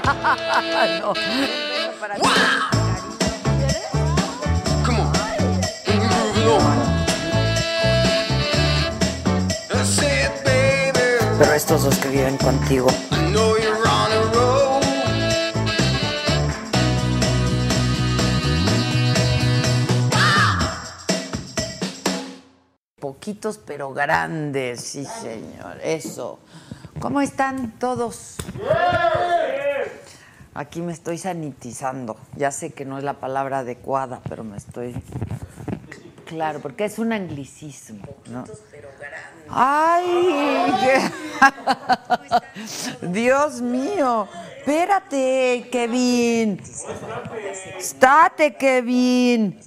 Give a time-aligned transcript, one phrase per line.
[1.00, 1.12] no.
[2.00, 2.20] Para ti.
[4.84, 5.12] Come on.
[5.86, 6.76] Move it over.
[9.68, 11.00] That's it, baby.
[11.38, 12.88] Pero estos dos que viven contigo.
[13.10, 14.80] I know you're on a roll.
[23.00, 26.38] Poquitos pero grandes, sí señor, eso.
[27.00, 28.36] ¿Cómo están todos?
[30.54, 32.16] Aquí me estoy sanitizando.
[32.36, 34.94] Ya sé que no es la palabra adecuada, pero me estoy...
[36.26, 38.44] Claro, porque es un anglicismo, ¿no?
[39.48, 41.02] ¡Ay!
[43.02, 44.28] Dios mío.
[44.58, 46.60] Espérate, Kevin.
[47.78, 49.58] Estate, Kevin.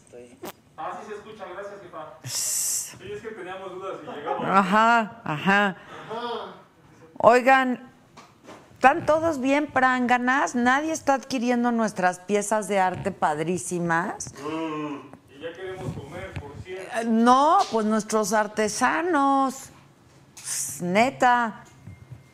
[0.77, 2.13] Ah, sí se escucha, gracias, jefa.
[2.23, 4.45] Sí, es que teníamos dudas y llegamos.
[4.47, 5.77] Ajá, ajá.
[7.17, 7.92] Oigan,
[8.83, 10.55] ¿están todos bien pranganas?
[10.55, 14.33] ¿Nadie está adquiriendo nuestras piezas de arte padrísimas?
[14.35, 16.91] Y ya queremos comer, por cierto.
[16.99, 19.69] Eh, No, pues nuestros artesanos.
[20.81, 21.63] Neta,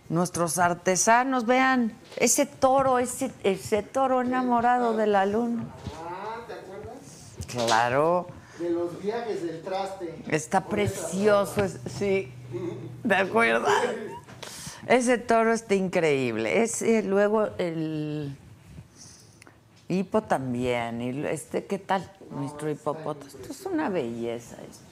[0.10, 5.66] nuestros artesanos, vean, ese toro, ese, ese toro enamorado de la luna.
[6.10, 7.36] Ah, ¿te acuerdas?
[7.68, 8.26] Claro,
[8.58, 10.24] De los viajes del traste.
[10.30, 12.34] está precioso, es- sí,
[13.04, 13.68] ¿de acuerdo?
[14.88, 16.62] Ese toro está increíble.
[16.62, 18.36] Ese, luego el
[19.88, 21.02] hipo también.
[21.02, 22.10] Y este, ¿qué tal?
[22.32, 23.28] Nuestro hipopótamo.
[23.28, 24.86] Esto es una belleza esto.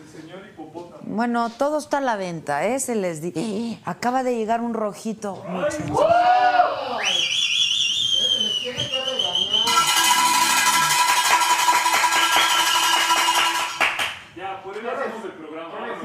[0.00, 1.02] El señor hipopótamo.
[1.04, 2.80] Bueno, todo está a la venta, ¿eh?
[2.80, 3.80] Se les di.
[3.84, 5.42] Acaba de llegar un rojito.
[5.48, 5.98] muchachos.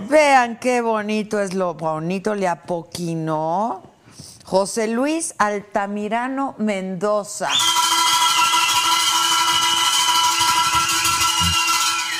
[0.09, 3.83] Vean qué bonito es lo bonito, le apoquinó.
[4.45, 7.49] José Luis Altamirano Mendoza.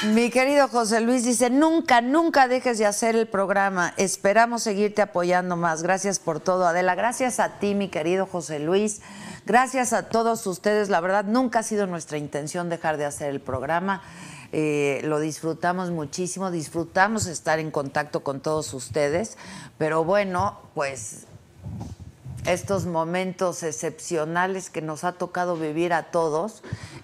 [0.03, 3.93] Mi querido José Luis dice, nunca, nunca dejes de hacer el programa.
[3.95, 5.81] Esperamos seguirte apoyando más.
[5.81, 6.93] Gracias por todo, Adela.
[6.95, 9.01] Gracias a ti, mi querido José Luis.
[9.45, 10.89] Gracias a todos ustedes.
[10.89, 14.01] La verdad, nunca ha sido nuestra intención dejar de hacer el programa.
[14.51, 19.37] Eh, lo disfrutamos muchísimo, disfrutamos estar en contacto con todos ustedes.
[19.77, 21.27] Pero bueno, pues
[22.47, 26.63] estos momentos excepcionales que nos ha tocado vivir a todos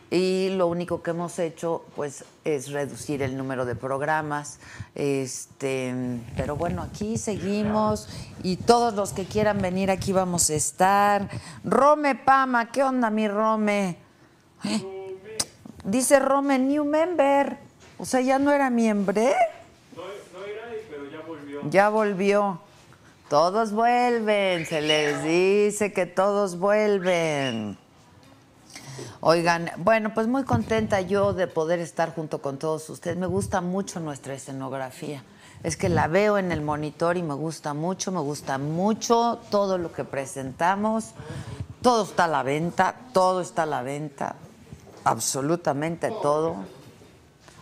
[0.09, 4.59] y lo único que hemos hecho pues es reducir el número de programas
[4.95, 5.93] este
[6.37, 8.07] pero bueno aquí seguimos
[8.41, 11.29] y todos los que quieran venir aquí vamos a estar
[11.65, 13.97] Rome Pama qué onda mi Rome
[14.63, 14.92] ¿Eh?
[15.83, 17.57] Dice Rome new member
[17.97, 19.27] o sea ya no era miembro No,
[20.39, 21.61] no era, pero ya volvió.
[21.69, 22.59] ya volvió.
[23.29, 27.77] Todos vuelven, se les dice que todos vuelven.
[29.21, 33.17] Oigan, bueno, pues muy contenta yo de poder estar junto con todos ustedes.
[33.17, 35.23] Me gusta mucho nuestra escenografía.
[35.63, 39.77] Es que la veo en el monitor y me gusta mucho, me gusta mucho todo
[39.77, 41.11] lo que presentamos.
[41.81, 44.35] Todo está a la venta, todo está a la venta.
[45.03, 46.55] Absolutamente todo.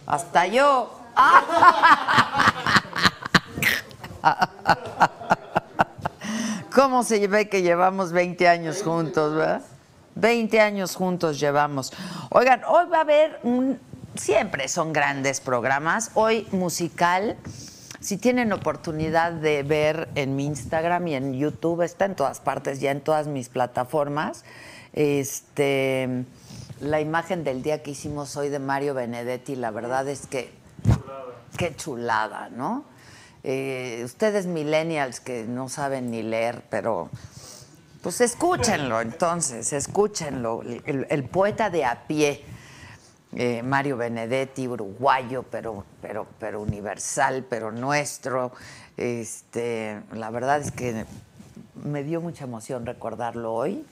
[0.05, 0.97] Hasta yo.
[6.73, 9.61] ¿Cómo se ve que llevamos 20 años juntos, verdad?
[10.15, 11.91] 20 años juntos llevamos.
[12.29, 13.79] Oigan, hoy va a haber un...
[14.15, 16.11] Siempre son grandes programas.
[16.13, 17.37] Hoy musical.
[17.99, 22.79] Si tienen oportunidad de ver en mi Instagram y en YouTube, está en todas partes,
[22.81, 24.43] ya en todas mis plataformas.
[24.93, 26.25] Este,
[26.81, 30.51] la imagen del día que hicimos hoy de Mario Benedetti, la verdad es que
[31.57, 32.85] qué chulada, ¿no?
[33.43, 37.09] Eh, ustedes millennials que no saben ni leer, pero
[38.01, 40.63] pues escúchenlo entonces, escúchenlo.
[40.63, 42.43] El, poeta de a pie,
[43.35, 48.51] eh, Mario Benedetti, uruguayo, pero, pero, pero universal, pero nuestro.
[48.97, 51.05] Este, la verdad es que
[51.83, 53.85] me dio mucha emoción recordarlo hoy,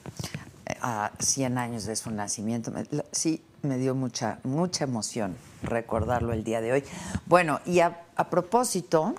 [0.81, 2.71] a 100 años de su nacimiento.
[3.11, 6.83] Sí, me dio mucha, mucha emoción recordarlo el día de hoy.
[7.25, 9.13] Bueno, y a, a propósito,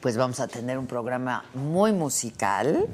[0.00, 2.86] pues vamos a tener un programa muy musical.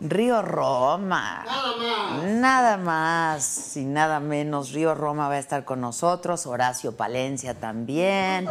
[0.00, 1.44] Río Roma.
[1.44, 2.24] Nada más.
[2.24, 4.72] Nada más y nada menos.
[4.72, 6.46] Río Roma va a estar con nosotros.
[6.46, 8.48] Horacio Palencia también.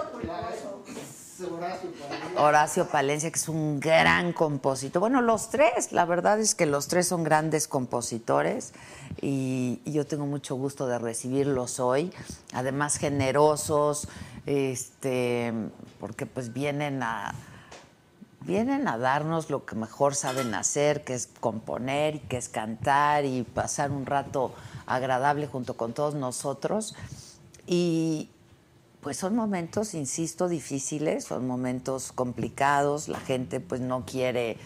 [2.37, 4.99] Horacio Palencia, que es un gran compositor.
[4.99, 8.73] Bueno, los tres, la verdad es que los tres son grandes compositores
[9.21, 12.11] y, y yo tengo mucho gusto de recibirlos hoy.
[12.53, 14.07] Además, generosos,
[14.45, 15.53] este,
[15.99, 17.33] porque pues vienen a,
[18.41, 23.25] vienen a darnos lo que mejor saben hacer, que es componer y que es cantar
[23.25, 24.53] y pasar un rato
[24.85, 26.95] agradable junto con todos nosotros.
[27.67, 28.29] Y
[29.01, 34.57] pues son momentos, insisto, difíciles, son momentos complicados, la gente pues no quiere,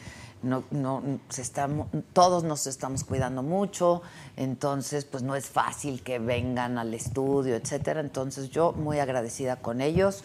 [0.43, 1.69] no, no, se está,
[2.11, 4.01] todos nos estamos cuidando mucho,
[4.35, 8.01] entonces pues no es fácil que vengan al estudio, etcétera.
[8.01, 10.23] Entonces yo muy agradecida con ellos.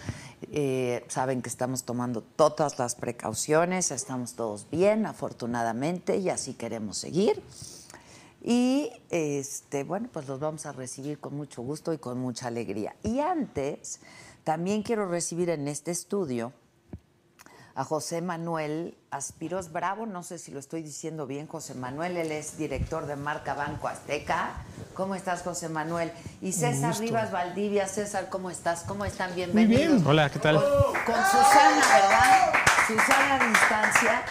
[0.53, 6.99] Eh, saben que estamos tomando todas las precauciones, estamos todos bien, afortunadamente, y así queremos
[6.99, 7.43] seguir.
[8.43, 12.95] Y este, bueno, pues los vamos a recibir con mucho gusto y con mucha alegría.
[13.03, 14.01] Y antes,
[14.45, 16.53] también quiero recibir en este estudio
[17.75, 22.33] a José Manuel Aspiros Bravo, no sé si lo estoy diciendo bien, José Manuel, él
[22.33, 24.51] es director de marca Banco Azteca.
[24.95, 26.13] ¿Cómo estás, José Manuel?
[26.43, 28.83] Y César Rivas Valdivia, César, ¿cómo estás?
[28.83, 29.35] ¿Cómo están?
[29.35, 29.93] Bienvenidos.
[29.95, 30.07] bien.
[30.07, 30.57] Hola, ¿qué tal?
[30.57, 30.65] Con,
[31.05, 32.70] con Susana, ¿verdad?
[32.91, 34.23] Susana a distancia.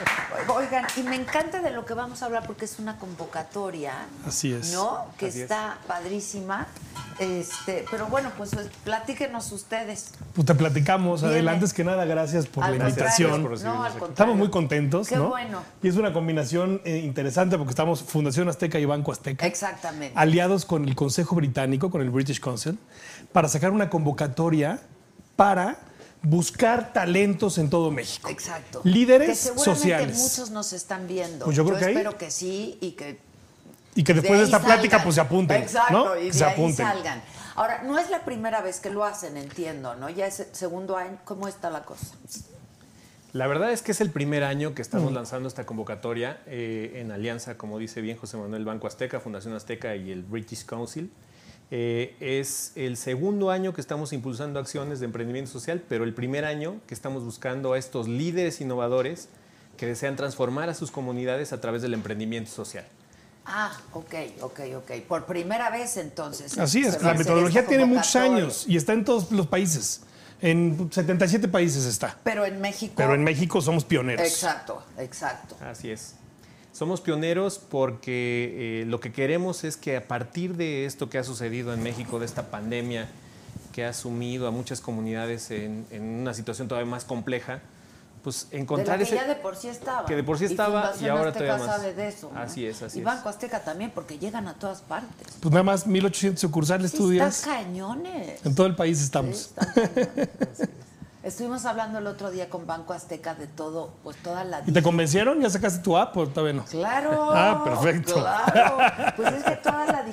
[0.50, 3.94] Oigan, y me encanta de lo que vamos a hablar porque es una convocatoria.
[4.28, 4.74] Así es.
[4.74, 5.06] ¿No?
[5.18, 5.44] Que Así es.
[5.44, 6.68] está padrísima.
[7.20, 8.52] Este, pero bueno, pues
[8.84, 10.12] platíquenos ustedes.
[10.34, 11.22] Pues te platicamos.
[11.22, 11.36] Viene.
[11.36, 13.44] Adela, antes que nada, gracias por Al la invitación.
[13.44, 13.94] por No, al.
[13.94, 15.30] Estamos muy contentos, Qué ¿no?
[15.30, 15.62] bueno.
[15.82, 19.46] Y es una combinación eh, interesante porque estamos Fundación Azteca y Banco Azteca.
[19.46, 20.14] Exactamente.
[20.18, 22.78] aliados con el Consejo Británico, con el British Council,
[23.32, 24.80] para sacar una convocatoria
[25.36, 25.78] para
[26.22, 28.30] buscar talentos en todo México.
[28.30, 28.82] Exacto.
[28.84, 30.18] Líderes que seguramente sociales.
[30.18, 31.46] muchos nos están viendo.
[31.46, 33.20] Pues yo creo que ahí- espero que sí y que
[33.96, 35.62] Y que después de, esta plática pues se apunten.
[35.64, 36.16] Exacto, ¿no?
[36.18, 36.86] y Que de se ahí apunten.
[36.86, 37.22] salgan.
[37.56, 40.10] Ahora, no es la primera vez que lo hacen, entiendo, ¿no?
[40.10, 41.18] Ya es el segundo año.
[41.26, 42.08] ¿Cómo está la cosa?
[43.34, 44.84] La verdad es que es el primer año que Mm.
[44.84, 49.54] estamos lanzando esta convocatoria eh, en alianza, como dice bien José Manuel, Banco Azteca, Fundación
[49.54, 51.12] Azteca y el British Council.
[51.72, 56.46] Eh, es el segundo año que estamos impulsando acciones de emprendimiento social, pero el primer
[56.46, 59.30] año que estamos buscando a estos líderes innovadores
[59.78, 62.86] que desean transformar a sus comunidades a través del emprendimiento social.
[63.46, 64.92] Ah, ok, ok, ok.
[65.08, 66.58] Por primera vez entonces.
[66.58, 70.02] Así es, la metodología tiene muchos años y está en todos los países.
[70.42, 72.18] En 77 países está.
[72.24, 72.94] Pero en México.
[72.96, 74.26] Pero en México somos pioneros.
[74.26, 75.56] Exacto, exacto.
[75.62, 76.16] Así es.
[76.80, 81.26] Somos pioneros porque eh, lo que queremos es que a partir de esto que ha
[81.26, 83.10] sucedido en México, de esta pandemia
[83.74, 87.60] que ha sumido a muchas comunidades en, en una situación todavía más compleja,
[88.24, 89.26] pues encontrar de la que ese...
[89.28, 90.06] ya de por sí estaba.
[90.06, 91.76] que de por sí estaba Fundación y ahora Azteca todavía más.
[91.76, 92.32] sabe de eso.
[92.34, 92.40] ¿no?
[92.40, 93.06] Así es, así y es.
[93.06, 95.28] Banco Azteca también, porque llegan a todas partes.
[95.42, 98.46] Pues nada más 1800 sucursales, Sí, tú están cañones.
[98.46, 99.36] En todo el país Sí, estamos.
[99.36, 100.30] están cañones.
[101.22, 104.64] Estuvimos hablando el otro día con Banco Azteca de todo, pues toda la...
[104.66, 105.42] ¿Y te convencieron?
[105.42, 106.64] ¿Ya sacaste tu app o todavía no?
[106.66, 107.32] Claro.
[107.34, 108.14] Ah, perfecto.
[108.16, 108.78] Claro.
[109.18, 110.04] Pues es que toda la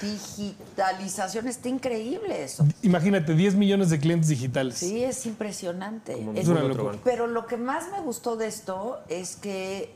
[0.00, 2.66] digitalización está increíble eso.
[2.82, 4.76] Imagínate, 10 millones de clientes digitales.
[4.78, 6.14] Sí, es impresionante.
[6.14, 6.98] Como Es- otro locura.
[7.04, 9.94] pero lo que más me gustó de esto es que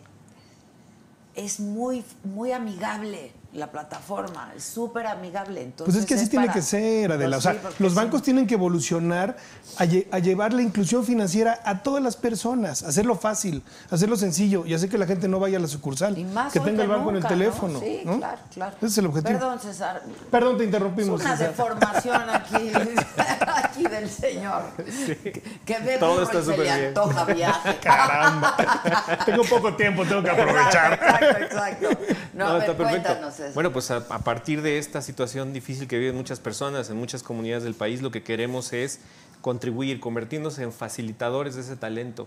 [1.37, 5.63] es muy, muy amigable la plataforma, es súper amigable.
[5.63, 7.37] Entonces Pues es que así tiene que ser, Adela.
[7.37, 7.97] Pues o sea, los sí.
[7.97, 9.37] bancos tienen que evolucionar
[9.79, 14.65] a, lle- a llevar la inclusión financiera a todas las personas, hacerlo fácil, hacerlo sencillo
[14.65, 16.89] y hacer que la gente no vaya a la sucursal, Y más que tenga el
[16.89, 17.29] banco nunca, en el ¿no?
[17.29, 17.81] teléfono.
[17.81, 18.19] Sí, ¿no?
[18.19, 18.77] claro, claro.
[18.79, 19.39] Ese es el objetivo.
[19.39, 20.03] Perdón, César.
[20.31, 21.21] Perdón, te Es interrumpimos.
[21.21, 21.49] una César.
[21.51, 22.71] deformación aquí
[24.01, 24.63] del señor.
[25.23, 26.85] Que, que ve Todo está súper bien.
[26.87, 27.79] antoja viaje.
[27.83, 28.57] Caramba.
[29.27, 30.93] Tengo poco tiempo, tengo que aprovechar.
[30.95, 31.89] Exacto, exacto.
[32.35, 33.55] No, a ver, cuéntanos eso.
[33.55, 37.23] Bueno, pues a, a partir de esta situación difícil que viven muchas personas en muchas
[37.23, 39.01] comunidades del país, lo que queremos es
[39.41, 42.27] contribuir, convertirnos en facilitadores de ese talento,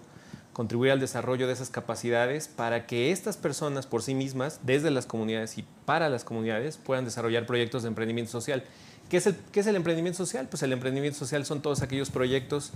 [0.54, 5.06] contribuir al desarrollo de esas capacidades para que estas personas por sí mismas, desde las
[5.06, 8.64] comunidades y para las comunidades, puedan desarrollar proyectos de emprendimiento social.
[9.12, 10.48] ¿Qué es el, qué es el emprendimiento social?
[10.50, 12.72] Pues el emprendimiento social son todos aquellos proyectos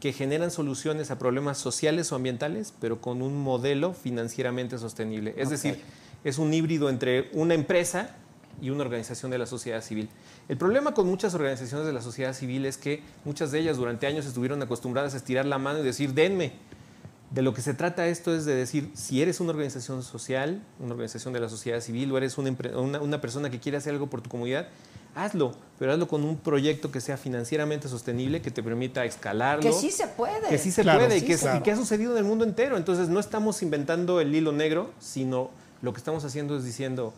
[0.00, 5.34] que generan soluciones a problemas sociales o ambientales, pero con un modelo financieramente sostenible.
[5.36, 5.78] Es decir,
[6.24, 8.16] es un híbrido entre una empresa
[8.62, 10.08] y una organización de la sociedad civil.
[10.48, 14.06] El problema con muchas organizaciones de la sociedad civil es que muchas de ellas durante
[14.06, 16.52] años estuvieron acostumbradas a estirar la mano y decir, denme.
[17.30, 20.92] De lo que se trata esto es de decir, si eres una organización social, una
[20.92, 22.56] organización de la sociedad civil o eres una,
[23.02, 24.68] una persona que quiere hacer algo por tu comunidad,
[25.14, 29.62] hazlo, pero hazlo con un proyecto que sea financieramente sostenible, que te permita escalarlo.
[29.62, 30.48] que sí se puede.
[30.48, 31.58] Que sí se Claro, puede y que, claro.
[31.58, 32.76] y que ha sucedido en el mundo entero.
[32.76, 35.50] Entonces no estamos inventando el hilo negro, sino
[35.82, 37.12] lo que estamos haciendo es diciendo,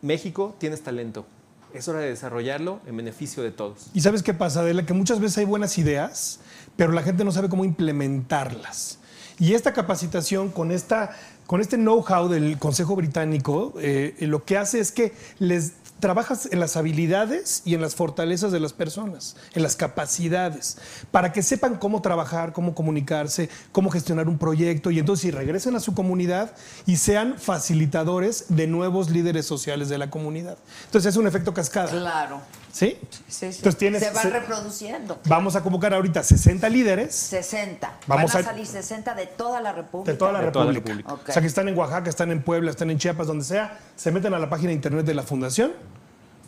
[0.00, 1.24] México tienes talento,
[1.72, 3.86] es hora de desarrollarlo en beneficio de todos.
[3.94, 6.40] Y sabes qué pasa, Adela, que muchas veces hay buenas ideas,
[6.76, 8.98] pero la gente no sabe cómo implementarlas.
[9.38, 14.78] Y esta capacitación con, esta, con este know-how del Consejo Británico, eh, lo que hace
[14.80, 15.72] es que les
[16.02, 20.76] trabajas en las habilidades y en las fortalezas de las personas, en las capacidades,
[21.12, 25.76] para que sepan cómo trabajar, cómo comunicarse, cómo gestionar un proyecto y entonces si regresen
[25.76, 26.56] a su comunidad
[26.86, 30.58] y sean facilitadores de nuevos líderes sociales de la comunidad.
[30.86, 31.92] Entonces es un efecto cascada.
[31.92, 32.40] Claro.
[32.72, 32.96] ¿Sí?
[33.28, 33.46] Sí, sí.
[33.58, 35.20] Entonces tienes se va se- reproduciendo.
[35.26, 37.98] Vamos a convocar ahorita 60 líderes 60.
[38.06, 40.12] Vamos Van a, a- salir 60 de toda la República.
[40.12, 41.08] de toda la De toda la República.
[41.10, 41.30] República.
[41.30, 44.10] O sea, que están en Oaxaca, están en Puebla, están en Chiapas, donde sea, se
[44.10, 45.72] meten a la página de internet de la fundación,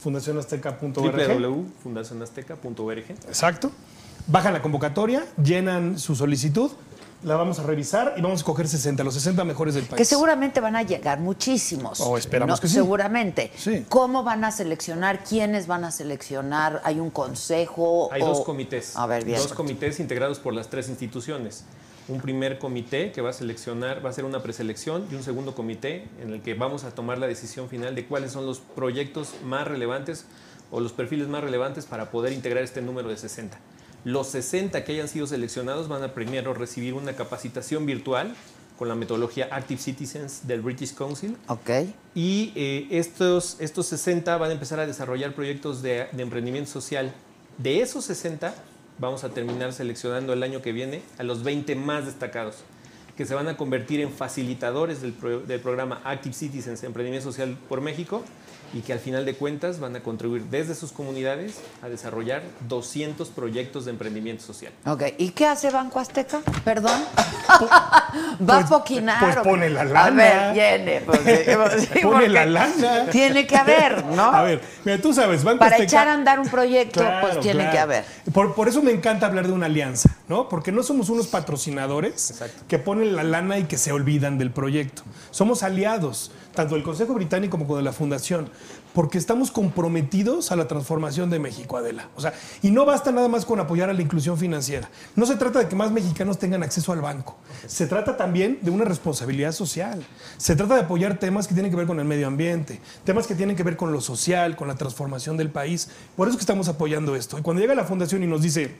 [0.02, 0.94] fundacionazteca.org.
[0.94, 2.98] www.fundacionazteca.org.
[3.28, 3.70] Exacto.
[4.26, 6.70] Bajan la convocatoria, llenan su solicitud,
[7.24, 9.96] la vamos a revisar y vamos a escoger 60, los 60 mejores del país.
[9.98, 12.00] Que seguramente van a llegar muchísimos.
[12.00, 12.74] Oh, esperamos que sí.
[12.74, 13.50] Seguramente.
[13.56, 13.84] Sí.
[13.88, 15.24] ¿Cómo van a seleccionar?
[15.24, 16.80] ¿Quiénes van a seleccionar?
[16.84, 18.08] ¿Hay un consejo?
[18.12, 18.96] Hay o- dos comités.
[18.96, 19.38] A ver, bien.
[19.38, 21.64] Dos comités integrados por las tres instituciones.
[22.06, 25.54] Un primer comité que va a seleccionar, va a ser una preselección y un segundo
[25.54, 29.30] comité en el que vamos a tomar la decisión final de cuáles son los proyectos
[29.42, 30.26] más relevantes
[30.70, 33.56] o los perfiles más relevantes para poder integrar este número de 60.
[34.04, 38.34] Los 60 que hayan sido seleccionados van a primero recibir una capacitación virtual
[38.78, 41.70] con la metodología Active Citizens del British Council Ok.
[42.14, 47.12] y eh, estos, estos 60 van a empezar a desarrollar proyectos de, de emprendimiento social.
[47.56, 48.52] De esos 60
[48.98, 52.56] vamos a terminar seleccionando el año que viene a los 20 más destacados,
[53.16, 57.56] que se van a convertir en facilitadores del, pro- del programa Active Citizens Emprendimiento Social
[57.68, 58.24] por México
[58.74, 63.28] y que al final de cuentas van a contribuir desde sus comunidades a desarrollar 200
[63.30, 64.72] proyectos de emprendimiento social.
[64.84, 65.02] Ok.
[65.18, 66.40] ¿Y qué hace Banco Azteca?
[66.64, 67.00] Perdón.
[67.48, 67.78] ¿Va
[68.38, 69.20] a Pues- poquinar?
[69.20, 70.10] pues pone la A lana.
[70.16, 71.00] ver, viene.
[71.06, 73.06] pues, sí, Pone porque la lana.
[73.10, 74.24] Tiene que haber, ¿no?
[74.24, 77.40] A ver, mira, tú sabes, Banco Para Azteca- echar a andar un proyecto, Claro, pues
[77.40, 77.72] tiene claro.
[77.72, 78.04] que haber.
[78.32, 80.48] Por, por eso me encanta hablar de una alianza, ¿no?
[80.48, 82.62] Porque no somos unos patrocinadores Exacto.
[82.68, 85.02] que ponen la lana y que se olvidan del proyecto.
[85.30, 88.48] Somos aliados, tanto del Consejo Británico como de la Fundación,
[88.92, 92.08] porque estamos comprometidos a la transformación de México, Adela.
[92.16, 92.32] O sea,
[92.62, 94.88] y no basta nada más con apoyar a la inclusión financiera.
[95.16, 97.36] No se trata de que más mexicanos tengan acceso al banco.
[97.66, 100.04] Se trata también de una responsabilidad social.
[100.36, 103.34] Se trata de apoyar temas que tienen que ver con el medio ambiente, temas que
[103.34, 105.88] tienen que ver con lo social, con la transformación del país.
[106.16, 107.38] Por eso que estamos apoyando esto.
[107.38, 108.76] Y cuando llega la fundación y nos dice,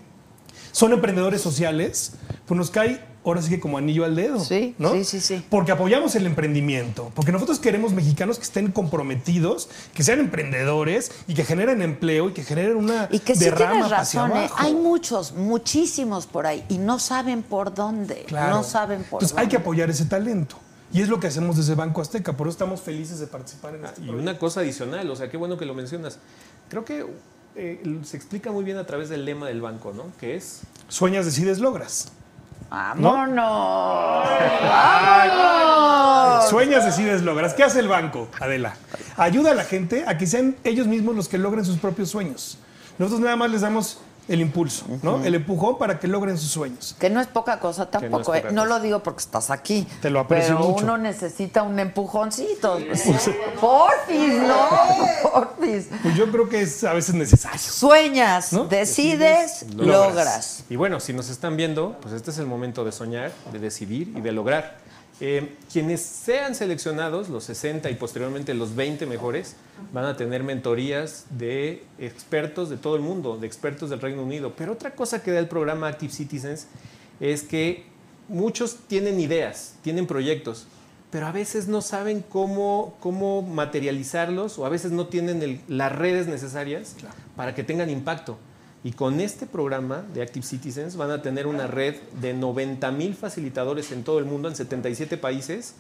[0.75, 2.15] son emprendedores sociales,
[2.47, 4.39] pues nos cae ahora sí que como anillo al dedo.
[4.41, 4.93] Sí, ¿no?
[4.93, 5.45] sí, sí, sí.
[5.49, 11.35] Porque apoyamos el emprendimiento, porque nosotros queremos mexicanos que estén comprometidos, que sean emprendedores y
[11.35, 14.41] que generen empleo y que generen una Y que sí derrama tienes hacia razón, ¿eh?
[14.41, 14.57] abajo.
[14.59, 18.25] hay muchos, muchísimos por ahí y no saben por dónde.
[18.27, 18.57] Claro.
[18.57, 19.51] No saben por Entonces hay dónde.
[19.53, 20.57] que apoyar ese talento.
[20.93, 23.85] Y es lo que hacemos desde Banco Azteca, por eso estamos felices de participar en
[23.85, 24.23] este Y proyecto.
[24.23, 26.19] una cosa adicional, o sea, qué bueno que lo mencionas.
[26.69, 27.05] Creo que
[27.57, 30.13] eh, se explica muy bien a través del lema del banco, ¿no?
[30.19, 32.13] Que es Sueñas, decides, logras.
[32.71, 33.37] ¡Vámonos!
[34.63, 36.49] ¡Vámonos!
[36.49, 37.55] Sueñas, decides, logras.
[37.55, 38.75] ¿Qué hace el banco, Adela?
[39.17, 42.59] Ayuda a la gente a que sean ellos mismos los que logren sus propios sueños.
[42.99, 45.23] Nosotros nada más les damos el impulso, ¿no?
[45.25, 46.97] El empujón para que logren sus sueños.
[46.99, 48.53] Que no es poca cosa tampoco, poca ¿eh?
[48.53, 49.87] no lo digo porque estás aquí.
[50.01, 50.85] Te lo aprecio pero mucho.
[50.85, 52.79] uno necesita un empujoncito.
[53.61, 54.69] Porfis, ¿no?
[55.31, 55.89] Porfis.
[56.03, 57.59] Pues yo creo que es a veces necesario.
[57.59, 58.65] Sueñas, ¿No?
[58.65, 60.15] decides, logras.
[60.15, 60.65] logras.
[60.71, 64.13] Y bueno, si nos están viendo, pues este es el momento de soñar, de decidir
[64.17, 64.79] y de lograr.
[65.21, 69.55] Eh, quienes sean seleccionados, los 60 y posteriormente los 20 mejores,
[69.93, 74.55] van a tener mentorías de expertos de todo el mundo, de expertos del Reino Unido.
[74.57, 76.67] Pero otra cosa que da el programa Active Citizens
[77.21, 77.85] es que
[78.29, 80.67] muchos tienen ideas, tienen proyectos,
[81.11, 85.93] pero a veces no saben cómo, cómo materializarlos o a veces no tienen el- las
[85.93, 86.97] redes necesarias
[87.37, 88.37] para que tengan impacto.
[88.85, 93.15] Y con este programa de Active Citizens van a tener una red de 90 mil
[93.15, 95.75] facilitadores en todo el mundo, en 77 países,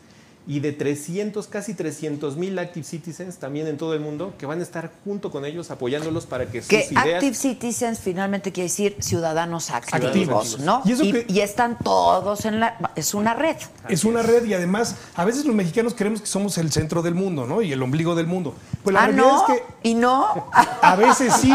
[0.46, 4.60] y de 300, casi 300 mil Active Citizens también en todo el mundo, que van
[4.60, 7.14] a estar junto con ellos apoyándolos para que sus Que ideas...
[7.14, 10.60] Active Citizens finalmente quiere decir ciudadanos activos, Activos.
[10.60, 10.82] ¿no?
[10.84, 12.92] Y eso Y, que- y están todos en la...
[12.94, 13.56] Es una red.
[13.88, 17.14] Es una red y además a veces los mexicanos creemos que somos el centro del
[17.14, 17.62] mundo, ¿no?
[17.62, 18.54] Y el ombligo del mundo.
[18.82, 20.50] Pues la ah, realidad no, es que y no.
[20.82, 21.52] A veces sí,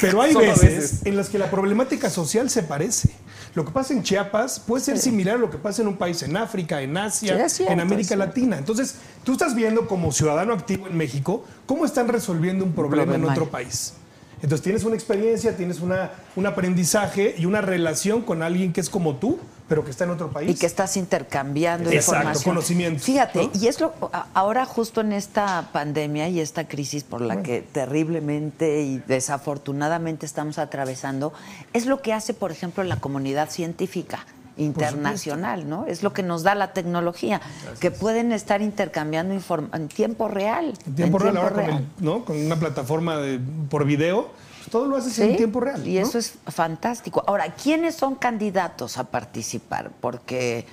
[0.00, 1.06] pero hay veces.
[1.06, 3.10] en las que la problemática social se parece.
[3.56, 6.22] Lo que pasa en Chiapas puede ser similar a lo que pasa en un país
[6.22, 8.14] en África, en Asia, cierto, en América.
[8.14, 8.58] Latina.
[8.58, 13.22] Entonces, tú estás viendo como ciudadano activo en México cómo están resolviendo un problema en
[13.22, 13.32] problema.
[13.32, 13.94] otro país.
[14.42, 18.90] Entonces tienes una experiencia, tienes una, un aprendizaje y una relación con alguien que es
[18.90, 20.50] como tú, pero que está en otro país.
[20.50, 22.54] Y que estás intercambiando Exacto, información.
[22.54, 23.50] conocimiento, Fíjate, ¿no?
[23.54, 23.92] y es lo
[24.34, 30.58] ahora justo en esta pandemia y esta crisis por la que terriblemente y desafortunadamente estamos
[30.58, 31.32] atravesando,
[31.72, 34.24] es lo que hace, por ejemplo, la comunidad científica.
[34.58, 35.84] internacional, ¿no?
[35.86, 37.42] Es lo que nos da la tecnología,
[37.78, 39.34] que pueden estar intercambiando
[39.74, 40.72] en tiempo real.
[40.86, 41.70] En tiempo en real, ahora real.
[41.70, 42.24] Con, el- ¿no?
[42.24, 44.30] con una plataforma de- por video,
[44.70, 45.86] todo lo haces Sí, en tiempo real.
[45.86, 46.06] Y ¿no?
[46.06, 47.22] eso es fantástico.
[47.26, 49.90] Ahora, ¿quiénes son candidatos a participar?
[50.00, 50.66] Porque,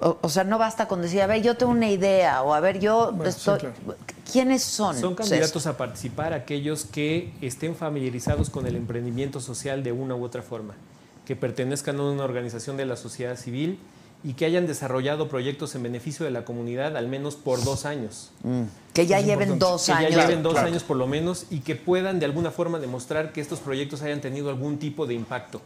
[0.00, 2.60] o, o sea, no basta con decir, a ver, yo tengo una idea, o a
[2.60, 3.58] ver, yo Bueno, sí, estoy.
[3.60, 3.74] claro.
[4.30, 4.96] ¿Quiénes son?
[4.98, 10.22] Son candidatos a participar aquellos que estén familiarizados con el emprendimiento social de una u
[10.24, 10.74] otra forma,
[11.24, 13.78] que pertenezcan a una organización de la sociedad civil
[14.24, 18.30] y que hayan desarrollado proyectos en beneficio de la comunidad al menos por dos años.
[18.42, 20.10] Mm, Que ya Es lleven dos que años.
[20.12, 20.68] ya lleven dos Claro.
[20.68, 24.20] años por lo menos y que puedan de alguna forma demostrar que estos proyectos hayan
[24.20, 25.60] tenido algún tipo de impacto.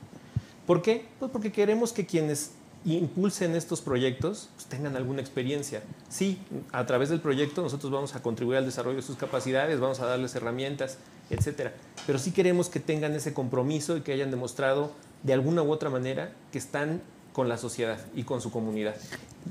[0.66, 1.06] ¿Por qué?
[1.18, 2.50] Pues porque queremos que quienes
[2.84, 5.82] impulsen estos proyectos pues, tengan alguna experiencia.
[6.08, 6.38] Sí,
[6.72, 10.06] a través del proyecto nosotros vamos a contribuir al desarrollo de sus capacidades, vamos a
[10.06, 10.98] darles herramientas,
[11.30, 11.72] etcétera.
[12.06, 14.90] Pero sí queremos que tengan ese compromiso y que hayan demostrado
[15.22, 17.00] de alguna u otra manera que están
[17.32, 18.94] con la sociedad y con su comunidad.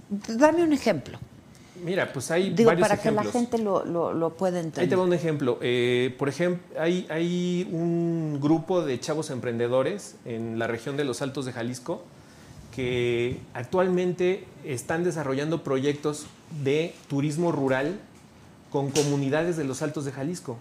[0.10, 1.18] Dame un ejemplo.
[1.84, 4.90] Mira, pues hay Digo, varios para que la gente lo, lo, lo pueda Ahí entender.
[4.90, 5.58] te va un ejemplo.
[5.62, 11.22] Eh, por ejemplo, hay, hay un grupo de chavos emprendedores en la región de los
[11.24, 12.04] Altos de Jalisco
[12.76, 16.26] que actualmente están desarrollando proyectos
[16.64, 18.00] de turismo rural
[18.70, 20.58] con comunidades de los Altos de Jalisco.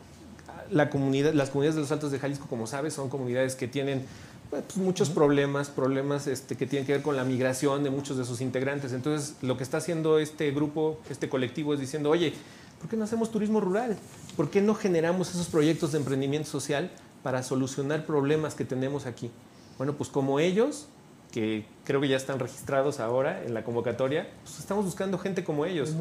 [0.70, 4.06] La comunidad, las comunidades de los Altos de Jalisco, como sabes, son comunidades que tienen
[4.50, 8.24] pues, muchos problemas, problemas este, que tienen que ver con la migración de muchos de
[8.24, 8.92] sus integrantes.
[8.92, 12.34] Entonces, lo que está haciendo este grupo, este colectivo, es diciendo, oye,
[12.80, 13.96] ¿por qué no hacemos turismo rural?
[14.36, 16.90] ¿Por qué no generamos esos proyectos de emprendimiento social
[17.22, 19.30] para solucionar problemas que tenemos aquí?
[19.78, 20.86] Bueno, pues como ellos,
[21.30, 25.64] que creo que ya están registrados ahora en la convocatoria, pues estamos buscando gente como
[25.64, 25.94] ellos.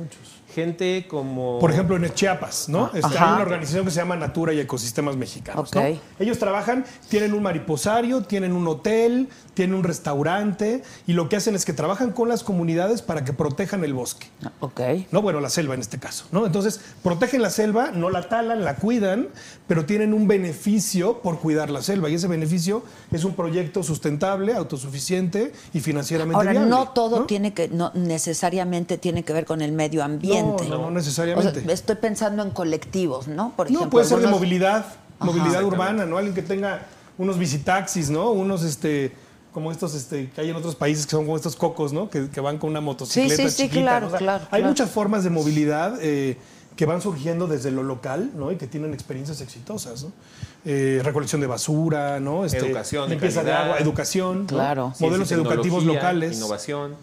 [0.53, 1.59] Gente como...
[1.59, 2.91] Por ejemplo, en Chiapas, ¿no?
[2.93, 3.33] Está Ajá.
[3.33, 5.73] una organización que se llama Natura y Ecosistemas Mexicanos.
[5.73, 5.81] ¿no?
[5.81, 5.97] Ok.
[6.19, 11.55] Ellos trabajan, tienen un mariposario, tienen un hotel, tienen un restaurante y lo que hacen
[11.55, 14.27] es que trabajan con las comunidades para que protejan el bosque.
[14.59, 14.81] Ok.
[15.11, 16.45] No, bueno, la selva en este caso, ¿no?
[16.45, 19.29] Entonces, protegen la selva, no la talan, la cuidan,
[19.67, 24.53] pero tienen un beneficio por cuidar la selva y ese beneficio es un proyecto sustentable,
[24.53, 27.25] autosuficiente y financieramente Ahora, viable, no todo ¿no?
[27.25, 30.63] tiene que, no necesariamente tiene que ver con el medio ambiente.
[30.65, 31.61] No, no, no O necesariamente.
[31.61, 33.53] sea, estoy pensando en colectivos, ¿no?
[33.55, 34.85] Por No, ejemplo, puede ser de movilidad,
[35.19, 36.17] movilidad urbana, ¿no?
[36.17, 36.85] Alguien que tenga
[37.17, 38.31] unos visitaxis, ¿no?
[38.31, 39.13] Unos, este,
[39.51, 42.09] como estos, este, que hay en otros países que son como estos cocos, ¿no?
[42.09, 44.07] Que, que van con una motocicleta Sí, sí, sí, chiquita, claro, ¿no?
[44.07, 44.67] O sea, claro, Hay claro.
[44.67, 46.37] muchas formas de movilidad eh,
[46.75, 48.51] que van surgiendo desde lo local, ¿no?
[48.51, 50.11] Y que tienen experiencias exitosas, ¿no?
[50.65, 52.43] Eh, recolección de basura, ¿no?
[52.45, 54.45] Este, Educación de limpieza de agua, educación,
[54.99, 56.37] modelos educativos locales.
[56.37, 56.95] Innovación,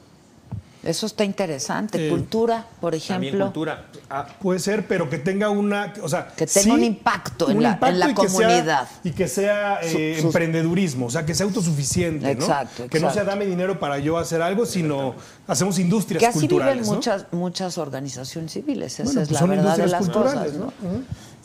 [0.84, 2.06] Eso está interesante.
[2.06, 3.46] Eh, Cultura, por también ejemplo.
[3.46, 3.86] cultura.
[4.08, 7.76] Ah, Puede ser, pero que tenga una, o sea, Que tenga un impacto en la-
[7.82, 8.88] en la y que sea- comunidad.
[9.02, 12.88] y que sea eh, Su- emprendedurismo, o sea, que sea autosuficiente, Exacto, ¿no?
[12.88, 15.16] Que no sea dame dinero para yo hacer algo, sino
[15.48, 16.94] hacemos industrias Que así viven culturales, ¿no?
[16.94, 18.92] muchas, muchas organizaciones civiles.
[18.92, 20.72] Esa Bueno, es pues la son verdad de las culturales, cosas, ¿no?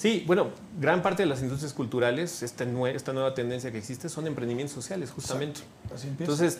[0.01, 0.47] Sí, bueno,
[0.79, 4.73] gran parte de las industrias culturales, esta, nue- esta nueva tendencia que existe, son emprendimientos
[4.73, 5.61] sociales, justamente.
[5.93, 6.07] Así.
[6.07, 6.57] Entonces,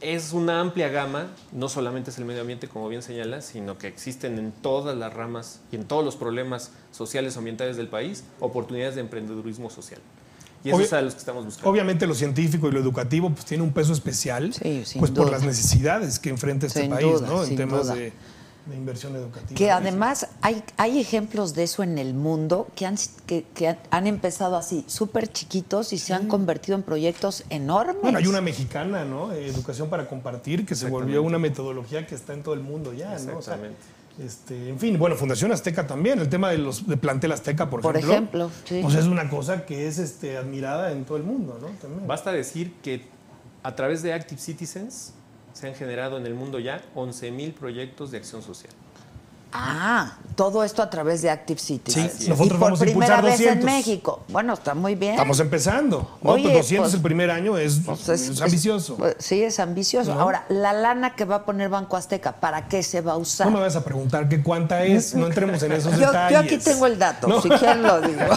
[0.00, 3.88] es una amplia gama, no solamente es el medio ambiente, como bien señalas, sino que
[3.88, 8.24] existen en todas las ramas y en todos los problemas sociales o ambientales del país
[8.40, 10.00] oportunidades de emprendedurismo social.
[10.64, 11.68] Y eso Obvi- es a los que estamos buscando.
[11.70, 15.42] Obviamente lo científico y lo educativo pues tiene un peso especial, Sí, pues por las
[15.42, 17.44] necesidades que enfrenta este Sin país, duda, ¿no?
[17.44, 17.94] En temas duda.
[17.96, 18.12] de,
[18.68, 19.56] de inversión educativa.
[19.56, 24.06] Que además hay, hay ejemplos de eso en el mundo que han, que, que han-
[24.06, 27.96] empezado así, súper chiquitos y se han convertido en proyectos enormes.
[28.02, 29.32] Bueno, hay una mexicana, ¿no?
[29.32, 33.10] Educación para compartir, que se volvió una metodología que está en todo el mundo ya,
[33.10, 33.14] ¿no?
[33.14, 33.78] O sea, Exactamente.
[34.24, 37.80] este, en fin, bueno, Fundación Azteca también, el tema de los de plantel Azteca, por,
[37.80, 38.46] Por ejemplo.
[38.46, 38.80] ejemplo, sí.
[38.82, 41.68] Pues es una cosa que es este, admirada en todo el mundo, ¿no?
[41.80, 42.06] También.
[42.06, 43.06] Basta decir que
[43.62, 45.12] a través de Active Citizens
[45.52, 48.72] se han generado en el mundo ya 11.000 proyectos de acción social.
[49.50, 51.94] Ah, todo esto a través de Active Cities.
[51.94, 53.64] Sí, y nosotros por vamos a primera impulsar vez en 200.
[53.64, 54.22] México.
[54.28, 55.12] Bueno, está muy bien.
[55.12, 56.32] Estamos empezando, ¿no?
[56.32, 58.96] Oye, pues 200 pues- el primer año es, Pues es ambicioso.
[58.96, 60.14] pues, sí, es ambicioso.
[60.14, 60.20] ¿No?
[60.20, 63.46] Ahora, la lana que va a poner Banco Azteca, ¿para qué se va a usar?
[63.46, 66.32] no me vas a preguntar qué cuánta es, no entremos en esos yo, detalles.
[66.32, 67.40] yo aquí tengo el dato, No.
[67.40, 68.20] si quieren lo digo.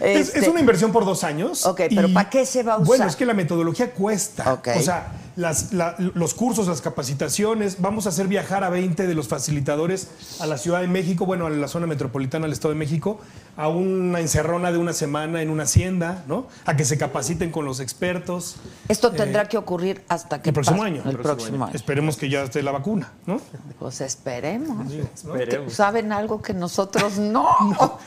[0.00, 1.64] Es, Este, es una inversión por dos años.
[1.66, 3.08] Ok, pero ¿para qué se va a Bueno, usar?
[3.08, 4.52] es que la metodología cuesta.
[4.54, 4.68] Ok.
[4.76, 9.14] O sea, las- la- los cursos, las capacitaciones, vamos a hacer viajar a 20 de
[9.14, 10.08] los facilitadores
[10.40, 13.20] a la Ciudad de México, bueno, a la zona metropolitana del Estado de México,
[13.56, 16.46] a una encerrona de una semana en una hacienda, ¿no?
[16.66, 18.56] A que se capaciten con los expertos.
[18.88, 21.02] Esto tendrá que ocurrir hasta que el próximo pase- año.
[21.04, 21.74] El El próximo año.
[21.74, 23.40] Esperemos que ya esté la vacuna, ¿no?
[23.78, 24.90] Pues esperemos.
[24.92, 25.34] Sí, ¿no?
[25.36, 25.72] Esperemos.
[25.72, 27.46] ¿Saben algo que nosotros no?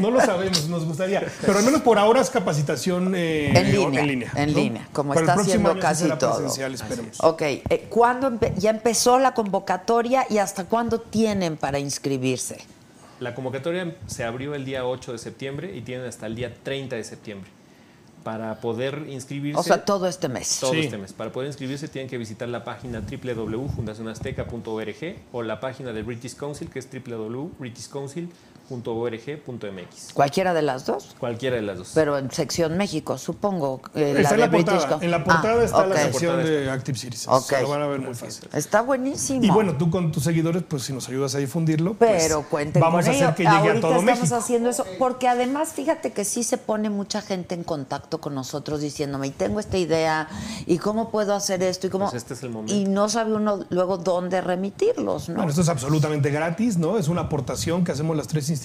[0.00, 1.22] No lo sabemos, nos gustaría.
[1.40, 4.58] Pero al menos por ahora es capacitación eh, En línea, En línea, en ¿no?
[4.58, 6.36] línea, como está haciendo casi todo.
[6.38, 7.18] presencial, esperemos.
[7.22, 12.58] Ok, eh, ¿cuándo empe- ya empezó la convocatoria y hasta cuándo tienen para inscribirse?
[13.20, 16.96] La convocatoria se abrió el día 8 de septiembre y tienen hasta el día 30
[16.96, 17.50] de septiembre.
[18.22, 19.58] Para poder inscribirse.
[19.58, 20.58] O sea, todo este mes.
[20.60, 20.80] todo Sí.
[20.80, 21.12] este mes.
[21.12, 26.68] Para poder inscribirse tienen que visitar la página www.fundacionazteca.org o la página del British Council
[26.68, 26.88] que es
[28.68, 30.12] www.britishcouncil.org.mx.
[30.12, 31.14] Cualquiera de las dos.
[31.18, 31.90] Cualquiera de las dos.
[31.94, 33.80] Pero en sección México, supongo.
[33.94, 34.88] eh, Está en de la portada.
[34.88, 37.28] Co- En la portada Ah, está la sección de Active Citizens.
[37.28, 37.52] Ok.
[37.62, 38.48] Lo van a ver muy fácil.
[38.52, 39.44] Está buenísimo.
[39.44, 42.80] Y bueno, tú con tus seguidores, pues si nos ayudas a difundirlo, pues, Pero cuenten
[42.80, 43.34] vamos con a hacer ello.
[43.36, 44.36] que llegue Ahorita a todo estamos México.
[44.36, 48.80] haciendo eso, porque además fíjate que sí se pone mucha gente en contacto con nosotros
[48.80, 50.28] diciéndome, y tengo esta idea,
[50.66, 52.06] y cómo puedo hacer esto, y cómo...
[52.10, 52.74] Pues este es el momento.
[52.74, 55.36] Y no sabe uno luego dónde remitirlos, ¿no?
[55.36, 56.98] Bueno, esto es absolutamente gratis, ¿no?
[56.98, 58.55] Es una aportación que hacemos las tres instituciones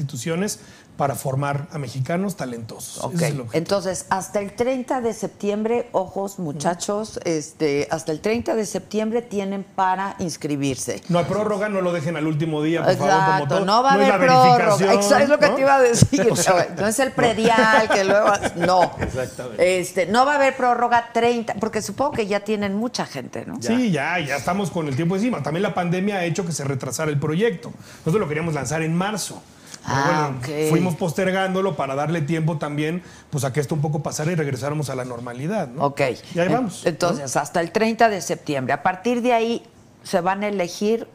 [0.97, 3.03] para formar a mexicanos talentosos.
[3.03, 3.57] Ok, Ese es el objetivo.
[3.57, 9.63] entonces hasta el 30 de septiembre, ojos muchachos, este, hasta el 30 de septiembre tienen
[9.63, 11.01] para inscribirse.
[11.09, 13.65] No hay prórroga, no lo dejen al último día, por favor, como Exacto, todo.
[13.65, 14.93] no va a haber prórroga.
[14.93, 15.55] Exacto, es lo que ¿no?
[15.55, 16.27] te iba a decir.
[16.31, 18.31] O sea, no es el predial que luego.
[18.57, 18.91] No.
[18.99, 19.79] Exactamente.
[19.79, 23.61] Este, no va a haber prórroga 30, porque supongo que ya tienen mucha gente, ¿no?
[23.61, 25.41] Sí, ya, ya estamos con el tiempo encima.
[25.41, 27.71] También la pandemia ha hecho que se retrasara el proyecto.
[27.99, 29.41] Nosotros lo queríamos lanzar en marzo.
[29.83, 30.69] Ah, bueno, ok.
[30.69, 34.89] fuimos postergándolo para darle tiempo también, pues a que esto un poco pasara y regresáramos
[34.89, 35.85] a la normalidad, ¿no?
[35.85, 36.01] Ok.
[36.35, 36.81] Y ahí vamos.
[36.83, 36.89] ¿no?
[36.89, 38.73] Entonces, hasta el 30 de septiembre.
[38.73, 39.63] A partir de ahí
[40.03, 41.07] se van a elegir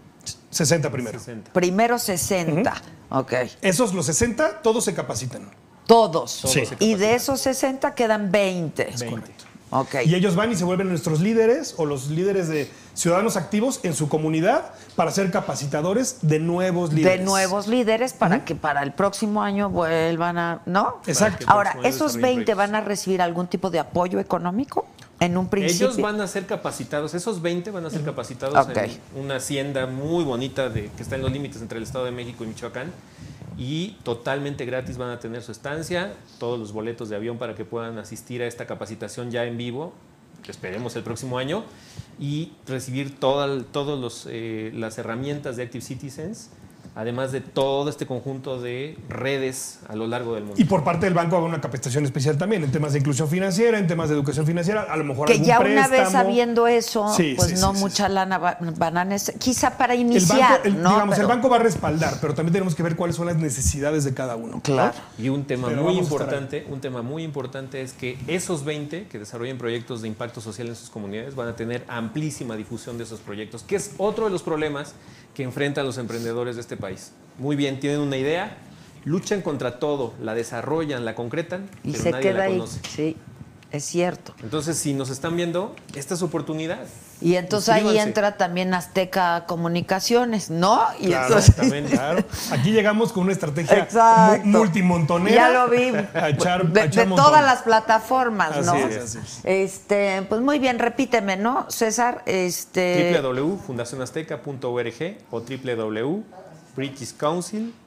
[0.51, 1.19] 60 primero.
[1.19, 1.53] 60.
[1.53, 2.75] primero 60.
[3.11, 3.33] Ok.
[3.63, 5.49] Esos, los 60, todos se capacitan.
[5.87, 6.33] Todos.
[6.33, 6.67] Sí.
[6.67, 8.87] se Y de esos 60 quedan 20.
[9.09, 9.45] correcto.
[9.71, 9.97] Ok.
[10.05, 13.95] Y ellos van y se vuelven nuestros líderes o los líderes de ciudadanos activos en
[13.95, 17.19] su comunidad para ser capacitadores de nuevos líderes.
[17.19, 21.01] de nuevos líderes para que para el próximo año vuelvan a, ¿no?
[21.07, 21.47] Exacto.
[21.49, 24.87] Ahora, esos desarrollen 20 van a recibir algún tipo de apoyo económico
[25.21, 25.89] en un principio.
[25.89, 30.25] Ellos van a ser capacitados, esos 20 van a ser capacitados en una hacienda muy
[30.25, 32.93] bonita de, que está en los límites entre el Estado de México y Michoacán
[33.59, 37.65] y totalmente gratis van a tener su estancia, todos los boletos de avión para que
[37.65, 39.93] puedan asistir a esta capacitación ya en vivo,
[40.47, 41.65] esperemos el próximo año,
[42.19, 46.51] y recibir todas eh, las herramientas de Active Citizens,
[46.97, 50.61] además de todo este conjunto de redes a lo largo del mundo.
[50.61, 53.79] Y por parte del banco haga una capacitación especial también en temas de inclusión financiera,
[53.79, 57.13] en temas de educación financiera, a lo mejor que algún ya una vez sabiendo eso,
[57.15, 60.01] Sí, pues sí, no sí, sí, mucha lana va- van a neces- quizá para El
[60.01, 60.89] iniciar, banco, el- ¿no?
[60.91, 63.37] digamos, Pero- el banco va a respaldar, pero también tenemos que ver cuáles son las
[63.37, 64.47] necesidades de cada uno.
[64.57, 64.63] ¿no?
[64.63, 64.95] Claro.
[65.19, 69.19] Y un tema Pero muy importante, un tema muy importante es que esos 20 que
[69.19, 73.21] desarrollen proyectos de impacto social en sus comunidades van a tener amplísima difusión de esos
[73.21, 74.95] proyectos, que es otro de los problemas
[75.37, 77.13] que enfrentan los emprendedores de este país.
[77.39, 78.57] Muy bien, tienen una idea,
[79.05, 82.53] luchan contra todo, la desarrollan, la concretan, y pero se nadie queda la ahí.
[82.55, 82.81] conoce.
[82.89, 83.17] Sí,
[83.71, 84.35] es cierto.
[84.43, 86.87] Entonces, si nos están viendo, esta es oportunidad.
[87.21, 90.83] Y entonces ahí entra también Azteca Comunicaciones, ¿no?
[91.01, 91.93] Y Claro, entonces Exactamente.
[91.93, 92.25] Claro.
[92.51, 94.47] Aquí llegamos con una estrategia Exacto.
[94.47, 95.35] multimontonera.
[95.35, 95.93] Ya lo vi.
[96.15, 97.27] A echar, de a echar de montón.
[97.27, 98.75] todas las plataformas, ¿no?
[98.75, 99.41] Es, así es.
[99.45, 102.23] Este, pues muy bien, repíteme, ¿no, César?
[102.27, 105.41] Este, www.fundacionazteca.org o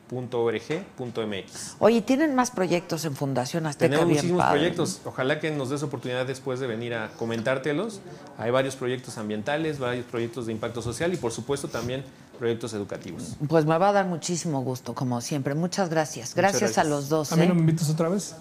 [0.10, 1.76] www.britishcouncil.org.mx.
[1.80, 3.89] Oye, ¿tienen más proyectos en Fundación Azteca?
[3.89, 4.60] Tenemos Bien muchísimos padre.
[4.60, 5.02] proyectos.
[5.06, 8.02] Ojalá que nos des oportunidad después de venir a comentártelos.
[8.38, 12.04] Hay varios proyectos ambientales, varios proyectos de impacto social y por supuesto también
[12.38, 13.36] proyectos educativos.
[13.48, 15.56] Pues me va a dar muchísimo gusto, como siempre.
[15.56, 16.34] Muchas gracias.
[16.36, 16.86] Gracias, gracias.
[16.86, 17.32] a los dos.
[17.34, 17.48] ¿A mí ¿eh?
[17.48, 18.36] no me invitas otra vez?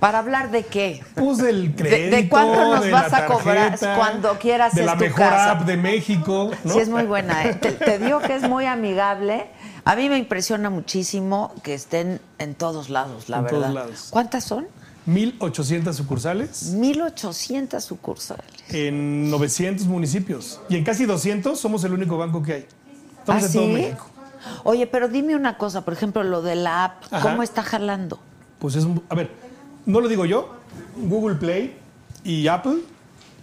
[0.00, 1.02] ¿Para hablar de qué?
[1.16, 3.70] Pues del de crédito, cuánto nos de vas la a cobrar?
[3.70, 5.50] tarjeta, Cuando quieras, De es la tu mejor casa.
[5.52, 6.72] app de México, ¿no?
[6.72, 7.44] Sí, es muy buena.
[7.48, 7.54] ¿eh?
[7.54, 9.46] Te, te digo que es muy amigable.
[9.88, 13.58] A mí me impresiona muchísimo que estén en todos lados, la En verdad.
[13.60, 14.06] todos lados.
[14.10, 14.66] ¿Cuántas son?
[15.06, 18.44] 1.800 sucursales 1800 sucursales.
[18.68, 20.60] en 900 municipios.
[20.68, 22.66] Y en casi 200 somos el único banco que hay.
[23.20, 23.72] Estamos ¿Ah, en todo sí?
[23.72, 24.06] México.
[24.64, 27.22] Oye, pero dime una cosa, por ejemplo, lo de la app, Ajá.
[27.30, 28.20] ¿cómo está jalando?
[28.58, 29.30] Pues es, un- a ver,
[29.86, 30.54] no lo digo yo,
[30.96, 31.78] Google Play
[32.24, 32.80] y Apple,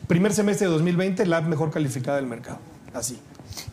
[0.08, 2.60] primer semestre de 2020, la app mejor calificada del mercado.
[2.94, 3.20] Así.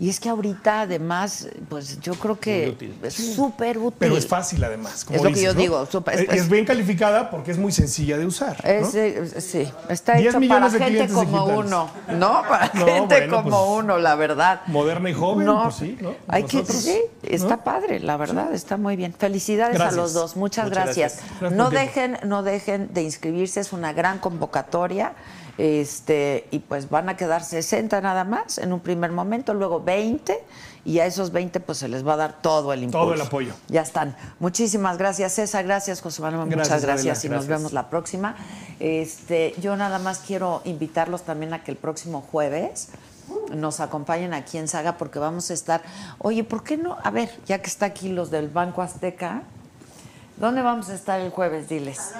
[0.00, 3.96] Y es que ahorita, además, pues yo creo que es súper útil.
[3.98, 5.04] Pero es fácil además.
[5.04, 5.60] como Es lo que yo ¿no?
[5.60, 8.56] digo, súper- es- es, bien calificada porque es muy sencilla de usar.
[8.64, 8.70] ¿no?
[8.70, 11.66] Es, eh, sí, está 10 hecho para millones de gente como digitales.
[11.66, 12.42] uno, ¿no?
[12.48, 14.60] Para No, gente bueno, como pues, uno, la verdad.
[14.66, 16.14] Moderna y joven, No, pues sí, ¿no?
[16.28, 17.28] Hay que, sí, ¿no?
[17.28, 19.14] está padre, la verdad, está muy bien.
[19.16, 19.92] Felicidades Gracias.
[19.98, 21.12] a los dos, muchas, Muchas gracias.
[21.16, 21.40] gracias.
[21.40, 25.12] Gracias No dejen, no dejen de inscribirse, es una gran convocatoria.
[25.58, 30.42] Este, y pues van a quedar 60 nada más en un primer momento, luego 20
[30.84, 33.04] y a esos 20 pues se les va a dar todo el impulso.
[33.04, 33.52] Todo el apoyo.
[33.68, 34.16] Ya están.
[34.40, 35.64] Muchísimas gracias, César.
[35.64, 36.48] Gracias, José Manuel.
[36.48, 38.34] Gracias, Muchas gracias Adela, y nos vemos la próxima.
[38.80, 42.88] Este, yo nada más quiero invitarlos también a que el próximo jueves
[43.54, 45.82] nos acompañen aquí en Saga porque vamos a estar.
[46.18, 46.96] Oye, ¿por qué no?
[47.04, 49.42] A ver, ya que está aquí los del Banco Azteca,
[50.38, 51.68] ¿dónde vamos a estar el jueves?
[51.68, 52.12] Diles.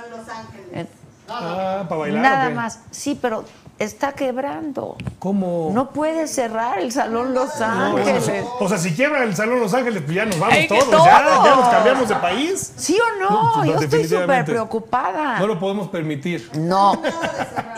[0.73, 2.23] En- Ah, para bailar.
[2.23, 2.81] Nada más.
[2.91, 3.45] Sí, pero
[3.79, 4.97] está quebrando.
[5.19, 5.71] ¿Cómo?
[5.73, 8.31] No puede cerrar el Salón Los No, Ángeles.
[8.61, 11.05] o sea, si quiebra el Salón Los Ángeles, pues ya nos vamos ¡Ay, que todos.
[11.05, 11.23] Ya,
[11.57, 12.73] nos cambiamos de país.
[12.77, 13.31] ¿Sí o no?
[13.31, 15.39] No, pues, Yo estoy súper preocupada.
[15.39, 16.51] No lo podemos permitir.
[16.55, 17.01] No.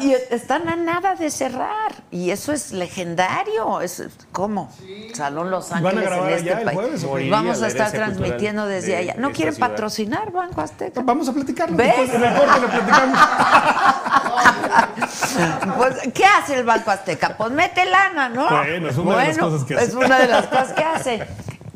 [0.00, 1.92] Y están a nada de cerrar.
[2.10, 3.80] Y eso es legendario.
[3.80, 4.02] Es,
[4.32, 4.70] ¿Cómo?
[5.14, 6.78] Salón Los ¿Van a Ángeles grabar en este allá el país.
[6.78, 7.04] jueves?
[7.04, 9.14] Moriría Vamos a estar transmitiendo desde de allá.
[9.18, 9.70] ¿No quieren ciudad.
[9.70, 11.02] patrocinar Banco Azteca?
[11.02, 11.76] Vamos a platicarlo.
[11.76, 11.86] ¿Ves?
[11.96, 13.18] Después, en el corte le platicamos.
[15.76, 17.36] Pues, ¿qué hace el Banco Azteca?
[17.36, 18.48] Pues mete lana, ¿no?
[18.48, 19.84] Bueno, es una de las cosas que hace.
[19.86, 21.26] Es una de las cosas que hace.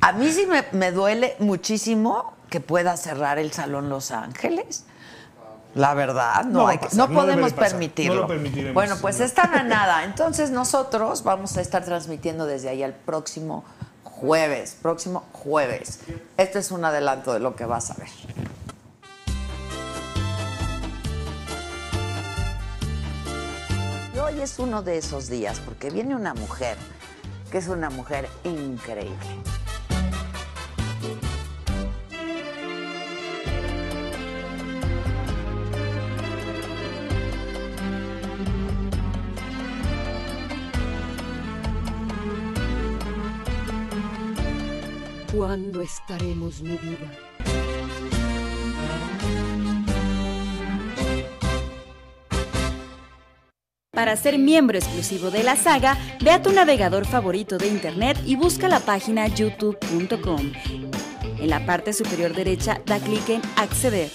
[0.00, 4.84] A mí sí me, me duele muchísimo que pueda cerrar el Salón Los Ángeles.
[5.74, 8.28] La verdad, no, No va a hay que- pasar, no no debe podemos permitirlo.
[8.28, 8.72] lo.
[8.72, 10.04] Bueno, pues están a nada.
[10.04, 13.64] Entonces nosotros vamos a estar transmitiendo desde ahí el próximo
[14.04, 14.76] jueves.
[14.80, 16.00] Próximo jueves.
[16.36, 18.08] Este es un adelanto de lo que vas a ver.
[24.18, 26.76] Y hoy es uno de esos días porque viene una mujer
[27.52, 29.16] que es una mujer increíble.
[45.32, 47.27] ¿Cuándo estaremos, mi vida?
[53.98, 58.36] Para ser miembro exclusivo de la saga, ve a tu navegador favorito de internet y
[58.36, 60.52] busca la página youtube.com.
[61.40, 64.08] En la parte superior derecha da clic en Acceder.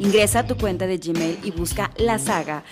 [0.00, 2.64] Ingresa a tu cuenta de Gmail y busca la saga.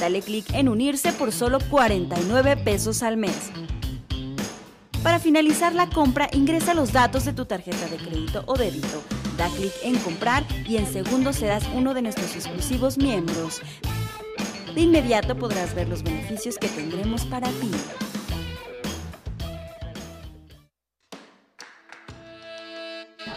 [0.00, 3.52] Dale clic en unirse por solo 49 pesos al mes.
[5.04, 9.04] Para finalizar la compra, ingresa los datos de tu tarjeta de crédito o débito.
[9.36, 13.60] Da clic en comprar y en segundos serás uno de nuestros exclusivos miembros.
[14.74, 17.70] De inmediato podrás ver los beneficios que tendremos para ti.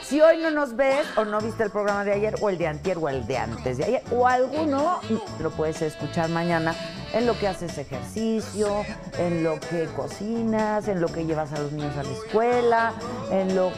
[0.09, 2.65] Si hoy no nos ves o no viste el programa de ayer o el de
[2.65, 5.01] antier o el de antes de ayer o alguno,
[5.39, 6.75] lo puedes escuchar mañana
[7.13, 8.83] en lo que haces ejercicio,
[9.19, 12.93] en lo que cocinas, en lo que llevas a los niños a la escuela,
[13.29, 13.71] en lo,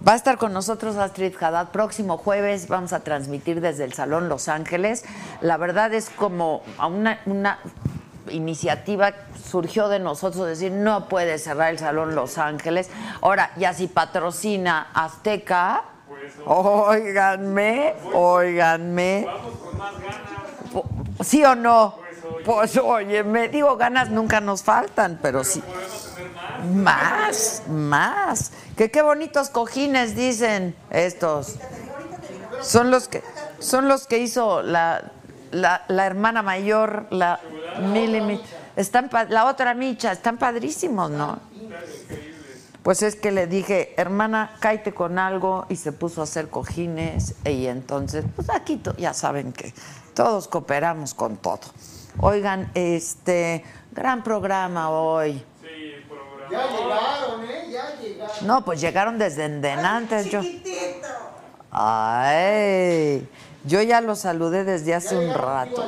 [0.07, 1.69] Va a estar con nosotros Astrid Haddad.
[1.69, 5.03] Próximo jueves vamos a transmitir desde el Salón Los Ángeles.
[5.41, 7.57] La verdad es como a una, una
[8.29, 9.11] iniciativa
[9.43, 12.91] surgió de nosotros decir no puede cerrar el Salón Los Ángeles.
[13.21, 15.81] Ahora, ya si patrocina Azteca,
[16.45, 19.25] óiganme, óiganme.
[19.27, 20.40] Po-
[21.23, 21.95] ¿Sí o no?
[22.45, 25.61] Pues oye, me digo, ganas nunca nos faltan, pero sí.
[26.73, 28.51] Más, más.
[28.75, 31.55] Que qué bonitos cojines dicen estos.
[32.61, 33.23] Son los que
[33.59, 35.11] son los que hizo la,
[35.51, 37.39] la, la hermana mayor, la
[38.75, 41.39] Están la otra Micha, están padrísimos, ¿no?
[42.83, 47.35] Pues es que le dije, hermana, cáete con algo y se puso a hacer cojines
[47.45, 49.71] y entonces, pues aquí ya saben que
[50.13, 51.59] todos cooperamos con todo.
[52.19, 55.43] Oigan, este, gran programa hoy.
[56.51, 57.67] Ya llegaron, ¿eh?
[57.71, 58.47] Ya llegaron.
[58.47, 60.29] No, pues llegaron desde antes.
[60.29, 60.41] Yo,
[61.71, 63.27] ay,
[63.63, 65.85] yo ya los saludé desde hace un rato.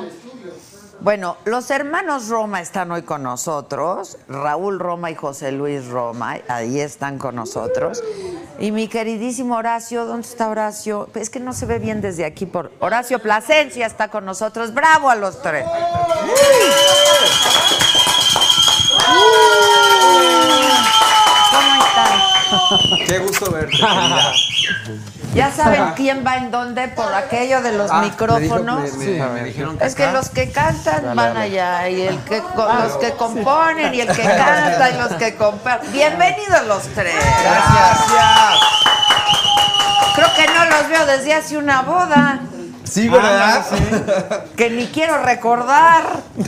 [1.00, 4.16] Bueno, los hermanos Roma están hoy con nosotros.
[4.26, 8.02] Raúl Roma y José Luis Roma, ahí están con nosotros.
[8.58, 11.08] Y mi queridísimo Horacio, ¿dónde está Horacio?
[11.14, 12.46] Es que no se ve bien desde aquí.
[12.46, 14.72] Por Horacio Plasencia está con nosotros.
[14.72, 15.66] Bravo a los tres.
[21.50, 23.06] ¿Cómo están?
[23.06, 23.76] Qué gusto verte.
[23.76, 24.32] querida.
[25.34, 28.92] ¿Ya saben quién va en dónde por aquello de los Ah, me dijo- micrófonos?
[28.96, 30.12] me- me- me dijeron que Es que acá.
[30.12, 34.90] los que cantan van allá y el que los que componen y el que canta
[34.90, 35.92] y los que componen.
[35.92, 37.14] Bienvenidos los tres.
[37.42, 38.58] Gracias.
[40.14, 42.38] Creo que no los veo desde hace una boda
[42.84, 43.64] Sí, ¿verdad?
[44.56, 46.20] que ni quiero recordar.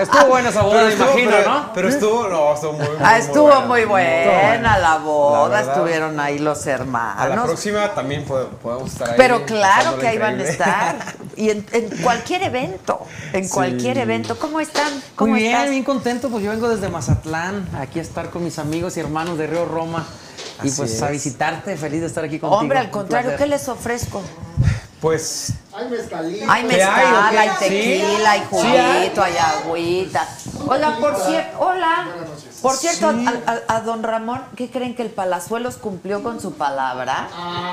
[0.00, 1.72] Estuvo buena esa boda, estuvo- imagino, pero- ¿no?
[1.74, 3.66] Pero estuvo, no, estuvo muy, muy, Ah, estuvo buena.
[3.66, 5.74] muy buena la boda, La verdad.
[5.74, 7.46] estuvieron ahí los A la hermanos.
[7.46, 9.14] próxima también pod- podemos estar ahí.
[9.16, 10.96] Pero claro que ahí van a estar.
[11.38, 13.00] Y en, en cualquier evento,
[13.32, 14.36] en cualquier evento.
[14.40, 14.92] ¿Cómo están?
[15.14, 15.70] ¿Cómo Muy bien, estás?
[15.70, 19.38] bien contento, pues yo vengo desde Mazatlán, aquí a estar con mis amigos y hermanos
[19.38, 20.04] de Río Roma.
[20.62, 22.60] Y pues a visitarte, feliz de estar aquí contigo.
[22.60, 23.36] Hombre, al contrario.
[23.36, 24.22] ¿qué les ofrezco?
[25.00, 26.44] Pues Ay, mezcalito.
[26.50, 27.54] Hay ¿Qué mezcal, hay hay Sí.
[27.60, 30.28] tequila, hay Sí juguito, hay agüita.
[30.66, 32.08] Oiga, por cierto, hola.
[32.62, 33.26] Por cierto, Sí.
[33.46, 37.28] a, a- a don Ramón, ¿qué creen que el Palazuelos cumplió con su palabra?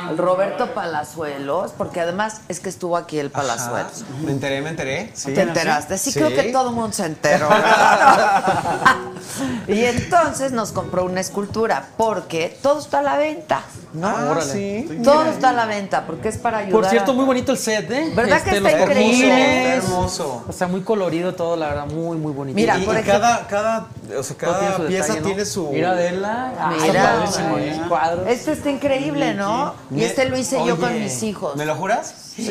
[0.09, 4.03] El Roberto Palazuelos, porque además es que estuvo aquí el Palazuelos.
[4.23, 5.11] me enteré, me enteré.
[5.13, 5.33] Sí.
[5.33, 5.97] ¿Te enteraste?
[5.97, 6.19] Sí, Sí.
[6.19, 7.49] creo que todo el mundo se enteró.
[9.67, 13.61] y entonces nos compró una escultura, porque todo está a la venta,
[13.93, 14.07] ¿no?
[14.07, 14.51] Ah, Órale.
[14.53, 14.99] sí.
[15.03, 16.81] Todo está a la venta, porque es para ayudar.
[16.81, 18.11] Por cierto, a- muy bonito el set, ¿eh?
[18.15, 19.27] ¿Verdad que los está increíble?
[19.27, 19.73] perfiles.
[19.73, 20.43] Está hermoso.
[20.47, 22.55] O sea, muy colorido todo, la verdad, muy, muy bonito.
[22.55, 25.27] Mira, y, por y ejemplo- cada, cada, o sea, tiene cada su pieza detalle, ¿no?
[25.27, 25.69] tiene su.
[25.71, 26.53] Mira, Adela.
[26.59, 27.03] ah, Mira.
[27.03, 27.81] padrísimo, ¿eh?
[27.87, 28.27] Cuadros.
[28.27, 29.73] Este está increíble, ¿no?
[29.93, 31.55] Y este lo hice yo con Oye, mis hijos.
[31.55, 32.13] ¿Me lo juras?
[32.35, 32.45] Sí,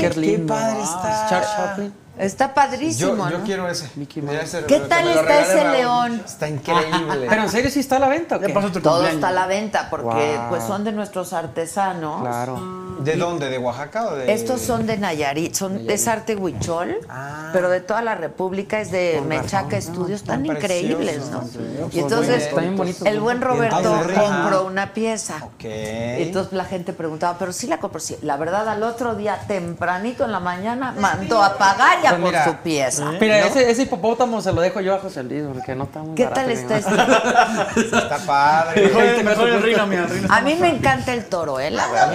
[0.00, 0.52] Qué lindo.
[0.54, 1.26] padre Ah, está.
[1.30, 1.94] Charles Chaplin.
[2.18, 3.44] Está padrísimo, yo ¿no?
[3.44, 3.90] quiero ese.
[3.96, 4.22] Mickey
[4.66, 6.22] ¿Qué tal está ese león?
[6.24, 7.26] Está increíble.
[7.28, 8.48] Pero en serio sí está a la venta, ¿o qué?
[8.82, 10.48] Todo está a la venta porque Wow.
[10.50, 12.20] pues son de nuestros artesanos.
[12.22, 12.80] Claro.
[13.00, 13.48] ¿De dónde?
[13.48, 14.30] ¿De Oaxaca o de.?
[14.30, 17.48] Estos son de Nayarit, son es arte huichol, Ah.
[17.52, 21.42] pero de toda la República es de Mechaca Estudios, tan Están increíbles, ¿no?
[21.92, 25.38] Y entonces bien el buen Roberto compró una pieza.
[25.44, 25.64] Ok.
[25.64, 28.00] Y entonces la gente preguntaba, pero sí la compró.
[28.00, 32.20] Sí, la verdad, al otro día, tempranito en la mañana, mandó a pagar Pues por
[32.30, 33.12] mira, su pieza.
[33.20, 33.46] Mira, ¿no?
[33.46, 36.24] ese, ese hipopótamo se lo dejo yo a José Luis porque no está muy ¿Qué
[36.24, 36.90] barato, tal está este?
[37.96, 38.82] Está padre.
[39.22, 40.26] Mejor el.
[40.30, 41.70] A mí me encanta el toro, ¿eh?
[41.70, 42.12] La verdad.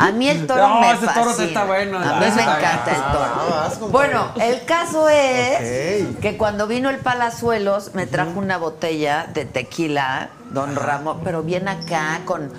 [0.00, 1.46] A mí el toro No, me ese toro fascina.
[1.48, 1.98] está bueno.
[1.98, 3.88] A mí me encanta el toro.
[3.90, 10.30] Bueno, el caso es que cuando vino el Palazuelos me trajo una botella de tequila,
[10.50, 12.52] don Ramón, pero bien acá con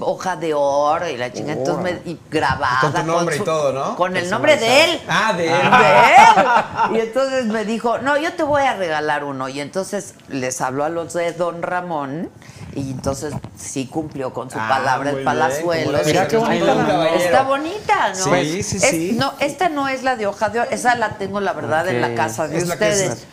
[0.00, 2.80] hoja de oro y la chingada, entonces me, y grabada.
[2.80, 3.96] Con tu nombre y todo, ¿no?
[3.96, 5.00] Con el nombre de él.
[5.08, 5.52] Ah, de él.
[5.52, 6.92] De él.
[6.92, 9.48] Y entonces me dijo, no, yo te voy a regalar uno.
[9.48, 12.30] Y entonces les habló a los de Don Ramón.
[12.74, 17.08] Y entonces sí cumplió con su Ah, palabra el debe Mira qué bonita la-.
[17.16, 18.24] Está bonita, ¿no?
[18.24, 19.12] Sí, sí, Es- sí.
[19.18, 22.00] no, esta no es la de hoja de oro, esa la tengo la verdad en
[22.00, 23.24] la casa de Es es- ustedes.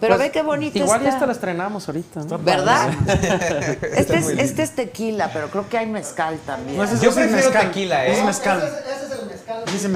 [0.00, 1.16] Pero Pues, ve qué bonita Igual ya está.
[1.16, 2.20] esta la estrenamos ahorita.
[2.24, 2.38] ¿no?
[2.38, 2.90] ¿Verdad?
[3.96, 6.78] este, es, este es tequila, pero creo que hay mezcal también.
[7.00, 8.12] Yo prefiero tequila, ¿eh?
[8.12, 8.62] Ese es el mezcal.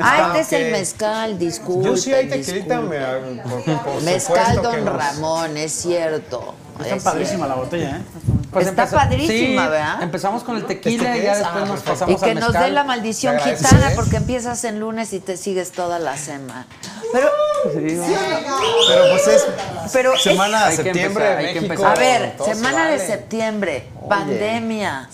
[0.02, 1.84] ah, este es el mezcal, disculpe.
[1.88, 2.98] Yo sí hay tequilita, me,
[3.42, 4.96] por, por Mezcal Don no.
[4.96, 6.54] Ramón, es cierto.
[6.80, 8.60] Está es padrísima la botella, ¿eh?
[8.60, 10.02] Está padrísima, sí, ¿verdad?
[10.02, 11.38] Empezamos con el tequila ¿Este y ya es?
[11.38, 11.90] después Ah, nos perfecto.
[11.90, 15.36] Y pasamos que al nos dé la maldición gitana, porque empiezas en lunes y te
[15.36, 16.66] sigues toda la semana.
[17.12, 17.28] Pero,
[17.74, 19.46] Pero pues es
[19.92, 21.96] pero es- semana de Hay que septiembre, empezar, hay que empezar.
[21.96, 25.08] a ver, semana de septiembre, pandemia.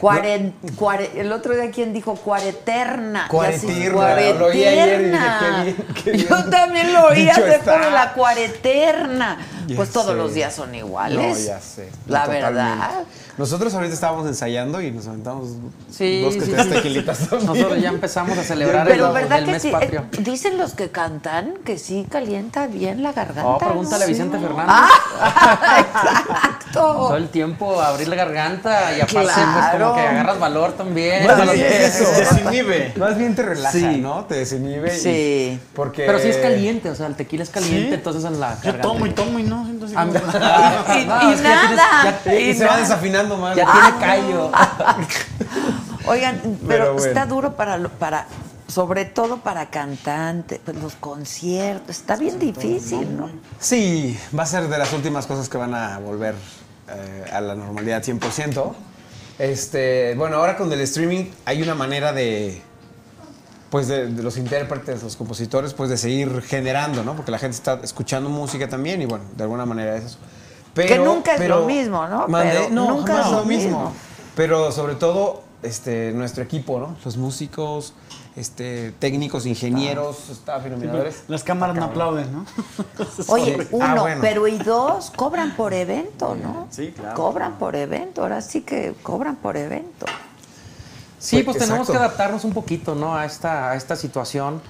[0.00, 2.14] Cuaren- cuare- el otro día, ¿quién dijo?
[2.16, 3.26] Cuareterna.
[3.28, 4.52] Cuareterna.
[4.52, 5.76] bien
[6.28, 7.72] Yo también lo oí hace está.
[7.80, 9.38] por la cuareterna.
[9.66, 10.14] Ya Pues todos sé.
[10.14, 11.16] los días son iguales.
[11.38, 11.88] No, ya sé.
[12.06, 12.46] La Totalmente.
[12.52, 12.90] verdad.
[13.38, 15.48] Nosotros ahorita estábamos ensayando y nos aventamos
[15.90, 16.70] Sí, dos que sí, tres sí.
[16.72, 17.46] tequilitas también.
[17.46, 20.00] Nosotros ya empezamos a celebrar Pero el, verdad el que mes sí, patrio.
[20.12, 23.46] eh, dicen los que cantan que sí calienta bien la garganta.
[23.46, 24.04] Oh, pregúntale ¿no?
[24.04, 24.66] a Vicente Fernández.
[24.68, 26.70] Ah, exacto.
[26.72, 29.84] Todo el tiempo abrir la garganta y aparte pues Claro.
[29.90, 31.26] como que agarras valor también.
[31.26, 32.04] Más bien eso.
[32.16, 32.92] Desinhibe.
[32.96, 33.84] Más bien te relaja, Sí.
[34.00, 34.24] ¿no?
[34.24, 34.94] Te desinhibe.
[34.96, 35.60] y- Sí.
[35.74, 36.04] porque...
[36.06, 37.94] Pero sí es caliente, o sea, el tequila es caliente, ¿Sí?
[37.94, 38.82] entonces en la Yo garganta.
[38.82, 39.53] tomo y tomo y no
[39.88, 42.20] siento así Ah, como- Y, No, y es que ya tienes- nada.
[42.24, 43.56] ya- Y, y se va desafinando más.
[43.56, 44.50] Ya tiene callo.
[46.06, 47.06] Oigan, pero, Pero bueno.
[47.06, 48.26] está duro para, para,
[48.68, 53.30] sobre todo para cantantes, pues los conciertos, está bien difícil, ¿no?
[53.58, 56.34] Sí, va a ser de las últimas cosas que van a volver
[56.90, 58.74] eh, a la normalidad 100%.
[59.38, 62.62] Este, bueno, ahora con el streaming hay una manera de,
[63.74, 67.16] pues de, de los intérpretes, los compositores, pues de seguir generando, ¿no?
[67.16, 70.18] Porque la gente está escuchando música también y bueno, de alguna manera es eso.
[70.76, 72.28] Que nunca es lo mismo, ¿no?
[72.28, 73.64] Mandé- Pero no, nunca jamás es lo mismo.
[73.80, 73.92] mismo.
[74.36, 76.96] Pero sobre todo este, nuestro equipo, ¿no?
[77.04, 77.94] Los músicos,
[78.36, 81.24] este, técnicos, ingenieros, staff, iluminadores.
[81.26, 82.46] Las cámaras no aplauden, ¿no?
[83.26, 83.68] Oye, Sí.
[83.72, 84.20] uno, Ah, bueno.
[84.20, 86.68] pero y dos, cobran por evento, ¿no?
[86.70, 87.16] Sí, claro.
[87.16, 90.06] Cobran por evento, ahora sí que cobran por evento.
[91.24, 93.16] Sí, Pues, pues tenemos que adaptarnos un poquito, ¿no?
[93.16, 94.60] A esta, a esta situación.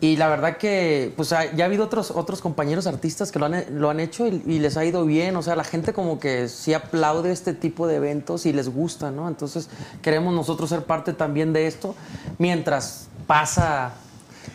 [0.00, 3.64] Y la verdad que, pues ya ha habido otros, otros compañeros artistas que lo han,
[3.80, 5.34] lo han hecho y, y les ha ido bien.
[5.34, 9.10] O sea, la gente como que sí aplaude este tipo de eventos y les gusta,
[9.10, 9.26] ¿no?
[9.26, 9.68] Entonces
[10.02, 11.96] queremos nosotros ser parte también de esto
[12.38, 13.94] mientras pasa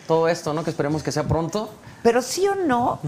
[0.06, 0.64] todo esto, ¿no?
[0.64, 1.68] Que esperemos que sea pronto.
[2.02, 3.00] Pero sí o no,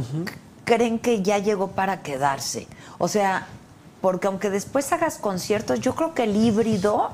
[0.64, 2.66] creen que ya llegó para quedarse.
[2.98, 3.46] O sea,
[4.02, 7.10] porque aunque después hagas conciertos, yo creo que el híbrido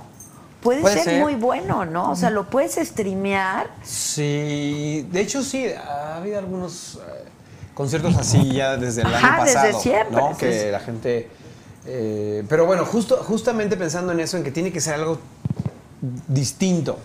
[0.63, 1.21] puede, Puede ser, ser.
[1.21, 2.11] muy bueno, ¿no?
[2.11, 3.69] O sea, lo puedes streamear.
[3.83, 7.25] Sí, de hecho sí, ha habido algunos eh,
[7.75, 10.31] conciertos así ya desde el Ajá, año desde pasado, siempre, ¿no?
[10.35, 11.29] sí, Que la gente,
[11.87, 15.19] eh, pero bueno, justo, justamente pensando en eso, en que tiene que ser algo
[16.29, 16.99] distinto,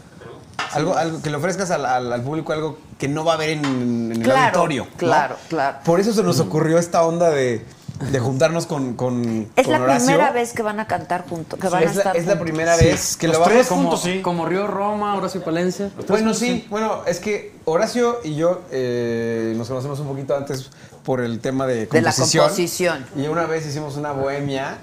[0.73, 3.49] algo, algo que le ofrezcas al, al- al público algo que no va a haber
[3.51, 4.97] en, en el Claro, auditorio, ¿no?
[4.97, 5.77] claro, claro.
[5.83, 7.65] Por eso se nos ocurrió esta onda de,
[8.11, 10.05] de juntarnos con, con, Es con la Horacio.
[10.07, 12.75] primera vez que van a cantar juntos, que van a es, la, es la primera
[12.75, 12.85] Sí.
[12.85, 14.21] vez que Los lo tres Como, juntos, sí.
[14.21, 15.89] como Río Roma, Horacio Palencia.
[16.07, 20.69] Bueno, sí, bueno, es que Horacio y yo eh, nos conocemos un poquito antes
[21.03, 22.43] por el tema de De la composición.
[22.45, 23.05] composición.
[23.15, 24.77] Y una vez hicimos una bohemia.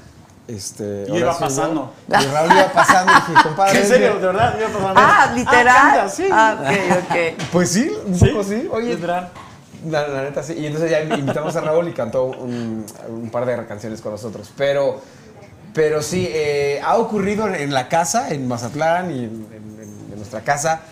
[0.48, 1.92] Este, Y iba yo, pasando.
[2.08, 3.80] Y Raúl iba pasando y dije, compadre.
[3.80, 4.14] ¿En serio?
[4.18, 4.56] ¿De verdad?
[4.58, 4.94] Iba pasando.
[5.00, 5.68] Ah, literal.
[5.68, 6.24] Ah, canta, sí.
[6.32, 7.42] Ah, ok, ok.
[7.52, 8.68] Pues sí, un Sí, poco sí.
[8.72, 9.30] Oye, literal.
[9.88, 10.54] La, neta sí.
[10.54, 12.84] Y entonces ya invitamos a Raúl y cantó un,
[13.32, 14.52] par de canciones con nosotros.
[14.56, 15.00] Pero,
[15.74, 20.82] pero sí, eh, ha ocurrido en, la casa, en Mazatlán y en nuestra casa,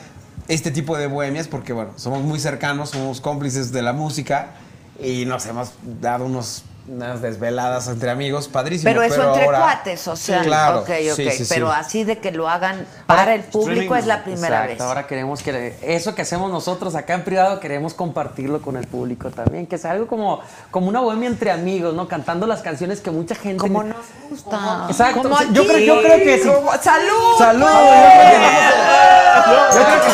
[0.49, 4.55] este tipo de bohemias porque, bueno, somos muy cercanos, somos cómplices de la música
[5.01, 8.91] y nos hemos dado unos, unas desveladas entre amigos, padrísimo.
[8.91, 10.81] Pero eso entre ahora- cuates, o sea, Sí, claro.
[10.81, 11.17] ok, ok.
[11.17, 11.55] Sí, sí, sí.
[11.55, 14.81] pero así de que lo hagan para el público es la primera Exacto, vez.
[14.81, 19.31] Ahora queremos que eso que hacemos nosotros acá en privado queremos compartirlo con el público
[19.31, 22.09] también, que sea algo como, como una bohemia entre amigos, ¿no?
[22.09, 23.97] Cantando las canciones que mucha gente Como nos
[24.31, 24.87] gusta.
[24.89, 25.23] Exacto.
[25.23, 25.71] Como yo aquí.
[25.71, 26.49] creo- yo creo que sí.
[26.49, 27.39] Como- ¡Salud!
[27.39, 27.67] Salud.
[27.67, 29.75] pues!
[29.75, 30.09] Yo creo que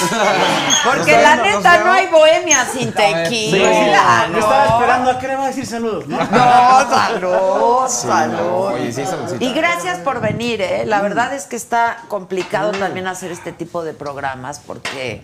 [0.84, 4.26] Porque la neta no hay bohemia sin Sí, tequila.
[4.32, 6.18] me estaba esperando a qué le va a decir saludos, ¿no?
[6.18, 8.66] No, salud, salud.
[8.74, 9.02] Oye, sí.
[9.40, 10.84] Y gracias por venir, ¿eh?
[10.86, 15.22] La verdad es que está complicado también hacer este tipo de programas porque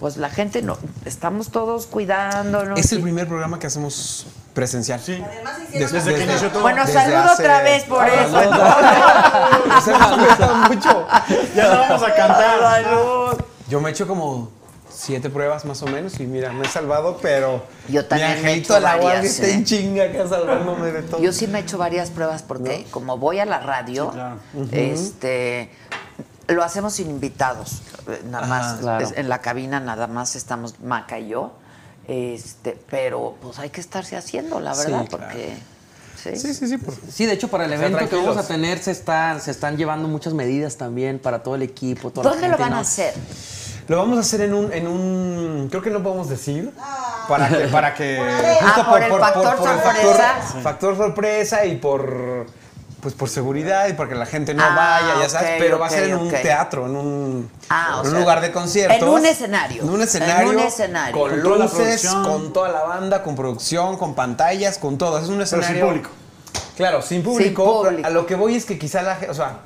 [0.00, 2.78] pues la gente no estamos todos cuidándonos.
[2.78, 5.00] Es el y- primer programa que hacemos presencial.
[5.00, 5.22] Sí.
[5.72, 6.62] Des- Desde que inició todo.
[6.62, 8.44] Bueno, desde salud hace- otra vez por Ah, eso.
[9.90, 11.06] no, cuidado mucho.
[11.56, 12.60] Ya no vamos a cantar.
[12.60, 13.38] Salud.
[13.68, 14.50] Yo me he hecho como
[14.98, 18.38] siete pruebas más o menos y mira, me he salvado, pero Yo también mi he
[18.38, 19.52] angelito hecho de la guardia varias, está ¿eh?
[19.52, 21.22] en chinga acá salvándome de todo.
[21.22, 24.38] Yo sí me he hecho varias pruebas porque como voy a la radio, Sí, claro.
[24.72, 25.70] este
[26.48, 27.82] lo hacemos sin invitados.
[28.08, 29.04] Eh, Nada más claro.
[29.04, 31.52] es- en la cabina nada más estamos Maca y yo.
[32.08, 35.26] Este, pero pues hay que estarse haciendo, la Sí, verdad, claro.
[35.28, 35.54] porque
[36.22, 36.36] sí.
[36.36, 36.78] Sí, sí, sí.
[36.78, 39.76] por- Sí, de hecho para el evento que vamos a tener se están se están
[39.76, 42.76] llevando muchas medidas también para todo el equipo, toda la ¿Dónde lo gente, van a
[42.76, 42.80] ¿no?
[42.82, 43.12] hacer?
[43.88, 46.72] Lo vamos a hacer en un, en un, creo que no podemos decir,
[47.26, 49.82] para que, para que, Ah, por el factor sorpresa.
[49.82, 52.44] factor, factor sorpresa y por,
[53.00, 55.86] pues por seguridad y porque la gente no Ah, vaya, ya sabes, ok, pero va
[55.86, 58.98] a ser en un teatro, en un, Ah, o en un sea, lugar de conciertos.
[58.98, 59.82] en un escenario.
[59.82, 60.48] En un En escenario.
[60.50, 61.18] un escenario.
[61.18, 62.24] Con, Con toda la luces, producción.
[62.24, 65.16] con toda la banda, con producción, con pantallas, con todo.
[65.18, 65.86] Es un Pero sin escenario.
[65.86, 66.10] público.
[66.76, 67.62] Claro, sin público.
[67.64, 68.06] pero público.
[68.06, 69.60] A lo que voy es que quizá la gente, o sea,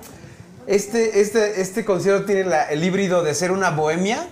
[0.66, 4.26] este, este, este concierto tiene la- el híbrido de ser una bohemia,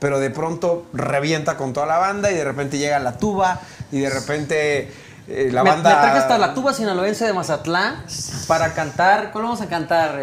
[0.00, 3.60] pero de pronto revienta con toda la banda y de repente llega la tuba
[3.92, 4.90] y de repente
[5.28, 5.90] eh, la me, banda...
[5.90, 8.04] me traje hasta la tuba sinaloense de Mazatlán
[8.46, 9.32] para cantar.
[9.32, 10.20] ¿Cuál vamos a cantar?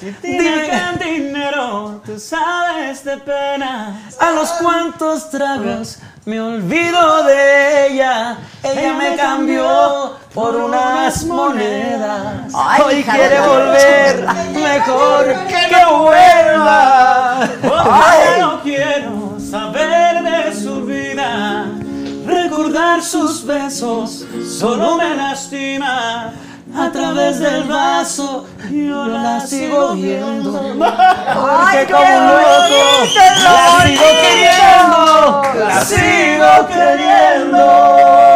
[0.00, 0.16] Rey?
[0.22, 4.00] Dime cantinero, tú sabes de pena.
[4.20, 8.38] A los cuantos tragos me olvido de ella.
[8.62, 12.52] Ella me cambió por unas monedas.
[12.84, 17.42] Hoy quiere volver, mejor que vuelva.
[17.42, 18.40] Ay.
[18.40, 21.66] no quiero saber de su vida.
[22.26, 24.26] Recordar sus besos
[24.58, 26.32] solo me lastima.
[26.78, 30.60] A través del vaso yo la sigo viendo.
[30.84, 32.84] ¡Ay, Porque qué como un loco
[33.44, 35.42] la sigo queriendo.
[35.68, 38.35] La sigo queriendo.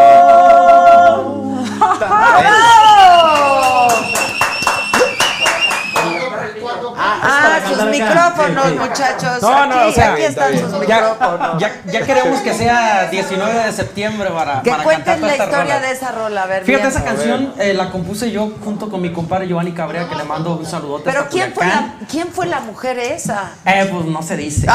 [7.22, 8.74] Ah, sus micrófonos.
[8.76, 9.42] muchachos.
[9.42, 11.60] No, no, aquí, o sea, aquí están sus micrófonos.
[11.60, 15.74] Ya, ya queremos que sea 19 de septiembre para, Que para cuenten cantar la historia
[15.74, 15.80] rola.
[15.80, 16.64] de esa rola, a ver.
[16.64, 16.96] Fíjate, bien.
[16.96, 20.56] esa canción eh, la compuse yo junto con mi compadre Giovanni Cabrera, que le mando
[20.56, 21.04] un saludote.
[21.04, 23.50] Pero ¿quién fue, la, ¿quién fue la mujer esa?
[23.64, 24.66] Eh, pues no se dice.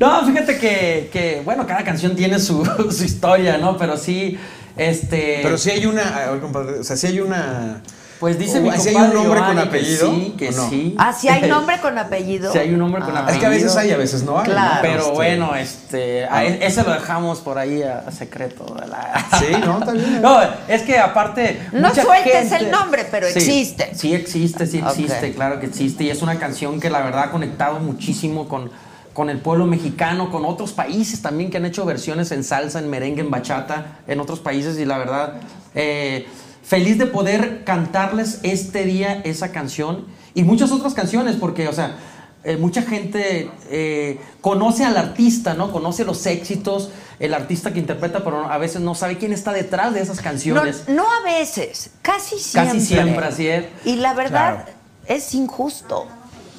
[0.00, 3.76] no, fíjate que, que, bueno, cada canción tiene su, su historia, ¿no?
[3.76, 4.38] Pero sí,
[4.76, 5.40] este...
[5.42, 7.82] Pero sí hay una, a ver, compadre, o sea, sí hay una...
[8.20, 10.10] Pues dice o mi si hay compadre un nombre con que apellido.
[10.10, 10.94] sí, que sí.
[10.98, 12.52] Ah, si hay nombre con apellido.
[12.52, 13.20] Sí hay un nombre con Ah.
[13.20, 13.32] apellido.
[13.34, 14.46] Es que a veces hay, a veces no hay.
[14.46, 14.52] ¿no?
[14.52, 14.78] Claro.
[14.82, 18.66] Pero Este, bueno, este, a e- ese lo dejamos por ahí a, a secreto.
[19.38, 20.20] Sí, no, está bien.
[20.20, 21.60] No, es que aparte.
[21.72, 23.94] No mucha sueltes gente- el nombre, pero Sí, existe.
[23.94, 26.04] Sí, existe, sí existe, claro que existe.
[26.04, 28.70] Y es una canción que la verdad ha conectado muchísimo con,
[29.14, 32.90] con el pueblo mexicano, con otros países también que han hecho versiones en salsa, en
[32.90, 34.78] merengue, en bachata, en otros países.
[34.78, 35.34] Y la verdad,
[35.74, 36.28] eh,
[36.70, 41.96] feliz de poder cantarles este día esa canción y muchas otras canciones, porque, o sea.
[42.44, 45.72] eh, mucha gente eh, conoce al artista, ¿no?
[45.72, 49.92] Conoce los éxitos, el artista que interpreta, pero a veces no sabe quién está detrás
[49.92, 50.84] de esas No, canciones.
[50.88, 52.72] no a veces, casi siempre.
[52.78, 53.64] Casi siempre, así es.
[53.84, 54.70] Y la verdad Claro.
[55.06, 56.06] es injusto.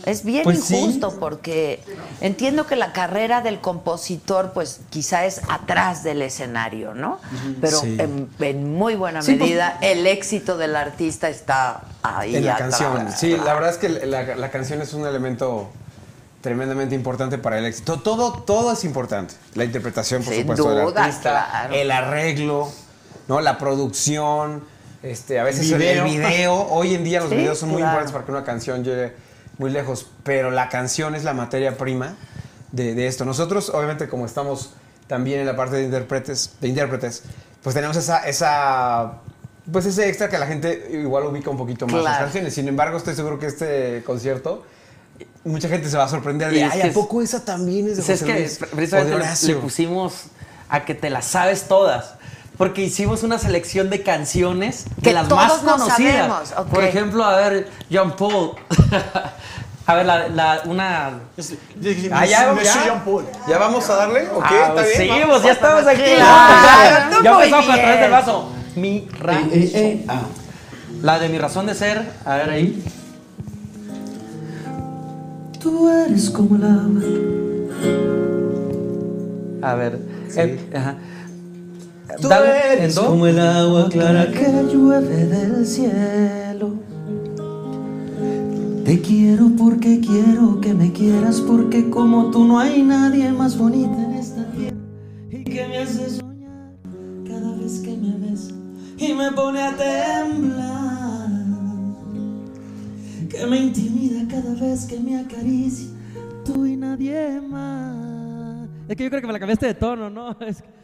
[0.06, 0.76] Es bien Pues sí.
[0.78, 1.84] injusto porque
[2.22, 7.20] entiendo que la carrera del compositor, pues quizá es atrás del escenario, ¿no?
[7.62, 7.98] Pero Sí.
[8.00, 12.36] en, en muy buena Sí, pues- medida el éxito del artista está ahí.
[12.36, 12.78] En la atrás.
[12.78, 13.12] canción.
[13.16, 15.70] Sí, la verdad es que la, la canción es un elemento
[16.42, 18.00] tremendamente importante para el éxito.
[18.00, 19.36] Todo, todo es importante.
[19.54, 21.74] La interpretación, por Sin supuesto, del duda, artista, claro.
[21.76, 22.70] el arreglo,
[23.28, 23.42] ¿no?
[23.42, 24.64] La producción,
[25.04, 26.06] este, a veces el Video.
[26.06, 26.68] el video.
[26.72, 27.92] Hoy en día los Sí, videos son muy claro.
[27.92, 29.14] importantes para que una canción llegue
[29.62, 32.16] muy lejos, pero la canción es la materia prima
[32.72, 33.24] de, de esto.
[33.26, 34.74] Nosotros, obviamente, como estamos
[35.08, 37.24] también en la parte de intérpretes, de intérpretes,
[37.62, 39.20] pues tenemos esa, esa
[39.72, 42.24] pues ese extra que la gente igual ubica un poquito más las Claro.
[42.26, 42.54] canciones.
[42.56, 44.66] Sin embargo, estoy seguro que este concierto
[45.44, 48.20] mucha gente se va a sorprender de, ay, ¿a poco esa también es de Pues
[48.20, 48.72] José es que Luis?
[48.76, 50.24] Precisamente le- pusimos
[50.70, 52.16] a que te las sabes todas.
[52.58, 56.54] Porque hicimos una selección de canciones de Que las todos más conocidas.
[56.72, 58.52] Por ejemplo, a ver, Jean Paul.
[59.88, 61.08] a ver, la, la- una.
[62.12, 63.26] Ah, ya, ya, Jean Paul.
[63.48, 64.28] ¿Ya vamos a darle?
[64.30, 64.44] ¿Ok?
[64.46, 64.98] Ah, ¿Está bien?
[64.98, 65.28] sí, Vamos.
[65.30, 66.02] pues ya estamos aquí.
[67.18, 68.50] Tú ya empezamos a través del vaso.
[68.76, 69.50] Mi razón.
[69.54, 70.22] Eh, eh, ah.
[71.02, 72.12] La de mi razón de ser.
[72.26, 72.84] A ver ahí.
[75.60, 77.02] Tú eres como agua.
[79.64, 80.00] A ver.
[80.36, 80.96] eh, ajá.
[82.20, 86.76] Tú eres como el agua clara que llueve del cielo.
[88.86, 93.96] Te quiero porque quiero que me quieras porque como tú no hay nadie más bonita
[94.04, 94.76] en esta tierra
[95.30, 96.74] y que me hace soñar
[97.28, 98.50] cada vez que me ves
[98.98, 101.30] y me pone a temblar.
[103.30, 105.88] Que me intimida cada vez que me acaricia
[106.44, 108.68] tú y nadie más.
[108.90, 110.32] Es que yo creo que me la cambiaste de tono, ¿no?
[110.42, 110.81] Es que-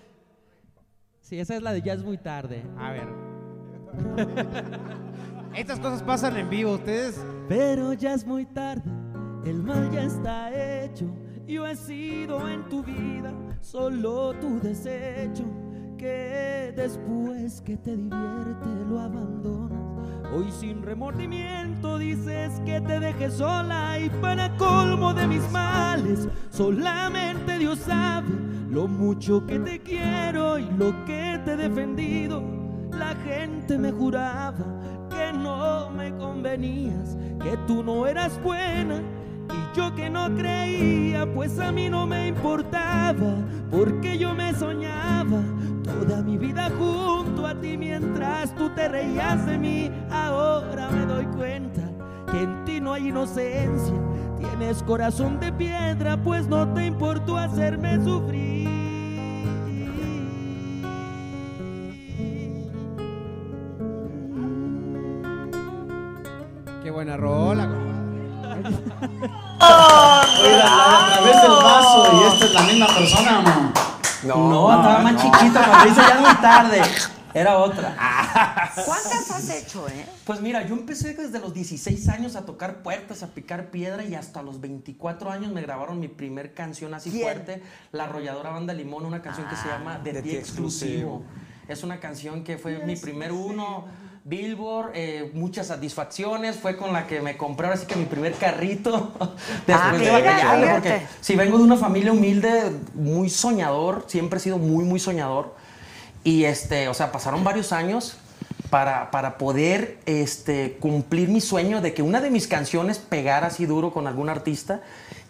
[1.28, 2.64] Sí, esa es la de ya es muy tarde.
[2.80, 3.10] A ver.
[5.58, 7.22] Estas cosas pasan en vivo, ustedes.
[7.50, 8.90] Pero ya es muy tarde,
[9.44, 11.14] el mal ya está hecho.
[11.46, 15.44] Yo he sido en tu vida solo tu desecho.
[15.98, 20.32] Que después que te divierte lo abandonas.
[20.34, 27.58] Hoy sin remordimiento dices que te dejes sola y para colmo de mis males, solamente
[27.58, 32.44] Dios sabe lo mucho que te quiero y lo que te he defendido.
[32.92, 34.66] La gente me juraba
[35.10, 39.02] que no me convenías, que tú no eras buena.
[39.50, 43.36] Y yo que no creía, pues a mí no me importaba,
[43.72, 45.42] porque yo me soñaba
[45.84, 49.92] toda mi vida junto a ti mientras tú te reías de mí.
[50.12, 51.82] Ahora me doy cuenta
[52.30, 53.96] que en ti no hay inocencia,
[54.40, 58.68] tienes corazón de piedra, pues no te importó hacerme sufrir.
[66.84, 69.28] Qué buena rola, compadre.
[69.60, 70.22] a
[71.14, 73.88] través del vaso y esta es la misma persona o no?
[74.24, 76.82] No, estaba más chiquito cuando dice ya es muy tarde.
[77.38, 77.96] Era otra.
[78.86, 80.06] ¿Cuántas has hecho, eh?
[80.26, 84.16] Pues mira, yo empecé desde los 16 años a tocar puertas, a picar piedra y
[84.16, 87.24] hasta los 24 años me grabaron mi primer canción así ¿Quién?
[87.24, 87.62] fuerte,
[87.92, 91.24] La Arrolladora Banda Limón, una canción que se llama De, De ti exclusivo.
[91.68, 93.86] Es una canción que fue mi primer uno,
[94.24, 98.34] Billboard, eh, muchas satisfacciones, fue con la que me compré ahora sí que mi primer
[98.34, 99.14] carrito
[99.68, 104.42] después Ah, de batallarle, porque si vengo de una familia humilde, muy soñador, siempre he
[104.42, 105.56] sido muy, muy soñador.
[106.28, 108.18] Y este, o sea, pasaron varios años
[108.70, 113.66] para, para poder este, cumplir mi sueño de que una de mis canciones pegara así
[113.66, 114.82] duro con algún artista.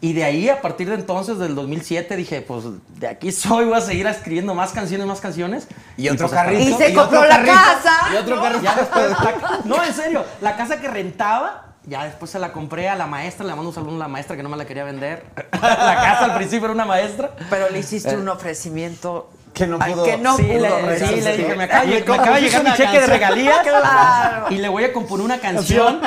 [0.01, 2.63] Y de ahí, a partir de entonces, del 2007, dije, pues
[2.95, 5.67] de aquí soy, voy a seguir escribiendo más canciones, más canciones.
[5.97, 6.67] Y otro pues, carrito.
[6.67, 7.97] Y se y compró la carrito, casa.
[8.11, 8.63] Y otro carrito.
[8.63, 12.89] ya después, la- no, en serio, la casa que rentaba, ya después se la compré
[12.89, 14.83] a la maestra, le mando un saludo a la maestra que no me la quería
[14.83, 15.27] vender.
[15.61, 17.35] la casa al principio era una maestra.
[17.51, 21.21] Pero le hiciste un ofrecimiento Que no al pudo- que no sí, pudo le, sí,
[21.21, 23.57] le dije, me acaba, de- Le me acaba de compuse llegar mi cheque de regalías
[23.59, 24.45] Claro.
[24.51, 25.99] y le voy a componer una canción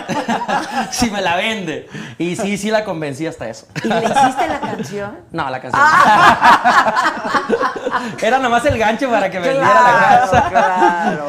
[0.92, 1.88] si me la vende.
[2.18, 3.66] Y sí, sí la convencí hasta eso.
[3.82, 5.18] ¿Y le hiciste la canción?
[5.32, 5.82] No, la canción.
[8.22, 10.48] Era nada más el gancho para que vendiera la casa.
[10.48, 11.26] claro.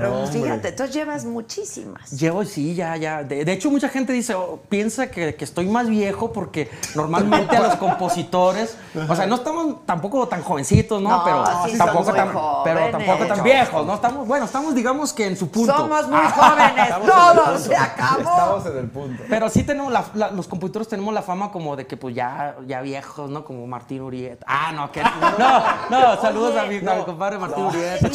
[0.00, 2.10] Pero fíjate, entonces llevas muchísimas.
[2.10, 3.22] Llevo, sí, ya, ya.
[3.22, 7.56] De, de hecho, mucha gente dice, oh, piensa que, que estoy más viejo porque normalmente
[7.56, 8.76] a los compositores,
[9.08, 11.10] o sea, no estamos tampoco tan jovencitos, ¿no?
[11.10, 12.30] No, pero, sí tampoco tan,
[12.64, 13.94] pero tampoco tan viejos, ¿no?
[13.94, 15.76] Estamos, bueno, estamos, digamos que en su punto.
[15.76, 18.18] Somos muy jóvenes, todos, se acabó.
[18.20, 19.22] Estamos en el punto.
[19.28, 22.56] Pero sí tenemos, la- la- los compositores tenemos la fama como de que pues ya,
[22.66, 23.44] ya viejos, ¿no?
[23.44, 24.44] Como Martín Urieta.
[24.48, 25.10] Ah, no, que no,
[25.90, 28.08] no, saludos a mi, a mi compadre Martín Urieta.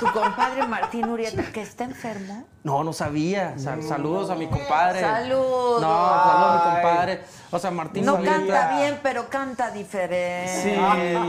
[0.00, 1.19] Tu compadre Martín Urieta
[1.52, 2.44] que está enfermo.
[2.62, 3.54] No, no sabía.
[3.58, 5.00] Sa- saludos a mi compadre.
[5.00, 5.80] Saludos.
[5.82, 7.20] No, saludos a mi compadre.
[7.52, 10.62] O sea, Martín No canta bien, pero canta diferente.
[10.62, 10.72] Sí,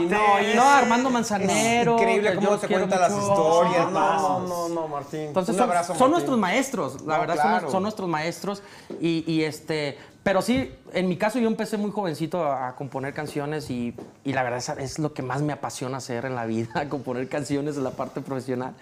[0.09, 1.93] no, y no, Armando Manzanero.
[1.97, 3.91] Increíble cómo te cuenta las historias.
[3.91, 5.21] No, no, no, no, Martín.
[5.21, 6.11] Entonces Un son, abrazo, son Martín.
[6.11, 7.71] nuestros maestros, la No, verdad son- claro.
[7.71, 8.61] son, nuestros maestros
[8.99, 13.13] y, y, este, pero sí, en mi caso yo empecé muy jovencito a, a componer
[13.15, 16.45] canciones y, y la verdad es, es lo que más me apasiona hacer en la
[16.45, 18.73] vida, componer canciones en la parte profesional.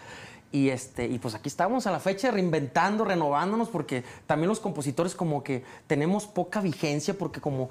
[0.51, 5.13] Y, este, y pues aquí estamos a la fecha reinventando, renovándonos, porque también los compositores
[5.13, 7.69] como que tenemos poca vigencia, porque como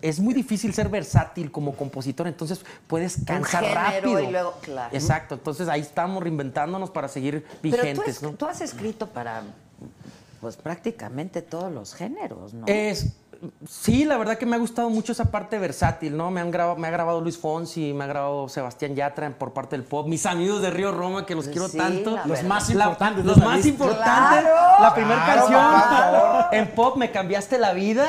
[0.00, 4.20] es muy difícil ser versátil como compositor, entonces puedes cansar rápido.
[4.20, 4.94] y luego- claro.
[4.94, 8.16] Exacto, entonces ahí estamos reinventándonos para seguir Pero tú, vigentes.
[8.16, 8.30] has, ¿no?
[8.32, 9.42] tú has escrito para
[10.40, 12.66] pues prácticamente todos los géneros, ¿no?
[12.66, 13.14] Es,
[13.68, 16.30] sí, la verdad que me ha gustado mucho esa parte versátil, ¿no?
[16.30, 19.76] Me, han grabado, me ha grabado Luis Fonsi, me ha grabado Sebastián Yatra por parte
[19.76, 22.12] del pop, mis amigos de Río Roma, que los quiero Sí, tanto.
[22.12, 22.44] Los verdad.
[22.44, 23.24] más importantes.
[23.24, 23.68] los más lista.
[23.68, 24.40] importantes.
[24.40, 24.56] ¡Claro!
[24.80, 28.06] La primera Claro, canción papá, en pop me cambiaste la vida,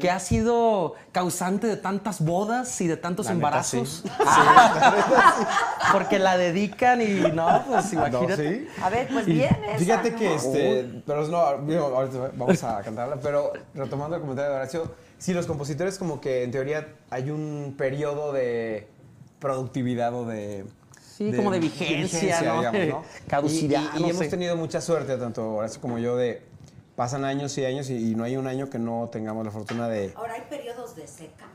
[0.00, 4.04] que ha sido causante de tantas bodas y de tantos La neta, embarazos.
[5.92, 8.66] Porque la dedican y no, pues No, imagínate.
[8.66, 8.68] ¿sí?
[8.82, 10.18] A ver, pues bien esa, Fíjate ¿no?
[10.18, 14.58] que este, pero no, digo, ahorita vamos a cantarla, pero retomando el comentario de
[15.18, 18.86] Sí, los compositores como que en teoría hay un periodo de
[19.40, 20.64] productividad o de...
[21.16, 23.02] Sí, como de vigencia, ¿no?
[23.28, 24.28] Caducidad, Y, y- y no hemos sé.
[24.28, 26.42] tenido mucha suerte, tanto Horacio como yo, de
[26.94, 29.88] pasan años y años y, y no hay un año que no tengamos la fortuna
[29.88, 30.12] de...
[30.16, 31.46] Ahora hay periodos de seca.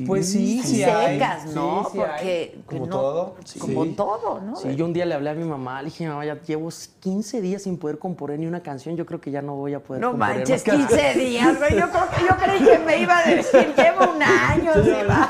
[0.00, 1.18] Pues sí, sí hay.
[1.18, 1.84] secas, ¿no?
[1.84, 2.08] Sí, sí hay.
[2.08, 3.34] Porque Como no- todo.
[3.60, 3.90] Como Sí.
[3.94, 4.56] todo, ¿no?
[4.56, 6.70] Sí, yo un día le hablé a mi mamá, le dije, mamá, ya llevo
[7.00, 9.80] 15 días sin poder componer ni una canción, yo creo que ya no voy a
[9.80, 11.12] poder No componer manches, más canciones".
[11.14, 11.72] 15 días, güey.
[11.78, 14.72] Yo, creo que- yo creí que me iba a decir, llevo un año.
[14.82, 15.28] sí, va.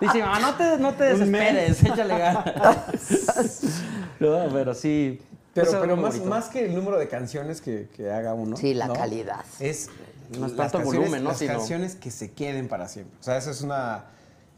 [0.00, 2.44] Dice, mamá, no te, no te desesperes, échale ganas.
[4.20, 5.20] no, pero sí.
[5.52, 8.56] Pero, eso es pero más, más que el número de canciones que, que haga uno.
[8.56, 8.94] Sí, la ¿no?
[8.94, 9.44] calidad.
[9.60, 9.88] Es
[10.38, 11.30] No es las tanto volumen, ¿no?
[11.30, 13.16] Las Sino- canciones que se queden para siempre.
[13.20, 14.04] O sea, eso es una,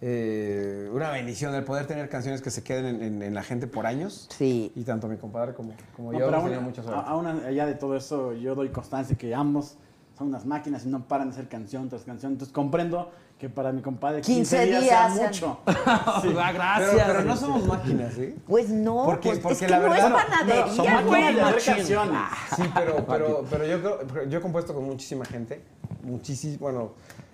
[0.01, 3.67] eh, una bendición el poder tener canciones que se queden en, en- en la gente
[3.67, 4.29] por años.
[4.37, 4.73] Sí.
[4.75, 7.01] Y tanto mi compadre como, como No, yo pero aún, tenido mucha suerte.
[7.01, 9.77] a- aún allá de todo eso, yo doy constancia que ambos
[10.19, 12.33] son unas máquinas y no paran de hacer canción tras canción.
[12.33, 15.59] Entonces comprendo que para mi compadre 15 15, días, días, sea mucho.
[15.67, 17.03] Ah, pero, gracias.
[17.07, 18.35] pero no somos máquinas, ¿sí?
[18.47, 21.23] Pues no, Porque- pues porque es que la no verdad- es no, panadería, son güey.
[21.23, 21.75] máquinas de hacer machín.
[21.75, 22.21] canciones.
[22.57, 25.63] Sí, pero, pero, pero yo creo, yo he compuesto con muchísima gente,
[26.03, 26.93] muchísima, bueno,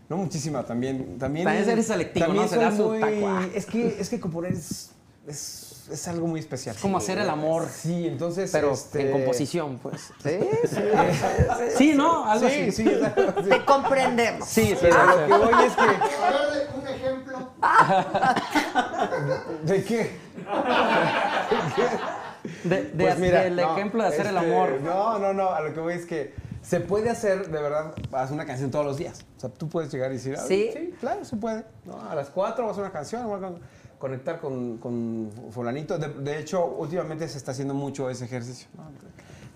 [0.08, 1.44] no muchísima, también, también.
[1.46, 2.50] También eres selectivo, también ¿no?
[2.50, 3.50] Se da soy su muy-.
[3.54, 4.90] Es que, es que componer es,
[5.26, 5.61] es,
[5.92, 6.76] es algo muy especial.
[6.80, 7.66] como hacer el amor.
[7.72, 8.50] Sí, entonces.
[8.52, 10.12] Pero este, en composición, pues.
[10.22, 10.38] Sí,
[10.68, 10.80] sí.
[11.76, 12.30] Sí, ¿no?
[12.30, 12.72] Algo Sí, así.
[12.72, 13.48] sí, exacto, sí.
[13.50, 14.48] Te comprendemos.
[14.48, 14.76] Sí, sí.
[14.80, 15.82] Pero lo que voy es que.
[15.82, 17.52] A ver, un ejemplo.
[19.64, 20.10] ¿De qué?
[22.64, 24.80] De, de- Pues mira, del no, ejemplo de hacer el este, amor.
[24.82, 25.50] No, no, no.
[25.50, 28.84] A lo que voy es que se puede hacer, de verdad, hacer una canción todos
[28.84, 29.24] los días.
[29.36, 30.70] O sea, tú puedes llegar y decir, ah, ¿Sí?
[30.72, 31.64] sí, claro, se puede.
[31.84, 32.00] ¿no?
[32.08, 33.26] A las 4 vas a hacer una canción,
[34.02, 35.96] conectar con, con fulanito.
[35.96, 38.66] De, de hecho, últimamente se está haciendo mucho ese ejercicio.
[38.76, 38.82] ¿no?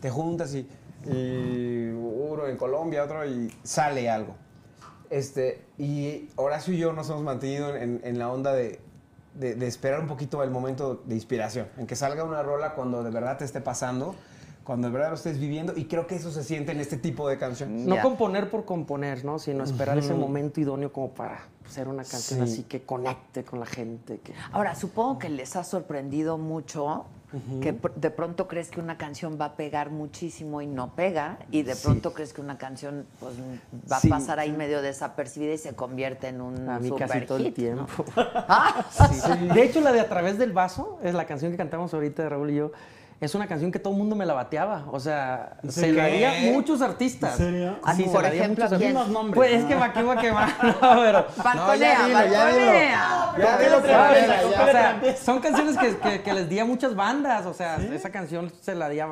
[0.01, 0.69] Te juntas y,
[1.05, 4.37] y uno en Colombia, otro y sale algo.
[5.11, 8.79] Este, y Horacio y yo nos hemos mantenido en, en la onda de,
[9.35, 13.03] de- de esperar un poquito el momento de inspiración, en que salga una rola cuando
[13.03, 14.15] de verdad te esté pasando,
[14.67, 17.29] cuando de verdad lo estés viviendo, y creo que eso se siente en este tipo
[17.29, 17.87] de canciones.
[17.87, 19.39] No componer por componer, ¿no?
[19.39, 22.53] Sino esperar ese momento idóneo como para hacer una canción Sí.
[22.53, 24.19] así que conecte con la gente.
[24.19, 24.33] Que...
[24.53, 27.07] Ahora, supongo que les ha sorprendido mucho
[27.61, 31.65] que de pronto crees que una canción va a pegar muchísimo y no pega, y
[31.65, 33.35] de pronto crees que una canción pues,
[33.91, 37.27] va a pasar ahí medio desapercibida y se convierte en un A mí casi super
[37.27, 38.05] todo el tiempo.
[38.17, 38.23] ¿no?
[38.49, 39.49] Ah, Sí.
[39.53, 42.29] De hecho, la de A través del vaso es la canción que cantamos ahorita de
[42.29, 42.73] Raúl y yo.
[43.19, 44.85] Es una canción que todo el mundo me la bateaba.
[44.93, 47.41] O sea, ¿En se la di a muchos artistas.
[47.41, 47.79] ¿En serio?
[47.83, 48.93] Ah, Sí, por se ejemplo, muchos ¿a quién?
[48.95, 49.69] nombres, Pues es ¿no?
[49.69, 50.47] que va, que va, que va.
[50.83, 51.27] No, pero.
[51.43, 52.67] balconea, dilo, ya dilo.
[52.67, 53.35] balconea.
[53.39, 57.47] Ya dilo, O sea, son canciones que, que- que les di a muchas bandas.
[57.47, 59.07] O sea, esa canción se la di a,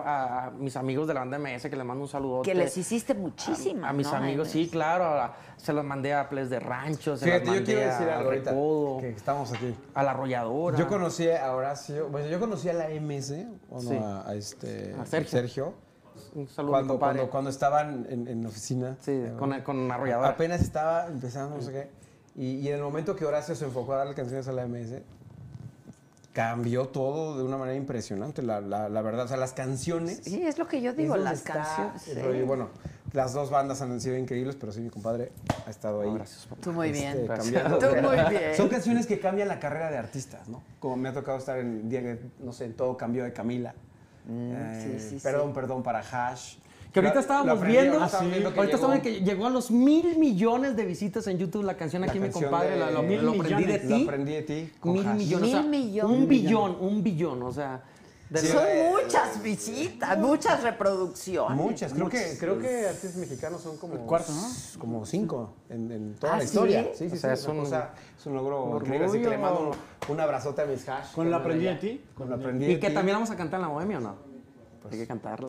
[0.46, 2.42] a mis amigos de la banda MS, que les mando un saludo.
[2.42, 4.16] Que les hiciste muchísimas, A, mis ¿no?
[4.18, 5.04] amigos, sí, claro.
[5.06, 5.34] a-
[5.64, 8.18] se los mandé a Ples de Rancho, se Fíjate, las yo mandé quiero decir a
[8.18, 8.50] algo ahorita.
[8.50, 9.74] Recodo, Que estamos aquí.
[9.94, 10.78] a la arrolladora.
[10.78, 13.96] Yo conocí a Horacio, bueno, yo conocí a la MS, o no, Sí.
[13.96, 15.74] a, a este A Sergio.
[16.34, 17.16] Un saludo cuando, compadre.
[17.18, 18.96] cuando, cuando estaban en, en oficina.
[19.00, 20.28] Sí, Eh, con, con arrolladora.
[20.28, 21.90] Apenas estaba empezando, no sé qué.
[22.36, 25.02] Y, y en el momento que Horacio se enfocó a darle canciones a la MS,
[26.32, 29.24] cambió todo de una manera impresionante, la, la, la verdad.
[29.24, 30.20] O sea, las canciones.
[30.24, 32.02] Sí, es lo que yo digo, las canciones.
[32.02, 32.12] sí.
[32.12, 32.68] Y bueno,
[33.14, 35.32] las dos bandas han sido increíbles, pero sí, mi compadre
[35.66, 36.12] ha estado ahí.
[36.12, 36.60] gracias, papá.
[36.60, 37.26] Tú muy este, bien.
[37.26, 37.78] cambiando.
[37.78, 38.54] Tú muy bien.
[38.56, 40.62] Son canciones que cambian la carrera de artistas, ¿no?
[40.80, 43.74] Como me ha tocado estar en, día que, no sé, en todo cambio de Camila.
[44.28, 46.56] Eh, sí, sí, perdón, perdón para Hash.
[46.92, 49.50] Que ahorita estábamos viendo, ahorita estamos viendo que ahorita llegó- estamos viendo que llegó a
[49.50, 52.90] los mil millones de visitas en YouTube la canción La aquí mi compadre, de- la-
[52.92, 53.82] lo, Mil lo aprendí de millones.
[53.82, 53.88] ti.
[53.88, 54.72] Lo aprendí de ti.
[54.78, 55.16] con Mil Hash.
[55.16, 56.18] millones, Mil o sea, millones.
[56.18, 57.82] un billón, un billón, o sea,
[58.40, 61.56] Sí, eh, Muchas visitas, muchas reproducciones.
[61.56, 63.96] Muchas, creo que, creo que artistas mexicanos son como.
[64.06, 64.42] cuarto, ¿no?
[64.80, 66.46] Como cinco en, en toda ¿Ah, la sí?
[66.46, 66.88] historia.
[66.94, 67.42] Sí, sí, O sea, sí.
[67.42, 69.06] es un- cosa- es un logro un increíble.
[69.06, 69.70] Así que le mando
[70.08, 71.12] un, un abrazote a mis hash.
[71.14, 72.04] ¿Con la aprendí de ti?
[72.14, 74.34] Con la aprendí y que también vamos a cantar en la bohemia o no?
[74.90, 75.48] Hay que cantarla.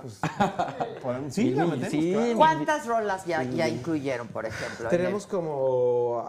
[1.01, 2.37] Podemos- Sí, la metemos, sí, claro.
[2.37, 4.85] ¿Cuántas rolas ya, ya incluyeron, por ejemplo?
[4.85, 6.25] en Tenemos como,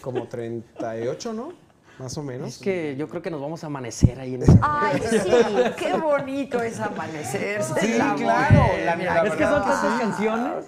[0.00, 1.52] como 38, ¿no?
[1.98, 2.48] Más o menos.
[2.48, 4.58] es que yo creo que nos vamos a amanecer ahí en esa.
[4.62, 5.18] Ay, sí,
[5.76, 7.80] qué bonito es amanecerse.
[7.80, 10.00] Sí, la claro, la- la es que son que tantas sí.
[10.00, 10.64] canciones.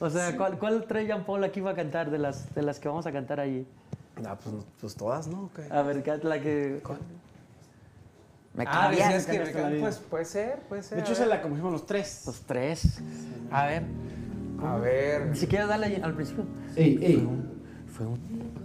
[0.00, 2.80] O sea, ¿cuál, cuál trae Jean Paul aquí va a cantar de las, de las
[2.80, 3.66] que vamos a cantar allí?
[4.26, 5.44] Ah, pues, pues todas, ¿no?
[5.44, 5.60] Ok.
[5.70, 6.80] A ver, ¿qué- la que.
[8.54, 9.80] Me Ah, decías que cambiaste la vida.
[9.82, 10.96] pues puede ser, puede ser.
[10.98, 11.28] De hecho, ver.
[11.28, 12.22] la compusimos los tres.
[12.26, 13.00] Los tres.
[13.50, 13.82] A ver,
[14.62, 15.36] A ver.
[15.36, 16.44] si quieres darle al principio.
[16.76, 17.28] Ey, ey.
[17.92, 18.14] Fue un.
[18.18, 18.63] Y sería.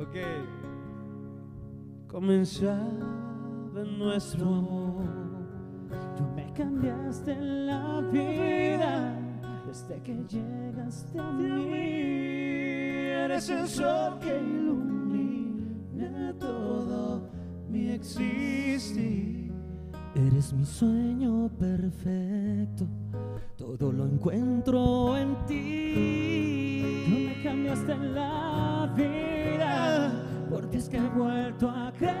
[0.00, 0.16] Ok.
[2.06, 5.04] Comenzaba nuestro amor.
[6.16, 9.14] Tú me cambiaste la vida
[9.66, 11.68] desde que llegaste a mí.
[11.70, 17.28] Eres el sol que ilumina todo
[17.68, 19.37] mi existir.
[20.26, 22.88] Eres mi sueño perfecto,
[23.56, 27.04] todo lo encuentro en ti.
[27.08, 30.12] Tú me cambiaste la vida,
[30.50, 32.16] por ti es que he vuelto a creer.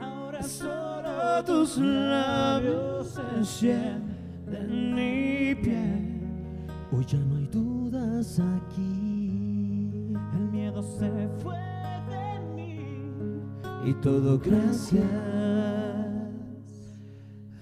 [0.00, 6.18] Ahora solo tus labios encienden mi piel.
[6.92, 11.58] Hoy ya no hay dudas aquí, el miedo se fue
[12.08, 12.80] de mí
[13.84, 15.85] y todo gracias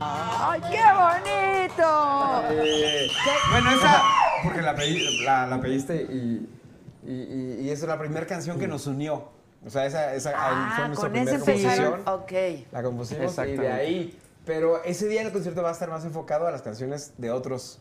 [0.00, 2.62] ¡Ay, qué bonito!
[2.64, 3.08] Eh,
[3.50, 4.02] bueno, esa,
[4.44, 6.48] porque la, pedí- la, la pediste y,
[7.04, 9.28] y, y- y esa es la primera canción que nos unió.
[9.66, 12.00] O sea, esa, esa Ah, fue nuestra con primera composición.
[12.06, 12.32] Ok.
[12.70, 14.18] La compusimos y de ahí.
[14.44, 17.80] Pero ese día el concierto va a estar más enfocado a las canciones de otros,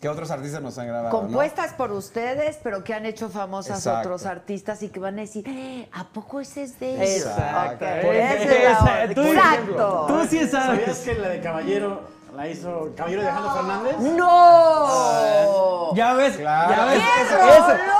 [0.00, 1.10] que otros artistas nos han grabado.
[1.12, 1.20] ¿no?
[1.20, 4.08] Compuestas por ustedes, pero que han hecho famosas Exacto.
[4.08, 7.26] otros artistas y que van a decir, "Eh, ¿a poco ese es de ellos?
[7.26, 7.84] Exacto.
[8.00, 9.14] Por onda.
[9.14, 10.04] tú- Exacto.
[10.08, 10.98] Tú sí ¿Sabías sabes.
[11.00, 12.00] que la de Caballero
[12.34, 13.96] la hizo Caballero de Alejandro Fernández?
[14.16, 15.94] ¡No!
[15.94, 16.70] Ya ves, Claro.
[16.74, 17.02] ya ves.
[17.02, 17.99] ¡Qué Eso-!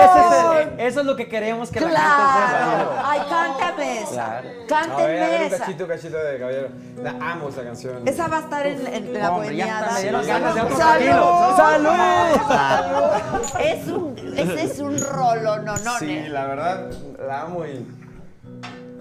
[0.00, 2.90] Ese es el- eso es lo que queremos que la gente ¡Claro!
[2.90, 3.10] sepa.
[3.10, 4.12] ¡Ay, cántame esa!
[4.12, 4.18] Claro.
[4.22, 5.58] A ver, a ver, ¡Cántenme un esa!
[5.58, 6.68] cachito, cachito de caballero.
[7.02, 8.02] La amo esa canción.
[8.08, 9.80] Esa va a estar en, en la Hombre, ya bohemiada.
[9.80, 10.98] está, me dieron Sí, ganas de otro ¡Salud!
[10.98, 11.56] tequila.
[11.56, 12.48] ¡Salud!
[12.48, 13.60] ¡Salud!
[13.60, 16.90] Es un, ese es un rolo, no, no, Sí, la verdad,
[17.26, 17.86] la amo y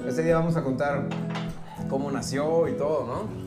[0.07, 1.03] ese día vamos a contar
[1.89, 3.41] cómo nació y todo, ¿no?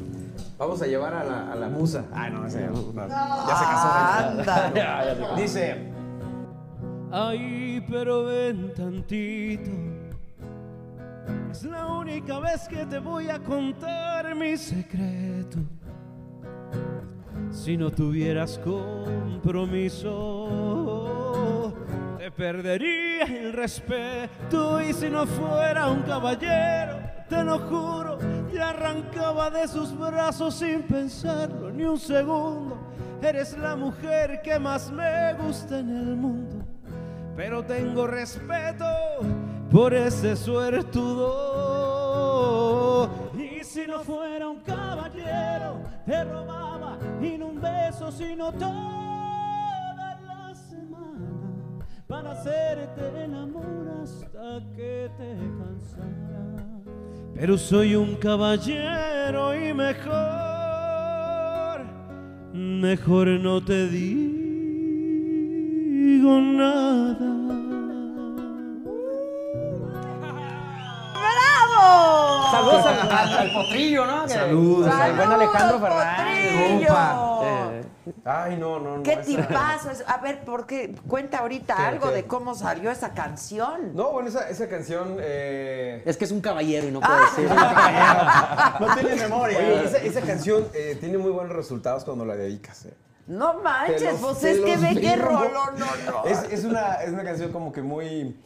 [0.56, 2.04] Vamos a llevar a la, a la musa.
[2.14, 2.92] Ah, no, ese ya, no,
[3.48, 4.70] ya se casó.
[4.70, 5.34] Anda.
[5.36, 5.92] Dice,
[7.16, 9.70] Ay, pero ven tantito.
[11.48, 15.60] Es la única vez que te voy a contar mi secreto.
[17.52, 20.12] Si no tuvieras compromiso,
[22.18, 24.82] te perdería el respeto.
[24.82, 26.96] Y si no fuera un caballero,
[27.28, 28.18] te lo juro,
[28.52, 32.76] y arrancaba de sus brazos sin pensarlo ni un segundo.
[33.22, 36.63] Eres la mujer que más me gusta en el mundo,
[37.36, 38.84] pero tengo respeto
[39.70, 41.50] por ese suertudo.
[43.36, 51.84] Y si no fuera un caballero, te robaba y un beso, sino toda la semana
[52.06, 56.64] para hacerte el amor hasta que te cansara.
[57.34, 60.14] Pero soy un caballero y mejor,
[62.52, 64.33] mejor no te digo
[66.28, 67.16] nada.
[71.12, 72.50] ¡Bravo!
[72.50, 74.24] Saludos al, al- al potrillo, ¿no?
[74.26, 74.92] Que- Saludos.
[74.94, 76.88] Al buen Alejandro Saludos, Fernández.
[77.46, 77.82] Eh,
[78.26, 79.02] Ay, no, no, no.
[79.02, 80.04] ¿Qué esa- tipazo es?
[80.06, 80.94] A ver, ¿por qué?
[81.08, 82.14] Cuenta ahorita ¿Qué, algo qué?
[82.16, 83.94] de cómo salió esa canción.
[83.94, 85.16] No, bueno, esa, esa canción.
[85.20, 87.48] eh, Es que es un caballero y no puede decir.
[88.80, 89.58] no tiene memoria.
[89.58, 92.86] Oye, esa, esa canción eh, tiene muy buenos resultados cuando la dedicas.
[92.86, 92.94] eh.
[93.26, 96.24] No Te manches, pues te es que ve qué rolón, no, no.
[96.24, 98.36] Es, es una, es una canción como que muy,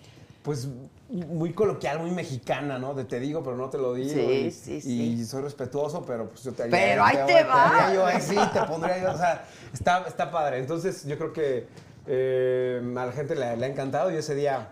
[0.43, 0.69] pues,
[1.09, 2.95] muy coloquial, muy mexicana, ¿no?
[2.95, 4.11] De te digo, pero no te lo digo.
[4.15, 5.25] Sí, y, sí, y sí.
[5.25, 7.65] soy respetuoso, pero pues yo te Pero ahí te va.
[7.65, 10.59] pondría yo ahí, sí, te pondría yo, o sea, está, está padre.
[10.59, 11.67] Entonces, yo creo que
[12.07, 14.69] eh, a la gente le, le ha encantado y ese día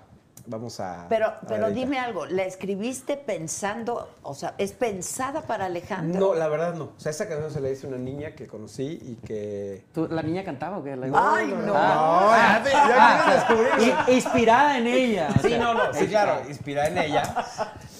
[0.46, 1.06] vamos a...
[1.08, 6.20] Pero, a pero dime algo, ¿la escribiste pensando, o sea, es pensada para Alejandro?
[6.20, 6.84] No, la verdad no.
[6.84, 9.84] O sea, esa canción se la hizo una niña que conocí y que...
[9.92, 10.96] ¿Tú- ¿La niña cantaba o qué?
[10.96, 11.72] La- Ay, no.
[11.76, 15.28] Ah, ya, ya ah, quiero i- Inspirada en ella.
[15.36, 15.58] o Sí, sea.
[15.58, 17.34] no, no, sí, claro, inspirada en ella.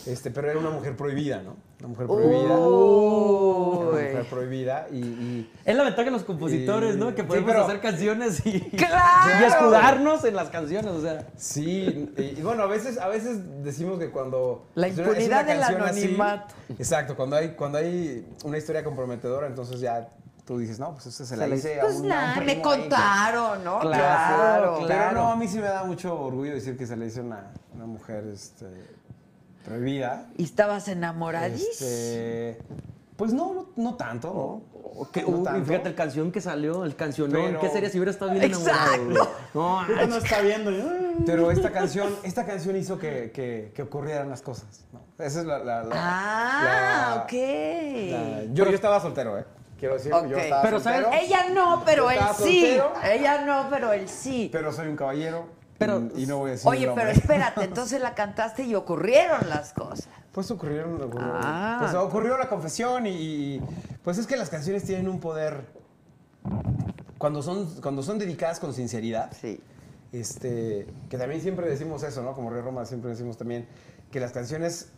[0.07, 1.57] Este, pero era una mujer prohibida, ¿no?
[1.81, 2.57] Una mujer prohibida.
[2.57, 7.15] Una mujer prohibida y, y- Es la ventaja de los compositores, Y- ¿no?
[7.15, 9.41] Que sí, podemos pero- hacer canciones y, ¡Claro!
[9.41, 11.27] y escudarnos en las canciones, o sea.
[11.37, 15.83] sí, y, y bueno, a veces, a veces decimos que cuando La impunidad del canción
[15.83, 16.55] así- anonimato.
[16.79, 20.09] exacto, cuando hay, cuando hay una historia comprometedora, entonces ya
[20.45, 22.63] tú dices, no, pues esa se la hice a Pues un, a un nada, me
[22.63, 23.81] contaron, ¿no?
[23.81, 24.85] Claro, Claro.
[24.87, 27.51] Pero no, a mí sí me da mucho orgullo decir que se le hizo una,
[27.75, 28.67] una mujer este,
[29.67, 30.27] prohibida.
[30.37, 31.71] Y estabas enamoradísimo.
[31.91, 32.59] Este,
[33.17, 34.77] pues no, no, no tanto, ¿no?
[34.99, 35.65] Uh, tanto.
[35.67, 37.43] fíjate el canción que salió, el cancionón.
[37.47, 38.95] Pero- ¿Qué sería si hubiera estado bien Exacto.
[38.95, 39.05] enamorado?
[39.05, 39.97] güey?
[39.99, 40.71] No, no está viendo.
[41.27, 44.85] Pero esta canción, esta canción hizo que, que, que ocurrieran las cosas.
[44.93, 45.01] ¿no?
[45.23, 45.59] Esa es la.
[45.59, 47.33] la- la- Ah, la- ok.
[47.33, 49.45] la- yo, yo estaba soltero, ¿eh?
[49.79, 51.03] Quiero decir, yo estaba Pero, ¿sabes?
[51.03, 51.23] soltero.
[51.23, 52.61] Ella no, pero él sí.
[52.79, 52.93] soltero.
[53.05, 54.49] Ella no, pero él sí.
[54.51, 55.49] Pero soy un caballero.
[55.79, 56.69] Pero- y, y no voy a decir.
[56.69, 60.09] Oye, el pero espérate, entonces la cantaste y ocurrieron las cosas.
[60.33, 61.77] Pues ocurrieron, ocurrió, Ah.
[61.81, 63.11] pues ocurrió la confesión y,
[63.57, 63.63] y,
[64.05, 65.65] pues es que las canciones tienen un poder
[67.19, 69.33] cuando son cuando son dedicadas con sinceridad.
[69.41, 69.61] Sí.
[70.13, 72.35] Este, que también siempre decimos eso, ¿no?
[72.35, 73.67] Como Río Roma siempre decimos también
[74.11, 74.91] que las canciones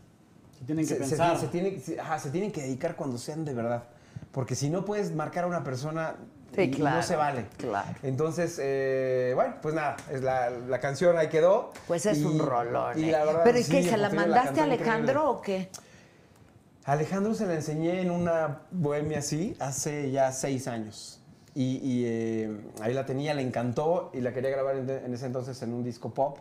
[0.67, 1.39] Tienen que se, se- pensar.
[1.39, 3.85] se tienen, se- ajá, se tienen que dedicar cuando sean de verdad.
[4.33, 6.17] Porque si no puedes marcar a una persona
[6.65, 7.47] Sí, y- y claro, no se vale.
[7.57, 7.89] claro.
[8.03, 11.73] Entonces, eh, bueno, pues nada, es la, la canción ahí quedó.
[11.87, 12.99] Pues es Y- un rolón.
[12.99, 13.13] y ¿eh?
[13.13, 13.83] la verdad, pero ¿y sí, qué?
[13.85, 15.69] ¿Se la mandaste a Alejandro o qué?
[16.85, 21.21] Alejandro se la enseñé en una bohemia así hace ya seis años.
[21.55, 25.27] Y, y, eh, ahí la tenía, le encantó y la quería grabar en, en ese
[25.27, 26.39] entonces en un disco pop.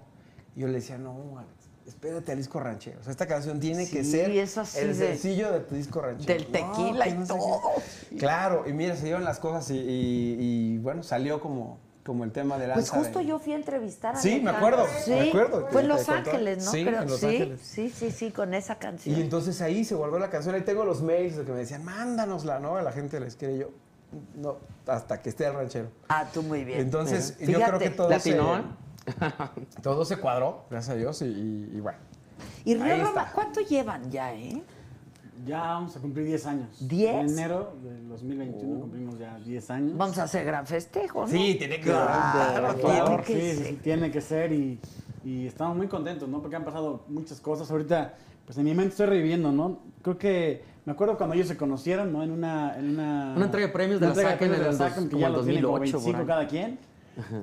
[0.56, 1.44] Y yo le decía, no,
[1.88, 3.00] espérate al disco ranchero.
[3.00, 6.34] O sea, esta canción tiene que ser el de- sencillo de tu disco ranchero.
[6.34, 7.62] Del tequila y no todo.
[8.20, 12.32] Claro, y mira, se dieron las cosas y, y- y, bueno, salió como, como el
[12.32, 15.30] tema de la Pues justo yo fui a entrevistar a Sí, me acuerdo, Sí, me
[15.30, 15.68] acuerdo.
[15.72, 16.08] Fue en Los.
[16.10, 16.72] Ángeles, ¿no?
[16.72, 17.02] Sí, Creo.
[17.02, 17.60] en Los sí, Ángeles.
[17.64, 19.18] sí, sí, sí, con esa canción.
[19.18, 20.56] Y entonces ahí se guardó la canción.
[20.56, 22.76] Ahí tengo los mails de que me decían, mándanosla, ¿no?
[22.78, 23.70] A la gente les quiere yo.
[24.38, 24.56] No,
[24.88, 25.90] hasta que esté el ranchero.
[26.08, 26.80] Ah, tú muy bien.
[26.80, 28.34] Entonces, yo creo que Fíjate.
[28.34, 28.64] todo.
[29.84, 32.00] todo se cuadró, gracias a Dios, y, y- y bueno.
[32.66, 33.32] Y Río Roma.
[33.34, 34.62] ¿cuánto llevan ya, eh?
[35.46, 36.68] Ya vamos a cumplir 10 años.
[36.88, 37.14] ¿Diez?
[37.16, 39.98] En enero del 2021 cumplimos ya 10 años.
[39.98, 41.28] Vamos a hacer gran festejo, ¿no?
[41.28, 43.68] Sí, tiene que Claro, Por tiene que sí, ser.
[43.68, 44.80] sí, tiene que ser y,
[45.24, 46.42] y estamos muy contentos, ¿no?
[46.42, 47.70] Porque han pasado muchas cosas.
[47.70, 49.80] Ahorita, pues en mi mente estoy reviviendo, ¿no?
[50.02, 52.24] Creo que me acuerdo cuando ellos se conocieron, ¿no?
[52.24, 52.76] En una...
[52.78, 55.80] En una, Una entrega de premios de la en el como tienen como 2008 por
[55.82, 56.26] 25 ahí.
[56.26, 56.80] cada quien.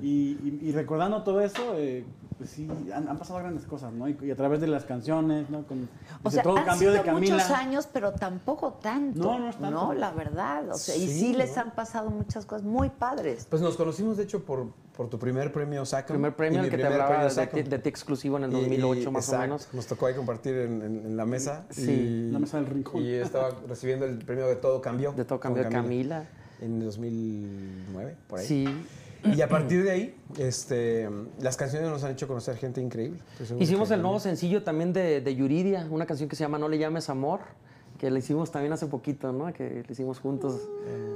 [0.03, 2.05] Y, y- y recordando todo eso, eh,
[2.39, 4.09] pues sí, han, han pasado grandes cosas, ¿no?
[4.09, 5.65] Y, y a través de las canciones, ¿no?
[5.67, 5.89] Con,
[6.23, 7.35] O sea, todo han cambió sido de Camila.
[7.37, 9.19] muchos años, pero tampoco tanto.
[9.21, 9.71] No, no es tanto.
[9.87, 10.69] No, la verdad.
[10.71, 13.47] O sea, y Sí, les han pasado muchas cosas muy padres.
[13.49, 14.67] Pues nos conocimos, de hecho, por,
[14.97, 16.07] por tu primer premio SACM.
[16.15, 19.01] Primer premio, el que te hablaba de ti, de ti exclusivo en el Y- 2008
[19.09, 19.69] y- más o menos.
[19.73, 21.67] Nos tocó ahí compartir en, en- en la mesa.
[21.71, 21.91] Sí,
[22.29, 23.01] y, la mesa del rincón.
[23.03, 25.13] Y estaba recibiendo el premio de Todo Cambió.
[25.13, 26.25] De todo cambió de Camila.
[26.61, 28.47] En 2009, por ahí.
[28.47, 28.67] Sí.
[29.25, 31.09] Y a partir de ahí, este,
[31.41, 33.21] las canciones nos han hecho conocer gente increíble.
[33.59, 36.79] Hicimos el nuevo sencillo también de, de Yuridia, una canción que se llama No le
[36.79, 37.41] llames amor,
[37.99, 39.53] que le hicimos también hace poquito, ¿no?
[39.53, 40.61] Que le hicimos juntos.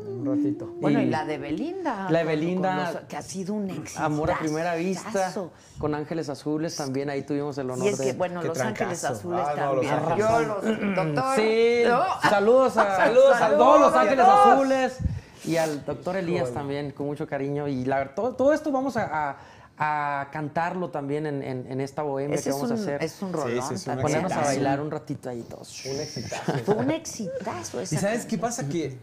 [0.09, 0.67] Un ratito.
[0.81, 2.09] Bueno, y, Y- la de Belinda.
[2.11, 4.01] La de Belinda, los- que ha sido un éxito.
[4.03, 5.33] Amor a primera vista,
[5.79, 8.05] con Ángeles Azules también, ahí tuvimos el honor Y es de...
[8.07, 9.29] que, bueno, Los Ángeles trancazo.
[9.37, 10.19] Azules Ah, no, Los también.
[10.19, 11.37] Yo, los, doctor.
[11.37, 12.29] Sí, ¿no?
[12.31, 14.25] saludos a, Saludos a todos los Ángeles.
[14.27, 14.99] Azules
[15.45, 17.69] y al doctor Elías también, con mucho cariño.
[17.69, 19.37] Y la, verdad, todo, todo esto vamos a, a-
[19.81, 23.03] a cantarlo también en, en- en esta bohemia Ese que vamos un, a hacer.
[23.05, 23.63] es un rolón.
[23.69, 23.99] sí, es un.
[24.01, 25.85] Ponernos a bailar un ratito ahí todos.
[25.87, 26.53] Un exitazo.
[26.65, 28.29] Fue un exitazo esa ¿Y sabes canción.
[28.31, 28.69] qué pasa?
[28.69, 28.99] Que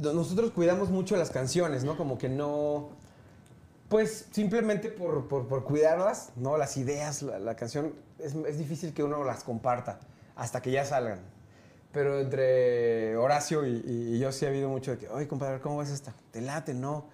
[0.00, 1.96] no- nosotros cuidamos mucho las canciones, ¿no?
[1.98, 2.88] Como que no...
[3.90, 6.56] Pues simplemente por, por- por cuidarlas, ¿no?
[6.56, 9.98] Las ideas, la, la canción, es, es difícil que uno las comparta
[10.36, 11.18] hasta que ya salgan.
[11.92, 15.90] Pero entre Horacio y, yo sí ha habido mucho de que, oye, compadre, ¿cómo ves
[15.90, 16.14] esta?
[16.30, 16.72] ¿Te late?
[16.74, 17.06] No.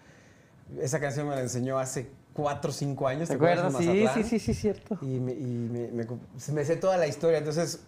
[0.81, 3.29] Esa canción me la enseñó hace cuatro o cinco años.
[3.29, 4.15] ¿Te acuerdas, acuerdas?
[4.15, 4.99] Sí, sí, sí, sí, cierto.
[5.01, 6.07] Y, me, y me- me-
[6.53, 7.81] me sé toda la historia, entonces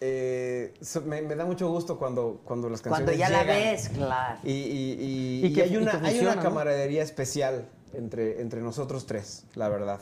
[0.00, 0.74] eh,
[1.04, 3.56] me, me da mucho gusto cuando, cuando las canciones Cuando ya la llegan.
[3.74, 4.40] ves, claro.
[4.42, 6.48] Y, y- y- Y y que- hay una, que hay funciona, una ¿no?
[6.48, 10.00] camaradería especial entre, entre nosotros tres, la verdad,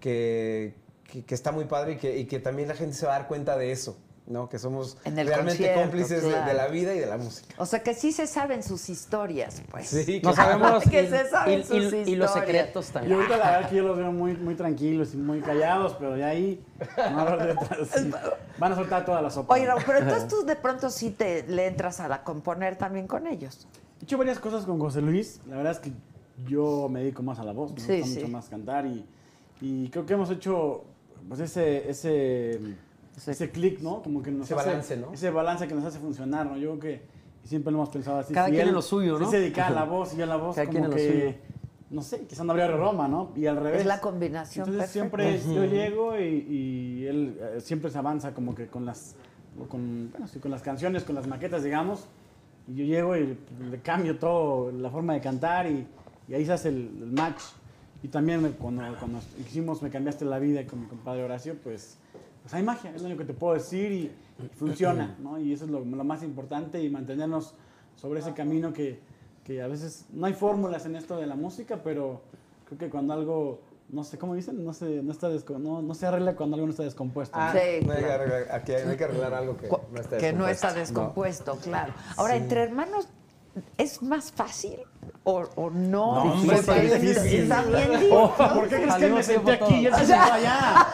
[0.00, 0.74] que,
[1.04, 3.28] que- que está muy padre que, y que también la gente se va a dar
[3.28, 3.96] cuenta de eso,
[4.30, 4.48] ¿no?
[4.48, 7.52] Que somos En el realmente cómplices de- de, la vida y de la música.
[7.58, 9.88] O sea, que sí se saben sus historias, pues.
[9.88, 12.32] Sí, No sabemos Que y, se saben y- sus y- y los historias.
[12.32, 13.14] secretos Y también.
[13.16, 16.28] ahorita la verdad que yo los veo muy, muy tranquilos y muy callados, pero ya
[16.28, 16.64] ahí
[16.96, 18.10] van a, hablar de otras- sí,
[18.58, 19.52] van a soltar toda la sopa.
[19.54, 23.06] Oye, Raúl, pero entonces tú de pronto sí te le entras a la componer también
[23.08, 23.66] con ellos.
[24.00, 25.40] He hecho varias cosas con José Luis.
[25.48, 25.92] La verdad es que
[26.48, 27.72] yo me dedico más a la voz.
[27.72, 28.14] Me Sí, gusta sí.
[28.20, 29.04] mucho más cantar y,
[29.60, 30.84] y creo que hemos hecho
[31.28, 32.58] pues ese ese
[33.16, 34.02] ese, clic, ¿no?
[34.02, 35.12] Como que nos Ese hace- balance, ¿no?
[35.12, 36.56] Ese balance que nos hace funcionar, ¿no?
[36.56, 37.02] Yo creo que
[37.44, 38.32] siempre lo hemos pensado así.
[38.34, 39.30] Cada Si quien él- en lo suyo, si ¿no?
[39.30, 41.08] se dedica a la voz y yo a la voz Cada quien como en lo
[41.08, 41.34] que suyo.
[41.90, 43.32] no sé, quizás no habría Roma, ¿no?
[43.36, 43.80] Y al revés.
[43.80, 45.38] Es la combinación Entonces perfecta.
[45.40, 49.16] siempre yo llego y, y él eh, siempre se avanza como que con las
[49.68, 52.04] con, bueno, sí, con las canciones, con las maquetas, digamos.
[52.68, 53.36] Y yo llego y
[53.70, 55.86] le cambio todo, la forma de cantar y,
[56.28, 57.40] y ahí se hace el, el match.
[58.02, 61.98] Y también cuando, cuando hicimos Me cambiaste la vida con mi compadre Horacio, pues,
[62.42, 64.04] pues hay magia, es lo único que te puedo decir y,
[64.42, 65.38] y funciona, ¿no?
[65.38, 67.54] Y eso es lo, lo más importante y mantenernos
[67.96, 68.98] sobre ese camino que,
[69.44, 72.22] que a veces no hay fórmulas en esto de la música, pero
[72.66, 73.60] creo que cuando algo,
[73.90, 76.66] no sé cómo dicen, no se, no está desco- no, no se arregla cuando algo
[76.66, 77.36] no está descompuesto.
[77.38, 77.44] ¿no?
[77.44, 80.32] Ah, Sí, no hay que arreglar, aquí hay, que arreglar algo que no está que
[80.32, 81.52] no está descompuesto.
[81.52, 81.92] descompuesto, claro.
[82.16, 83.06] Ahora, entre hermanos,
[83.78, 84.78] ¿es más fácil
[85.24, 86.24] o, o no?
[86.24, 87.42] No, hombre, está difícil.
[87.42, 88.54] Está bien Oh, difícil.
[88.54, 90.86] ¿Por qué crees que me senté aquí y él se sentó allá?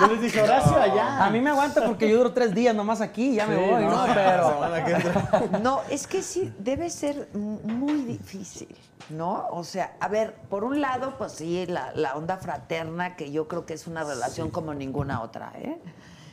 [0.00, 1.24] Yo les dije, Horacio, allá.
[1.24, 3.70] A mí me aguanta porque yo duro tres días nomás aquí y ya me Sí,
[3.70, 4.14] voy, no, ¿no?
[4.14, 8.74] Pero No, es que sí, debe ser muy difícil,
[9.10, 9.46] ¿no?
[9.50, 13.46] O sea, a ver, por un lado, pues sí, la, la onda fraterna, que yo
[13.48, 15.78] creo que es una relación como ninguna otra, ¿eh?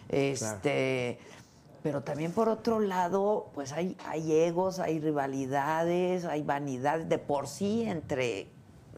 [0.10, 1.20] Este,
[1.84, 7.47] pero también por otro lado, pues hay, hay egos, hay rivalidades, hay vanidades de por
[7.47, 8.47] sí entre,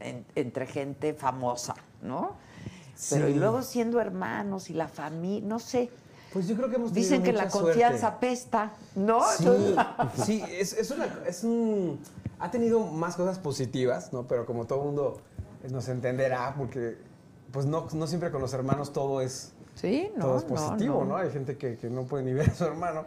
[0.00, 2.32] en- entre gente famosa, ¿no?
[3.10, 5.90] Pero y luego siendo hermanos y la familia, no sé.
[6.32, 8.06] Pues yo creo que hemos tenido Dicen que la confianza suerte.
[8.06, 9.20] apesta, ¿no?
[9.36, 9.76] Sí,
[10.24, 12.00] sí, es, es una, es un...
[12.38, 14.24] Ha tenido más cosas positivas, ¿no?
[14.28, 15.20] Pero como todo mundo
[15.70, 16.98] nos entenderá, porque
[17.52, 21.10] pues no, no siempre con los hermanos todo es, Sí, no, todo es positivo, no.
[21.10, 23.04] no, Hay gente que, que no puede ni ver a su hermano.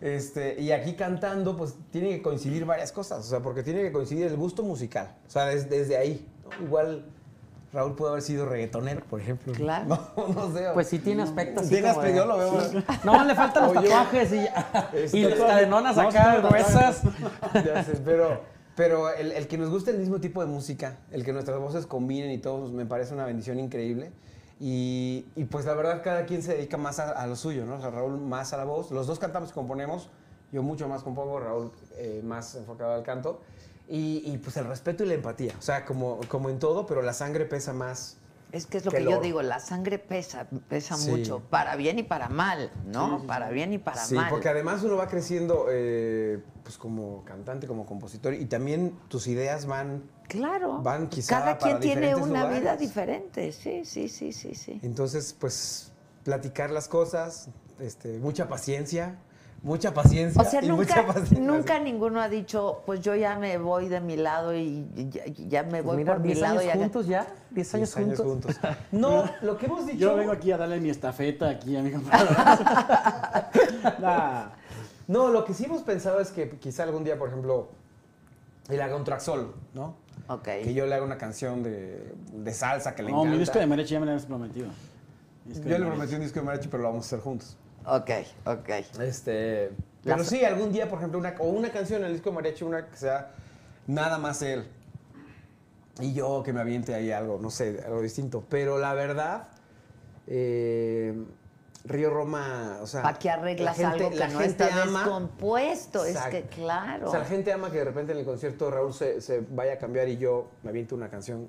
[0.00, 3.90] Este, y aquí cantando, pues tiene que coincidir varias cosas, o sea, porque tiene que
[3.92, 6.24] coincidir el gusto musical, o sea, des- desde ahí.
[6.44, 6.64] ¿no?
[6.64, 7.04] Igual
[7.72, 9.52] Raúl puede haber sido reggaetonero, por ejemplo.
[9.54, 9.86] Claro.
[10.16, 10.66] No, no sé.
[10.72, 12.58] pues sí tiene aspecto así Tiene aspecto, yo lo veo
[13.04, 13.88] No, le faltan los O yo.
[13.90, 14.46] tatuajes y.
[14.96, 17.02] Este- y las cadenonas No, acá gruesas.
[17.54, 18.40] Ya sé, pero,
[18.76, 21.86] pero el, el que nos guste el mismo tipo de música, el que nuestras voces
[21.86, 24.12] combinen y todos, me parece una bendición increíble.
[24.60, 27.76] Y, y pues la verdad, cada quien se dedica más a, a lo suyo, ¿no?
[27.76, 28.90] O sea, Raúl más a la voz.
[28.90, 30.10] Los dos cantamos y componemos.
[30.50, 33.40] Yo mucho más compongo, Raúl eh, más enfocado al canto.
[33.88, 35.54] Y, y, pues el respeto y la empatía.
[35.58, 38.16] O sea, como, como en todo, pero la sangre pesa más.
[38.50, 39.20] Es que es lo Que yo oro.
[39.20, 41.10] digo, la sangre pesa, pesa Sí.
[41.10, 43.24] mucho, para bien y para mal, ¿no?
[43.26, 44.28] Para bien y para sí, mal.
[44.30, 48.32] porque además uno va creciendo eh, pues como cantante, como compositor.
[48.34, 50.82] Y también tus ideas van Claro.
[50.82, 54.78] van quizá Cada para quien tiene una vida diferente, sí, sí, sí, sí, sí.
[54.82, 55.90] Entonces, pues,
[56.22, 57.48] platicar las cosas,
[57.80, 59.16] este, mucha paciencia,
[59.62, 60.40] mucha paciencia.
[60.40, 61.40] O sea, y nunca, mucha paciencia.
[61.40, 65.62] nunca ninguno ha dicho, pues yo ya me voy de mi lado y ya, ya
[65.64, 66.58] me voy Mira, por mi 10 lado.
[66.60, 68.56] años y juntos ya, 10 años, Diez años juntos.
[68.58, 68.76] juntos.
[68.92, 69.98] No, lo que hemos dicho.
[69.98, 72.28] Yo vengo aquí a darle mi estafeta aquí a mi compadre.
[74.00, 74.50] Nah.
[75.08, 77.68] No, lo que sí hemos pensado es que quizá algún día, por ejemplo,
[78.68, 79.94] él haga un track solo, ¿no?
[80.62, 83.32] Que yo le haga una canción de, de salsa que le No, encanta.
[83.32, 84.68] mi disco de mariachi ya me lo habías prometido.
[85.46, 87.56] Disco Yo le prometí un disco de mariachi, pero lo vamos a hacer juntos.
[87.86, 88.10] Ok,
[88.44, 88.68] ok.
[89.00, 89.70] Este,
[90.04, 92.64] pero sí, algún día, por ejemplo, una, o una canción en el disco de mariachi,
[92.64, 93.30] una que sea
[93.86, 94.66] nada más él.
[96.00, 98.44] Y yo que me aviente ahí algo, no sé, algo distinto.
[98.50, 99.48] Pero la verdad,
[100.26, 101.14] eh,
[101.88, 103.02] Río Roma, o sea...
[103.02, 106.04] ¿Para qué arreglas la gente- algo que la no gente está ama- descompuesto?
[106.04, 107.08] Es que claro.
[107.08, 109.74] O sea, la gente ama que de repente en el concierto Raúl se, se vaya
[109.74, 111.48] a cambiar y yo me aviento una canción,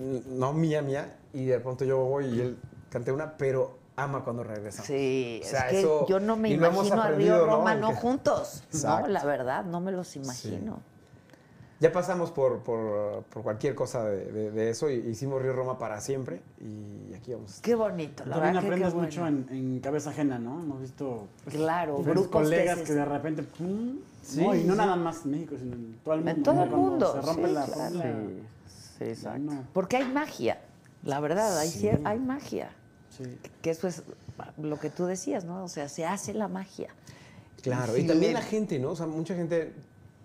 [0.00, 2.58] n- no mía, mía, y de pronto yo voy y él
[2.90, 4.86] cante una, pero ama cuando regresamos.
[4.86, 7.46] Sí, O sea, es que eso- yo no me imagino a Río.
[7.46, 8.62] Roma no juntos.
[8.82, 10.80] No, la verdad, no me los imagino.
[11.84, 15.76] Ya pasamos por, por, por cualquier cosa de, de- de eso y hicimos Río Roma
[15.76, 17.50] para siempre y aquí vamos.
[17.50, 17.62] a estar.
[17.62, 19.08] Qué bonito, la También verdad que aprendes bueno.
[19.08, 20.60] mucho en, en cabeza ajena, ¿no?
[20.62, 24.72] Hemos visto pues, Claro, grupos que colegas que, de repente, pum, Sí, no, y no
[24.72, 24.78] sí.
[24.78, 26.30] nada más en México, sino en todo el mundo.
[26.36, 27.92] En todo el mundo, Se rompe sí, la claro.
[28.96, 29.38] Sí, exacto.
[29.40, 29.64] no.
[29.74, 30.58] Porque hay magia,
[31.02, 32.70] la verdad, hay, hay magia.
[33.10, 33.24] Sí.
[33.60, 34.02] Que eso es
[34.56, 35.62] lo que tú decías, ¿no?
[35.64, 36.88] O sea, se hace la magia.
[37.62, 38.00] Claro, Sí.
[38.02, 38.90] y también la gente, ¿no?
[38.92, 39.74] O sea, mucha gente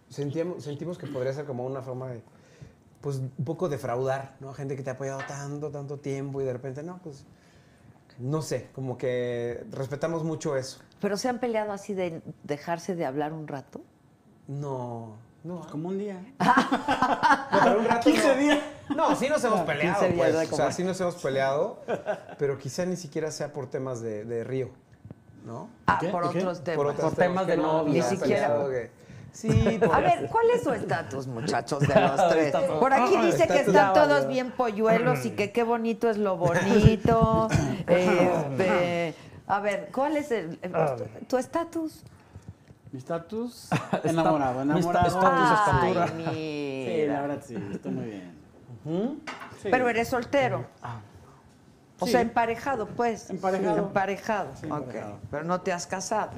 [0.09, 2.21] sentíamos, sentimos que podría ser como una forma de,
[3.01, 4.53] pues, un poco defraudar, ¿no?
[4.53, 7.25] Gente que te ha apoyado tanto, tanto tiempo y de repente, no, pues,
[8.17, 10.79] no sé, como que respetamos mucho eso.
[10.99, 13.81] Pero se han peleado así de dejarse de hablar un rato.
[14.47, 15.61] No, no.
[15.71, 16.21] Como un día.
[17.51, 18.35] No, pero un rato 15 no.
[18.35, 18.59] días.
[18.95, 20.51] No, sí nos hemos 15 peleado, pues.
[20.51, 21.79] O sea, sí nos hemos peleado,
[22.37, 24.69] pero quizá ni siquiera sea por temas de, de río,
[25.45, 25.69] ¿no?
[25.87, 26.09] Ah, qué?
[26.09, 26.77] por otros temas.
[26.77, 27.83] Por, otros Por temas que de no.
[27.83, 28.91] Ni siquiera- que-
[29.31, 32.53] Sí, A ver, ¿cuál es su estatus, muchachos, de los tres?
[32.79, 33.67] Por aquí Ah, dice que estatus.
[33.75, 37.47] están todos bien polluelos y que qué bonito es lo bonito.
[37.87, 39.15] Este,
[39.47, 40.59] a ver, ¿cuál es el,
[41.27, 42.03] tu estatus?
[42.91, 43.69] Mi estatus,
[44.03, 45.07] enamorado, mi enamorado.
[45.07, 46.33] estatus Ay, estatura.
[46.33, 48.33] Sí, la verdad sí, estoy muy bien.
[49.61, 49.67] Sí.
[49.71, 50.65] Pero eres soltero.
[51.99, 52.11] O Sí.
[52.13, 53.29] sea, emparejado, pues.
[53.29, 53.77] Emparejado.
[53.79, 54.77] Emparejado, Sí, ok.
[54.79, 55.17] emparejado.
[55.31, 56.31] Pero no te has casado.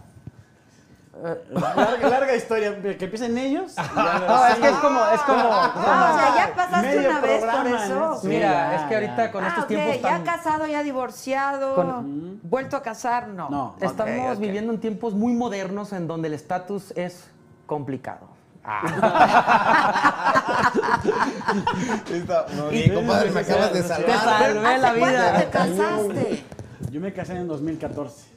[1.51, 3.74] Larga, larga historia, que empiecen ellos.
[3.76, 7.43] No, es que es como, es como, Ah, o sea, ya pasaste Medio una vez
[7.43, 7.95] por eso.
[7.99, 8.18] ¿no?
[8.18, 9.32] Sí, mira, ya, es que ahorita ya.
[9.32, 13.49] con ah, estos ok, tiempos ya casado, ya divorciado, Con- vuelto a casar, no.
[13.49, 13.76] No.
[13.82, 17.30] Estamos viviendo en tiempos muy modernos en donde el estatus es
[17.66, 18.32] complicado.
[22.70, 24.20] Bien, compadre, me acabas de Te salvar.
[24.20, 25.39] salvé la ¿Hace cuánto vida.
[25.39, 26.43] te casaste?
[26.91, 28.30] Yo me casé en 2014.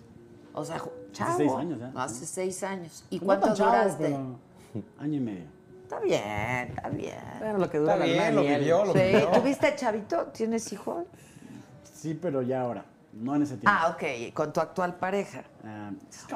[0.54, 0.80] O sea,
[1.12, 1.36] chavo.
[1.36, 1.90] seis años, ¿eh?
[1.96, 3.04] Hace seis años.
[3.10, 4.04] ¿Y cuánto duraste?
[4.04, 4.38] pero
[4.98, 5.44] Año y medio.
[5.82, 6.20] Está bien,
[6.76, 7.18] está bien.
[7.40, 8.58] Bueno, lo que dura Está la bien, lo miel.
[8.60, 9.28] vivió, lo Sí, vivió.
[9.30, 10.24] ¿Tuviste chavito?
[10.26, 11.04] ¿Tienes hijos?
[11.94, 12.84] Sí, pero ya ahora.
[13.12, 13.70] No en ese tiempo.
[13.70, 15.44] Ah, ok, con tu actual pareja.
[15.64, 15.90] Ah,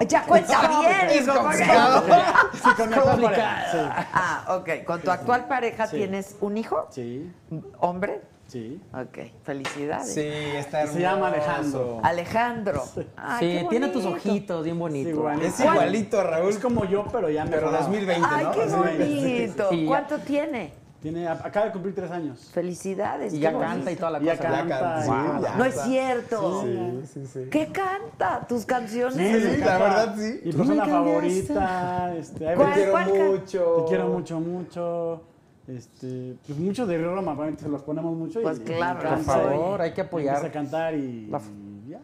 [0.07, 1.65] Ya cuenta bien, hijo, con eso.
[2.53, 4.09] sí, con mi actual pareja.
[4.13, 5.97] Ah, ok, con tu actual pareja Sí.
[5.97, 7.33] tienes un hijo, Sí,
[7.81, 8.23] hombre.
[8.49, 8.81] Sí.
[8.93, 10.13] Ok, felicidades.
[10.13, 10.97] Sí, está hermoso.
[10.97, 12.01] Se llama Alejandro.
[12.03, 12.85] Alejandro.
[13.17, 15.43] Ay, Sí, qué tiene tus ojitos bien Sí, bonitos.
[15.43, 17.85] Es igualito a Raúl, Es como yo, pero ya pero mejorado.
[17.85, 18.51] 2020, Ay, ¿no?
[18.51, 19.69] qué bonito.
[19.71, 19.85] Sí.
[19.87, 20.73] ¿Cuánto tiene?
[21.01, 22.51] Tiene, acaba de cumplir tres años.
[22.53, 23.33] Felicidades.
[23.33, 23.71] Y ya bonito.
[23.71, 24.49] canta y toda la Ya cosa.
[24.49, 25.01] canta.
[25.01, 25.55] Ya canta, ya.
[25.57, 26.63] No es cierto.
[26.65, 27.41] Sí, sí, sí.
[27.53, 28.45] ¿Qué canta?
[28.49, 29.15] ¿Tus canciones?
[29.43, 30.41] Sí, me la verdad, sí.
[30.45, 32.15] Mi Tú me persona favorita.
[32.17, 32.69] Este, ahí ¿Cuál.
[32.71, 33.75] Te quiero cuál mucho.
[33.85, 35.23] Te quiero mucho, mucho.
[35.69, 38.41] Este, pues mucho de Roma, obviamente se los ponemos mucho.
[38.41, 40.45] Pues y, claro, y por favor, y- hay que apoyar.
[40.45, 42.01] A cantar y, La- y ya.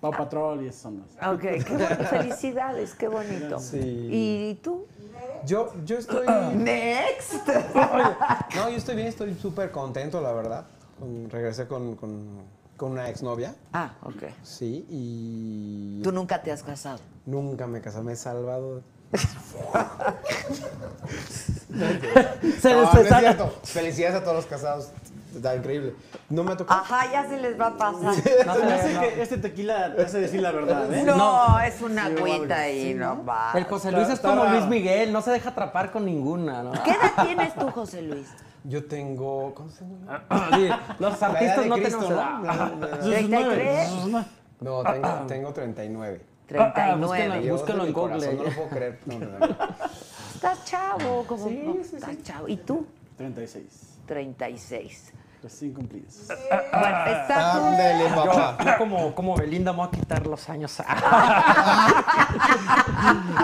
[0.00, 1.08] Pau Patrol y esas ondas.
[1.26, 2.04] Ok, qué bonito.
[2.04, 3.58] Felicidades, qué bonito.
[3.58, 3.78] Sí.
[3.80, 4.86] ¿Y tú?
[5.44, 6.26] Yo, yo estoy.
[6.54, 7.48] Next.
[8.54, 10.66] No, yo estoy bien, estoy súper contento, la verdad.
[11.00, 12.42] Con- regresé con, con,
[12.76, 13.54] con una exnovia.
[13.72, 14.22] Ah, ok.
[14.44, 16.00] Sí, y.
[16.04, 17.00] Tú nunca te has casado.
[17.26, 18.82] Nunca me casé, me he salvado.
[22.60, 23.54] Se No, les no es cierto.
[23.64, 24.88] Felicidades a todos los casados.
[25.34, 25.94] Está increíble.
[26.30, 26.80] No me ha tocado.
[26.80, 28.14] Ajá, ya se les va a pasar.
[28.46, 31.02] No que este tequila te hace decir la verdad, ¿eh?
[31.04, 31.60] No, No.
[31.60, 33.24] es una Sí, agüita igual, ahí, sí, no ¿no?
[33.24, 33.52] va.
[33.54, 34.56] El José Luis es está como raro.
[34.56, 36.72] Luis Miguel, no se deja atrapar con ninguna, ¿no?
[36.82, 38.26] ¿Qué edad tienes tú, José Luis?
[38.64, 39.54] Yo tengo.
[39.54, 40.24] ¿Cómo se llama?
[40.56, 42.38] Sí, los artistas de no Cristo, tenemos edad.
[42.38, 42.44] ¿no?
[42.44, 43.90] La- la- la- 33.
[44.60, 46.26] No, tengo, tengo 39.
[46.48, 47.06] 39.
[47.06, 47.40] búsquenlo.
[47.40, 48.12] Dios búsquenlo de en Google.
[48.14, 48.98] corazón, No lo puedo creer.
[49.06, 49.46] No, no, no.
[50.34, 52.48] Estás chavo, como no, estás chavo.
[52.48, 52.86] ¿Y tú?
[53.16, 53.98] 36.
[54.06, 55.12] 36.
[55.42, 56.26] Recién cumplidos.
[56.28, 57.62] Bueno, estatus.
[57.62, 58.58] Ándele, papá.
[58.64, 60.78] Yo como, como Belinda me voy a quitar los años.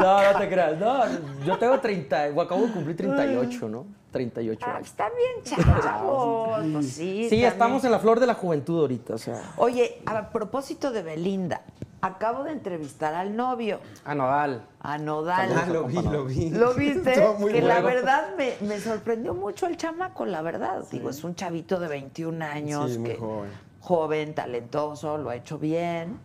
[0.00, 0.78] no, no te creas.
[0.78, 1.04] No,
[1.44, 3.86] yo tengo 30, o acabo de cumplir 38, ¿no?
[4.10, 4.88] 38 Ah, años.
[4.88, 6.64] están bien chavos.
[6.72, 9.40] Pues sí, Sí, estamos en la flor de la juventud ahorita, o sea.
[9.56, 11.62] Oye, a propósito de Belinda,
[12.06, 14.64] acabo de entrevistar al novio, A Nodal.
[14.80, 15.50] a Nodal.
[15.56, 16.50] Ah, lo vi, lo vi.
[16.50, 17.14] ¿Lo viste?
[17.38, 20.84] Muy que la verdad me, me sorprendió mucho el chamaco, la verdad.
[20.90, 23.50] Digo, es un chavito de 21 años, Sí, muy que, joven.
[23.80, 26.18] joven, talentoso, lo ha hecho bien,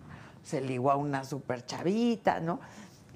[0.44, 2.60] se ligó a una super chavita, ¿no?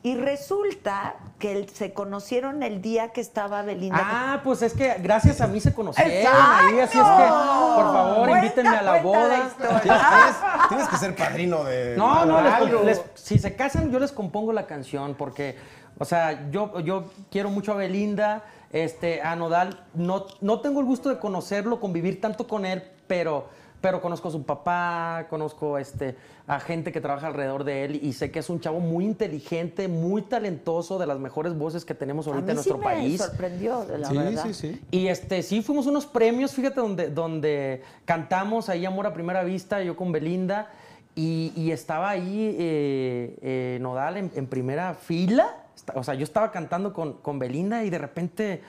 [0.03, 3.99] Y resulta que se conocieron el día que estaba Belinda.
[4.01, 8.27] Ah, pues es que gracias a mí se conocieron ahí, así es que, por favor,
[8.27, 9.49] Cuenta, invítenme a la boda.
[9.81, 10.35] Tienes,
[10.67, 11.95] tienes que ser padrino de.
[11.97, 15.57] No, no, les- les- si se casan, yo les compongo la canción porque,
[15.97, 18.43] o sea, yo, yo quiero mucho a Belinda,
[18.73, 23.47] este, a Nodal, no, no tengo el gusto de conocerlo, convivir tanto con él, pero,
[23.83, 26.15] pero conozco a su papá, conozco este,
[26.47, 29.89] a gente que trabaja alrededor de él y sé que es un chavo muy inteligente,
[29.89, 32.85] muy talentoso, de las mejores voces que tenemos a ahorita mí en nuestro sí me
[32.85, 33.21] país.
[33.21, 34.43] sorprendió, de la Sí, verdad.
[34.47, 34.81] sí, sí.
[34.89, 39.83] Y este, sí, fuimos unos premios, fíjate, donde, donde cantamos ahí Amor a Primera Vista,
[39.83, 40.69] yo con Belinda,
[41.13, 45.57] y, y estaba ahí eh, eh, Nodal en, en primera fila.
[45.93, 48.61] O sea, yo estaba cantando con, con Belinda y de repente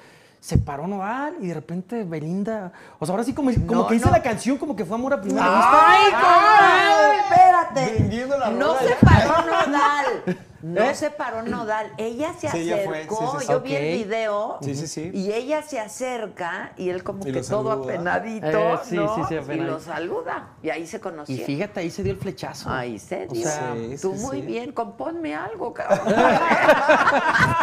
[0.45, 2.71] se paró Nodal y de repente Belinda.
[2.99, 4.13] O sea, ahora sí, como, como No, que hice no.
[4.13, 6.21] la canción, como que fue Amor a Primera ¡Ay, Vista.
[6.21, 7.19] comadre!
[7.21, 7.99] Espérate.
[7.99, 10.07] Vendiendo la no rola se paró Nodal.
[10.65, 10.95] No ¿Eh?
[10.95, 11.93] se paró Nodal.
[11.99, 13.17] Ella se Sí, ella fue, acercó.
[13.17, 13.53] sí, sí, sí.
[13.53, 14.59] Yo vi el video.
[14.63, 15.11] Sí, sí, sí.
[15.13, 17.85] Y ella se acerca y él como Y que todo saluda.
[17.85, 19.15] apenadito, Eh, sí, ¿no?
[19.15, 20.49] sí, sí, y lo saluda.
[20.63, 21.45] Y ahí se Y conocieron.
[21.45, 22.71] fíjate, ahí se dio el flechazo.
[22.71, 23.43] Ahí se O dio.
[23.47, 24.47] sea, Sí, Tú sí, muy sí.
[24.47, 26.01] bien, compónme algo, cabrón.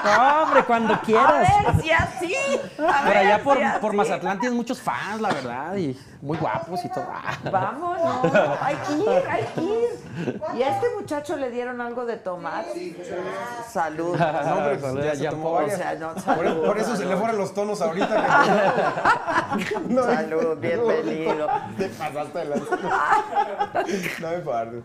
[0.04, 1.40] No, hombre, cuando A quieras.
[1.74, 2.36] ver si así.
[2.78, 6.84] a Por allá por, si por Mazatlán tienes muchos fans, la verdad, y muy guapos
[6.86, 7.08] y todo.
[7.52, 8.26] Vámonos,
[8.62, 10.42] hay que ir, hay que ir.
[10.58, 12.66] ¿Y a este muchacho le dieron algo de tomar?
[13.72, 14.16] Salud.
[14.18, 15.76] No, hombre, pues, Salud, ya ya se tomó por- varias.
[15.80, 18.08] o sea, no, por, salud, por eso se le fueron los tonos ahorita.
[19.58, 21.48] que- No, Salud, bienvenido.
[21.78, 22.78] Te pasaste de lanza.
[24.22, 24.84] No me partes.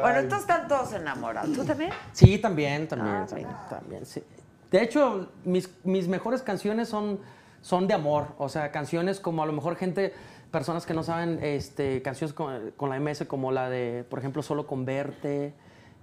[0.00, 1.52] Bueno, entonces están todos enamorados.
[1.52, 1.90] ¿Tú también?
[2.12, 4.22] Sí, también, también, Ah, también, sí.
[4.70, 7.20] De hecho, mis, mis mejores canciones son,
[7.60, 8.28] son de amor.
[8.38, 10.12] O sea, canciones como a lo mejor gente,
[10.50, 14.42] personas que no saben, este, canciones con, con la MS como la de, por ejemplo,
[14.42, 15.54] Solo con verte,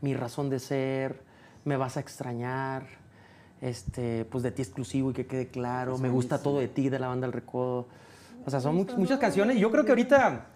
[0.03, 1.21] Mi razón de ser,
[1.65, 2.83] Me vas a extrañar,
[3.61, 6.99] este, pues de ti exclusivo y que quede claro, Me gusta todo de ti de
[6.99, 7.87] la banda El Recodo.
[8.45, 9.55] O sea, son mu- muchas canciones.
[9.55, 10.47] y Yo creo que ahorita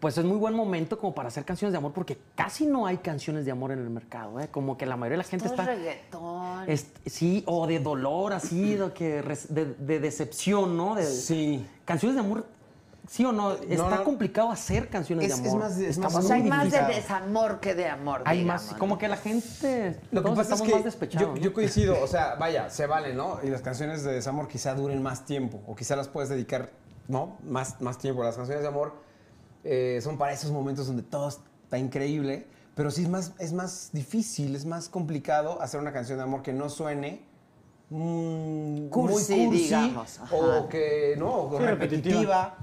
[0.00, 2.96] pues es muy buen momento como para hacer canciones de amor porque casi no hay
[2.98, 4.48] canciones de amor en el mercado, ¿eh?
[4.50, 5.72] Como que la mayoría de la gente Todo está...
[5.72, 6.66] es reggaetón.
[7.06, 8.88] Sí, o de dolor, así, de,
[9.50, 10.94] de, de decepción, ¿no?
[10.94, 11.66] De, Sí.
[11.84, 12.46] Canciones de amor,
[13.08, 14.04] sí o no, está no.
[14.04, 15.62] complicado hacer canciones Es- de es amor.
[15.64, 18.22] más es más o muy sea, hay más de desamor que de amor.
[18.24, 18.78] Hay digamos, más, ¿no?
[18.78, 21.28] como que la gente, Lo que todos pasa es estamos que más despechados.
[21.28, 21.40] yo, ¿no?
[21.40, 23.38] yo coincido, o sea, vaya, se vale, ¿no?
[23.42, 26.70] Y las canciones de desamor quizá duren más tiempo, o quizá las puedes dedicar,
[27.08, 27.36] ¿no?
[27.44, 28.22] Más, más tiempo.
[28.22, 28.94] Las canciones de amor
[29.64, 33.90] eh, son para esos momentos donde todo está increíble, pero sí es más, es más
[33.92, 37.22] difícil, es más complicado hacer una canción de amor que no suene
[37.90, 40.34] mm, Cursi, muy cursi digamos, ajá.
[40.34, 42.14] o que no o Sí, repetitiva.
[42.14, 42.56] repetitiva.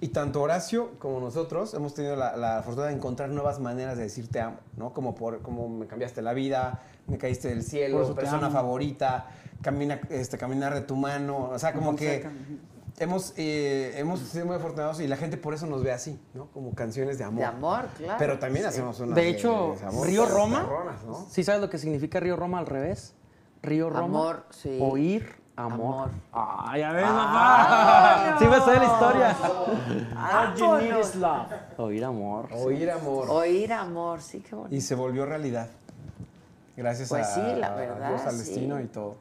[0.00, 4.04] Y tanto Horacio como nosotros hemos tenido la, la fortuna de encontrar nuevas maneras de
[4.04, 4.92] decir te amo, ¿no?
[4.92, 9.28] Como por como me cambiaste la vida, me caíste del cielo, persona favorita,
[9.62, 12.26] camina, este, caminar de tu mano, o sea, como que
[12.98, 16.46] hemos, eh, hemos sido muy afortunados y la gente por eso nos ve así, ¿no?
[16.52, 17.40] Como canciones de amor.
[17.40, 18.16] De amor, claro.
[18.18, 20.68] Pero también hacemos unas De hecho, Río Roma.
[21.30, 23.14] ¿sí sabes lo que significa Río Roma al revés?
[23.62, 24.04] Río Roma.
[24.04, 24.78] Amor, sí.
[24.80, 26.08] Oír, amor.
[26.08, 26.10] Amor.
[26.32, 28.38] Ah, ya ves, Ah, papá.
[28.38, 29.36] Sí me sé la historia.
[30.16, 31.46] All you need is love.
[31.78, 32.48] Oír amor.
[32.52, 33.26] Oír amor.
[33.30, 34.74] Oír amor, sí, qué bonito.
[34.74, 35.68] Y se volvió realidad.
[36.76, 38.38] Gracias Pues a, sí, la a verdad, Dios, al sí.
[38.38, 39.16] destino y todo.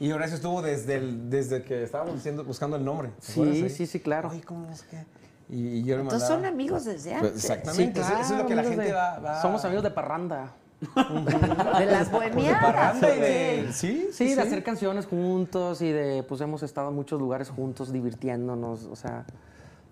[0.00, 3.10] Y Horacio estuvo desde, el, desde que estábamos haciendo, buscando el nombre.
[3.20, 4.28] ¿te Sí, sí, sí, claro.
[4.30, 5.04] Oye, ¿cómo es que?
[5.48, 6.16] Y, y yo le mandaba...
[6.16, 7.44] Entonces son amigos desde Pues, antes.
[7.44, 8.00] exactamente.
[8.00, 10.50] eso- eso es lo que la gente de- va, va- Somos amigos de parranda.
[10.80, 13.20] De las parranda y ¿o qué?
[13.20, 13.72] de...
[13.72, 17.92] Sí, Sí, de hacer canciones juntos y de, pues hemos estado en muchos lugares juntos
[17.92, 19.24] divirtiéndonos, o sea,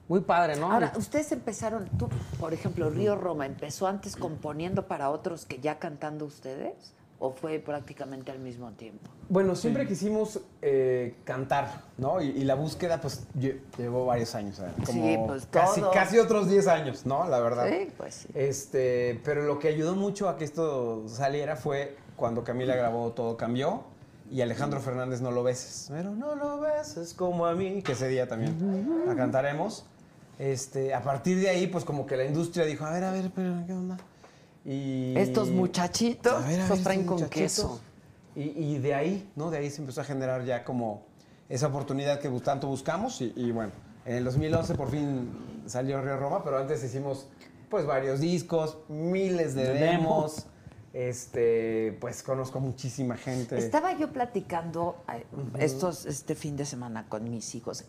[0.09, 0.71] muy padre, ¿no?
[0.71, 2.09] Ahora, ustedes empezaron, tú,
[2.39, 6.95] por ejemplo, Río Roma, ¿empezó antes componiendo para otros que ya cantando ustedes?
[7.19, 9.11] ¿O fue prácticamente al mismo tiempo?
[9.31, 12.21] Bueno, siempre quisimos eh, cantar, ¿no?
[12.21, 14.59] Y, y la búsqueda, pues, lle- llevó varios años.
[14.59, 14.65] ¿eh?
[14.85, 15.91] Como Sí, pues, casi, todo.
[15.93, 17.27] casi otros 10 años, ¿no?
[17.29, 17.67] La verdad.
[17.71, 18.29] Sí, pues sí.
[18.35, 23.37] Este, pero lo que ayudó mucho a que esto saliera fue cuando Camila grabó Todo
[23.39, 23.85] Cambió
[24.31, 25.87] y Alejandro Fernández No Lo Beses.
[25.91, 29.87] Pero no lo beses como a mí, que ese día también la cantaremos.
[30.39, 33.31] Este, a partir de ahí, pues como que la industria dijo, a ver, a ver,
[33.35, 33.97] pero ¿qué onda?
[34.67, 37.81] Y, Estos muchachitos, a ver, a ver, traen estos con queso.
[38.35, 39.51] Y, y de ahí, ¿no?
[39.51, 41.07] De ahí se empezó a generar ya como
[41.49, 43.21] esa oportunidad que tanto buscamos.
[43.21, 43.73] Y, y bueno,
[44.05, 47.29] en el 2011 por fin salió Río Roma, pero antes hicimos
[47.71, 50.47] pues varios discos, miles de De demos.
[50.93, 53.59] Este, pues conozco muchísima gente.
[53.59, 55.27] Estaba yo platicando eh,
[55.59, 57.85] estos, este fin de semana con mis hijos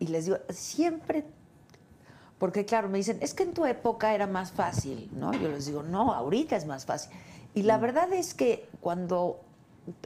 [0.00, 1.24] y les digo, siempre,
[2.40, 5.32] porque claro, me dicen, es que en tu época era más fácil, ¿no?
[5.34, 7.12] Yo les digo, no, ahorita es más fácil.
[7.54, 9.40] Y la verdad es que cuando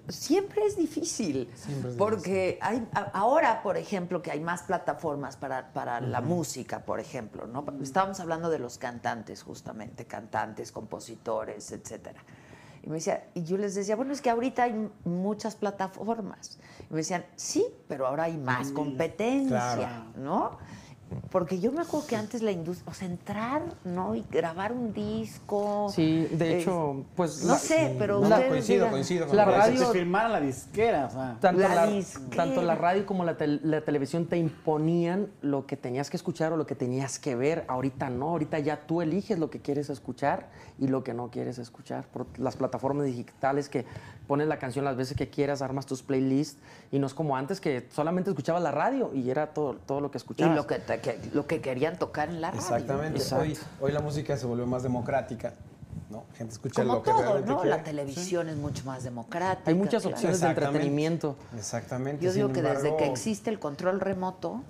[0.09, 5.37] siempre es difícil, Siempre es porque hay, a- ahora, por ejemplo, que hay más plataformas
[5.37, 7.65] para, para la música, por ejemplo, ¿no?
[7.83, 12.21] Estábamos hablando de los cantantes, justamente, cantantes, compositores, etcétera.
[12.83, 16.59] Y me decía, y yo les decía, bueno, es que ahorita hay muchas plataformas.
[16.91, 20.05] Y me decían, sí, pero ahora hay más competencia, Claro.
[20.17, 20.59] ¿no?
[21.31, 24.15] Porque yo me acuerdo que antes la industria, o sea, entrar, ¿no?
[24.15, 25.89] Y grabar un disco.
[25.95, 27.43] Sí, de es- hecho, pues...
[27.45, 28.91] No la- sé, pero No, ustedes coincido, digan.
[28.91, 31.37] coincido con La radio- te firmara la disquera, o sea.
[31.41, 32.37] Tanto La la, disquera.
[32.37, 36.57] tanto la radio como la, la televisión te imponían lo que tenías que escuchar o
[36.57, 37.65] lo que tenías que ver.
[37.69, 41.59] Ahorita no, ahorita ya tú eliges lo que quieres escuchar y lo que no quieres
[41.59, 42.05] escuchar.
[42.09, 43.85] Por las plataformas digitales que
[44.27, 46.59] pones la canción las veces que quieras, armas tus playlists
[46.91, 50.11] y no es como antes que solamente escuchabas la radio y era todo, todo lo
[50.11, 50.57] que Y escuchabas.
[50.57, 52.63] lo que, te- que- lo que querían tocar en la radio.
[52.63, 53.23] Exactamente.
[53.35, 55.53] Hoy, hoy la música se volvió más democrática,
[56.11, 56.25] ¿no?
[56.37, 57.57] Gente escucha Como lo que realmente ¿no?
[57.61, 57.71] quiere.
[57.77, 59.71] La televisión es mucho más democrática.
[59.71, 60.17] Hay muchas claro.
[60.17, 61.37] opciones de entretenimiento.
[61.57, 62.25] Exactamente.
[62.25, 64.63] Yo digo sin que desde que existe el control remoto,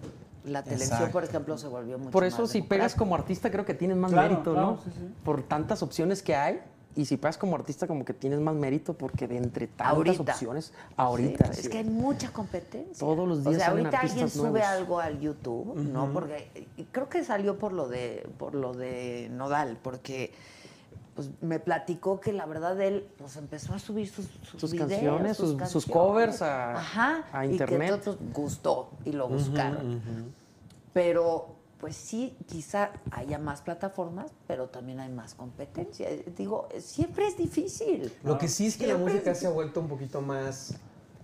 [0.45, 1.13] la televisión, Exacto.
[1.13, 3.97] por ejemplo, se volvió mucho Por más eso si pegas como artista creo que tienes
[3.97, 4.79] más Claro, mérito, claro, ¿no?
[4.83, 5.15] sí, sí.
[5.25, 6.61] Por tantas opciones que hay.
[6.97, 10.23] Y si pegas como artista como que tienes más mérito porque de entre tantas Ahorita.
[10.33, 11.47] opciones, ahorita.
[11.47, 11.61] Sí, sí.
[11.63, 12.99] es que hay mucha competencia.
[12.99, 14.69] Todos los O días sea, salen ahorita alguien sube nuevos.
[14.69, 16.13] algo al YouTube, ¿no?
[16.13, 20.33] Porque y creo que salió por lo de por lo de Nodal, porque
[21.17, 24.91] pues me platicó que la verdad él pues empezó a subir sus, sus, Sus videos,
[24.91, 25.91] canciones, sus- sus canciones.
[25.91, 27.89] covers a- Ajá, a y internet.
[27.89, 30.01] que entonces gustó y lo buscaron.
[30.93, 36.09] Pero pues sí, quizá haya más plataformas, pero también hay más competencia.
[36.37, 38.13] Digo, siempre es difícil.
[38.23, 40.75] Lo que sí es que la música se ha vuelto un poquito más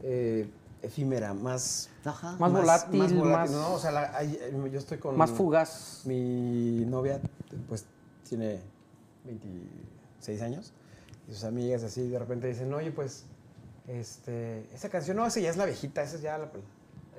[0.02, 0.48] eh,
[0.82, 1.89] efímera, más...
[2.05, 2.36] Ajá.
[2.39, 3.74] Más volátil, más- ¿no?
[3.74, 4.39] O sea, la- hay-
[4.72, 5.16] yo estoy con...
[5.16, 6.02] Más fugaz.
[6.05, 7.20] Mi novia,
[7.68, 7.85] pues,
[8.28, 8.60] tiene
[9.24, 10.72] 26 años.
[11.28, 13.24] Y sus amigas así de repente dicen, oye, pues,
[13.89, 16.51] este, esa canción, no, esa ya es la viejita, esa es ya la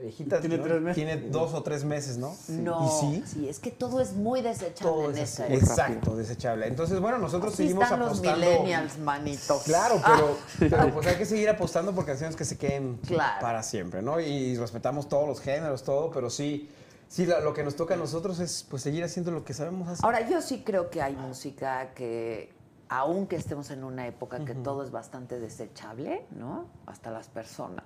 [0.02, 0.40] viejita.
[0.40, 0.64] Tiene ¿no?
[0.64, 0.96] tres meses.
[0.96, 2.36] Tiene dos o tres meses, ¿no?
[2.50, 5.54] No, Y sí, es que todo es muy desechable todo en es época.
[5.56, 6.68] Exacto, desechable.
[6.68, 8.38] Entonces, bueno, nosotros Así seguimos están los apostando.
[8.46, 9.60] millennials, manito.
[9.66, 13.40] Claro, pero, pero, pues hay que seguir apostando por canciones que se queden Claro.
[13.42, 14.20] para siempre, ¿no?
[14.20, 16.70] Y respetamos todos los géneros, todo, pero sí,
[17.08, 19.88] sí la- lo que nos toca a nosotros es pues seguir haciendo lo que sabemos
[19.88, 20.06] hacer.
[20.06, 22.54] Ahora, yo sí creo que hay música que,
[22.90, 26.66] aunque estemos en una época que todo es bastante desechable, ¿no?
[26.86, 27.84] Hasta las personas.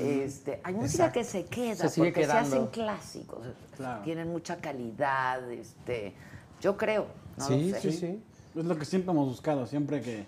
[0.00, 1.18] Este, hay música Exacto.
[1.18, 2.48] que se queda Se sigue porque quedando.
[2.50, 3.46] se hacen clásicos,
[3.76, 4.02] Claro.
[4.04, 6.14] tienen mucha calidad, este,
[6.60, 7.90] yo creo, no sí, lo sé.
[7.92, 8.22] sí, sí.
[8.58, 10.26] Es lo que siempre hemos buscado, siempre que...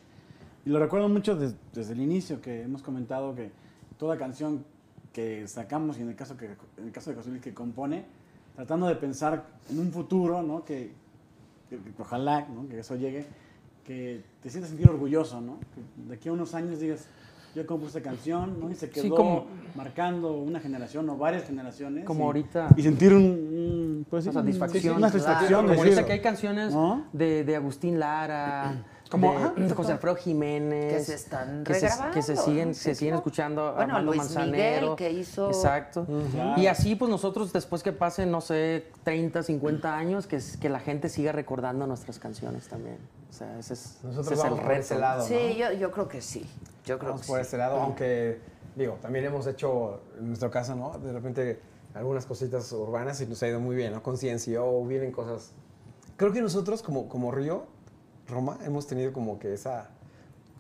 [0.66, 3.51] Y lo recuerdo mucho des- desde el inicio, que hemos comentado que
[3.98, 4.64] toda canción
[5.12, 6.47] que sacamos, y en el caso, que,
[6.78, 8.05] en el caso de José Luis que compone,
[8.56, 10.64] tratando de pensar en un futuro, ¿no?
[10.64, 10.93] Que,
[11.70, 12.66] que- que ojalá, ¿no?
[12.68, 13.26] Que eso llegue,
[13.86, 15.59] que te sientas sentir orgulloso, ¿no?
[15.60, 17.06] Que de aquí a unos años digas,
[17.55, 18.70] yo compuse esta canción, ¿no?
[18.70, 22.05] Y se quedó como- marcando una generación o varias generaciones.
[22.05, 22.68] Como y- ahorita.
[22.76, 24.06] Y sentir un...
[24.10, 24.97] pues, Una un- satisfacción.
[24.97, 25.48] una satisfacción.
[25.48, 27.05] Claro, Como ahorita que hay canciones ¿No?
[27.12, 30.93] de, de Agustín Lara, Como, de José Alfredo Jiménez.
[30.94, 34.93] Que se están que se, que se siguen, se siguen escuchando Bueno, Armando Luis Manzanero.
[34.93, 36.06] Miguel, que hizo- Exacto.
[36.56, 40.81] Y así, pues nosotros, después que pasen, no sé, 30, 50 años, que, que la
[40.81, 42.97] gente siga recordando nuestras canciones también.
[43.35, 44.81] O sea, ese es, Nosotros ese es vamos el por reto.
[44.85, 45.27] ese lado, ¿no?
[45.27, 46.47] Sí, yo, yo creo que sí,
[46.85, 47.43] yo creo Vamos que por sí.
[47.48, 48.39] ese lado, aunque,
[48.77, 50.97] digo, también hemos hecho, en nuestro caso, ¿no?
[51.01, 51.59] De repente
[51.94, 54.05] algunas cositas urbanas y nos ha ido muy bien, ¿no?
[54.05, 55.51] Conciencia, o vienen cosas...
[56.16, 57.66] Creo que nosotros, como, como Río,
[58.28, 59.90] Roma, hemos tenido como que esa,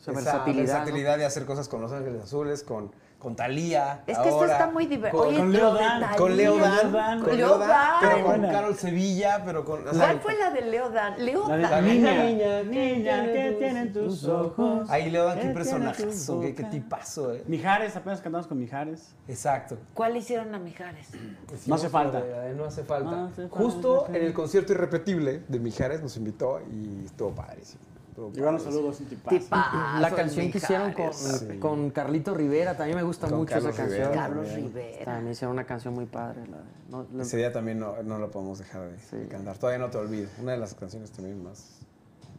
[0.00, 0.72] Esa versatilidad, ¿no?
[0.72, 2.90] versatilidad de hacer cosas con Los Ángeles Azules, con,
[3.24, 4.02] con Talía.
[4.06, 5.24] Es que esto ahora, está muy divertido.
[5.24, 7.98] Con, con Leo Dan, con Leo Dan, con Leo Dan, Dan.
[8.02, 8.42] pero con.
[8.42, 9.88] Carol Sevilla, pero con...
[9.88, 11.24] o sea, ¿Cuál fue la de Leo Dan?
[11.24, 11.84] Leo La de Dan.
[11.86, 14.90] niña, niña, niña, ¿qué tienen tus ojos?
[14.90, 17.42] Ahí Leo Dan, qué ¿Qué personajazo, qué, qué tipazo, eh.
[17.46, 19.14] Mijares, apenas cantamos con Mijares.
[19.26, 19.78] Exacto.
[19.94, 21.08] ¿Cuál hicieron a Mijares?
[21.66, 22.22] No hace falta.
[22.54, 23.10] No hace falta.
[23.10, 23.56] No hace falta.
[23.56, 27.93] Justo en el concierto irrepetible de Mijares nos invitó y estuvo padrísimo.
[28.14, 28.60] Estuvo Igual un
[29.08, 29.36] tipazo.
[29.36, 31.46] Tipazo, La canción que hicieron con, Mijares.
[31.50, 31.58] Sí.
[31.58, 34.02] con Carlito Rivera, también me gusta Con mucho Carlos esa canción.
[34.02, 34.66] Rivera Carlos también.
[34.72, 35.04] Rivera.
[35.04, 36.42] También hicieron una canción muy padre.
[36.46, 39.16] la de- no, la- Ese día también no, no lo podemos dejar de, Sí.
[39.16, 39.58] de cantar.
[39.58, 40.28] Todavía no te olvido.
[40.40, 41.80] Una de las canciones también más.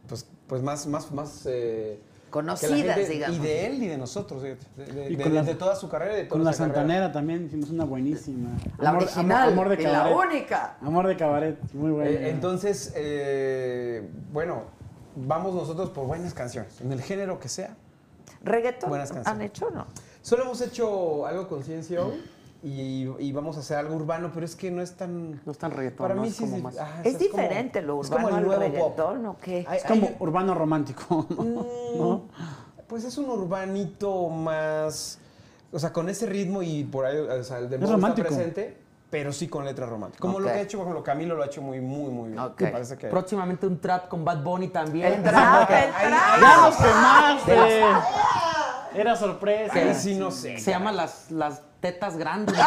[0.08, 1.42] Pues, pues más, más, más.
[1.44, 2.00] eh,
[2.30, 3.36] Conocidas, gente- digamos.
[3.36, 4.42] Y de él y de nosotros.
[4.42, 6.52] De, de- Y de- con la- de toda su carrera y de toda Con la
[6.52, 6.74] carrera.
[6.74, 8.48] Santanera también hicimos una buenísima.
[8.78, 10.16] La Amor- original Amor, amor de y la cabaret.
[10.16, 10.76] única.
[10.80, 12.10] Amor de cabaret, muy buena.
[12.10, 14.74] Eh, entonces, eh, bueno,
[15.16, 17.74] vamos nosotros por buenas canciones, en el género que sea.
[18.42, 19.40] ¿Reggaetón Buenas canciones.
[19.40, 19.86] han hecho o no?
[20.22, 22.12] Solo hemos hecho algo con Ciencio
[22.62, 25.40] y, y vamos a hacer algo urbano, pero es que no es tan...
[25.44, 26.22] No es tan reggaetón, Para ¿no?
[26.22, 28.72] mí Es sí como sí- más- ¿Es diferente lo es como urbano el nuevo pop.
[28.72, 29.64] reggaetón o qué?
[29.68, 31.26] Hay- Es como hay- urbano romántico.
[31.96, 32.22] ¿no?
[32.86, 35.18] Pues es un urbanito más.
[35.72, 38.28] O sea, con ese ritmo y por ahí, o sea, el dembow está romántico.
[38.28, 38.76] presente,
[39.16, 40.20] pero sí con letra romántica.
[40.20, 40.52] Como lo Ok.
[40.52, 42.38] que ha hecho, por ejemplo, Camilo lo ha hecho muy, muy, muy bien.
[42.38, 42.60] Ok.
[42.60, 43.06] Me parece que.
[43.06, 45.10] Próximamente un trap con Bad Bunny también.
[45.10, 46.40] El trap, el trap.
[46.42, 47.82] ¡Ya nos quemaste!
[48.94, 49.72] Era sorpresa.
[49.74, 50.58] Ahí sí no sé.
[50.58, 52.54] Se llama las, las tetas grandes.
[52.58, 52.64] ¿no?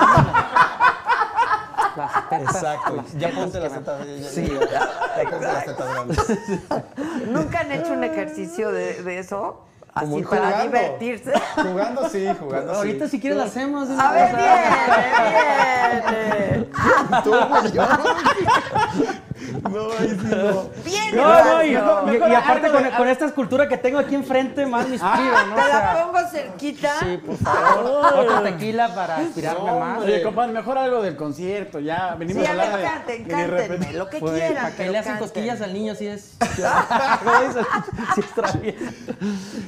[1.95, 2.55] las tetas.
[2.55, 2.95] Exacto.
[2.95, 4.07] las Ya tetas ponte las tetas.
[4.07, 4.47] ya- ya- Sí.
[4.47, 6.17] ya- ya ponte las tetas grandes.
[7.29, 9.65] ¿Nunca han hecho un ejercicio de, de eso?
[9.93, 10.63] Así para jugando.
[10.63, 11.33] divertirse.
[11.55, 13.11] Jugando sí, jugando Ahorita sí.
[13.11, 13.89] si quieres la hacemos.
[13.89, 14.51] A ver, viene,
[16.51, 16.69] viene.
[17.23, 17.83] Tú, güey, yo.
[19.71, 20.69] No, ahí sí no.
[20.83, 22.27] Viene, No, no, y, Horacio.
[22.27, 25.53] y- y aparte con, con esta escultura que tengo aquí enfrente, más me inspiro, ¿no?
[25.53, 26.91] O Te la pongo cerquita.
[26.99, 28.13] sí, por favor.
[28.15, 29.99] Otro tequila para inspirarme más.
[30.03, 31.79] Oye, compadre, mejor algo del concierto.
[31.79, 34.63] Ya venimos Sí, a hablar ver, de- canten, cántenme, lo que Pues, quieran.
[34.63, 35.27] para que le hacen canten.
[35.27, 36.35] cosquillas al niño, si es.
[36.55, 38.77] Sí, es travieso.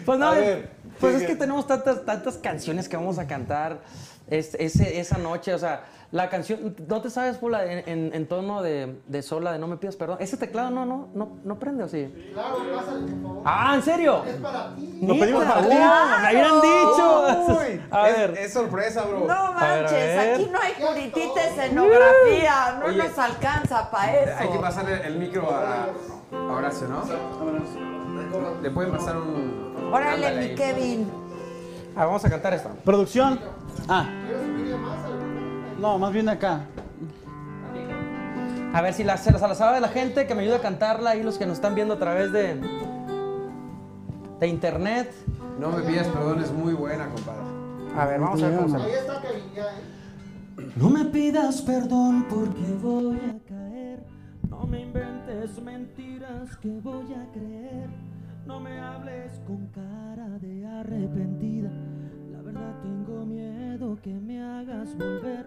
[0.06, 0.70] Pues no, A ver,
[1.00, 3.80] pues sí, es que tenemos tantas, tantas canciones que vamos a cantar
[4.28, 5.54] es- ese- esa noche.
[5.54, 6.76] O sea, la canción.
[6.88, 9.96] ¿No te sabes, Pula, en, en- en tono de, de sola, de no me pidas
[9.96, 10.18] perdón?
[10.20, 12.14] Ese teclado no, no, no, no prende, ¿o sí?
[12.34, 13.42] Claro, pásale, por favor.
[13.46, 14.24] Ah, ¿en serio?
[14.26, 15.00] Es para ti.
[15.02, 15.68] Lo pedimos para ti.
[15.70, 17.26] me habían dicho.
[17.48, 18.38] Uy, a es, ver.
[18.38, 19.20] es sorpresa, bro.
[19.22, 20.34] No ver, a manches, ver.
[20.36, 22.98] aquí no hay puritita escenografía, no Oye.
[22.98, 24.34] nos alcanza para eso.
[24.38, 25.86] Hay que pasarle el micro a,
[26.34, 27.04] a Horacio, ¿no?
[28.62, 29.74] Le pueden pasar un.
[29.94, 30.56] Órale, mi.
[30.56, 31.12] Kevin.
[31.96, 32.70] Ah, vamos a cantar esta.
[32.86, 33.40] Producción.
[33.90, 34.06] Ah.
[35.82, 36.62] No, más bien acá.
[38.74, 40.62] A ver si la, se la, se la sabe la gente que me ayude a
[40.62, 42.62] cantarla y los que nos están viendo a través de,
[44.40, 45.12] de internet.
[45.60, 47.42] No me pidas perdón, es muy buena, compadre.
[47.98, 48.78] A ver, vamos a ver cómo.
[48.78, 50.72] Ahí está Kevin, ya, ¿eh?
[50.76, 54.06] No me pidas perdón porque voy a caer.
[54.50, 57.90] No me inventes mentiras que voy a creer.
[58.46, 61.71] No me hables con cara de arrepentida.
[62.82, 65.46] Tengo miedo que me hagas volver.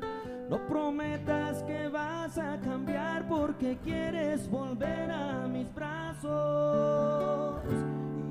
[0.50, 7.62] No prometas que vas a cambiar porque quieres volver a mis brazos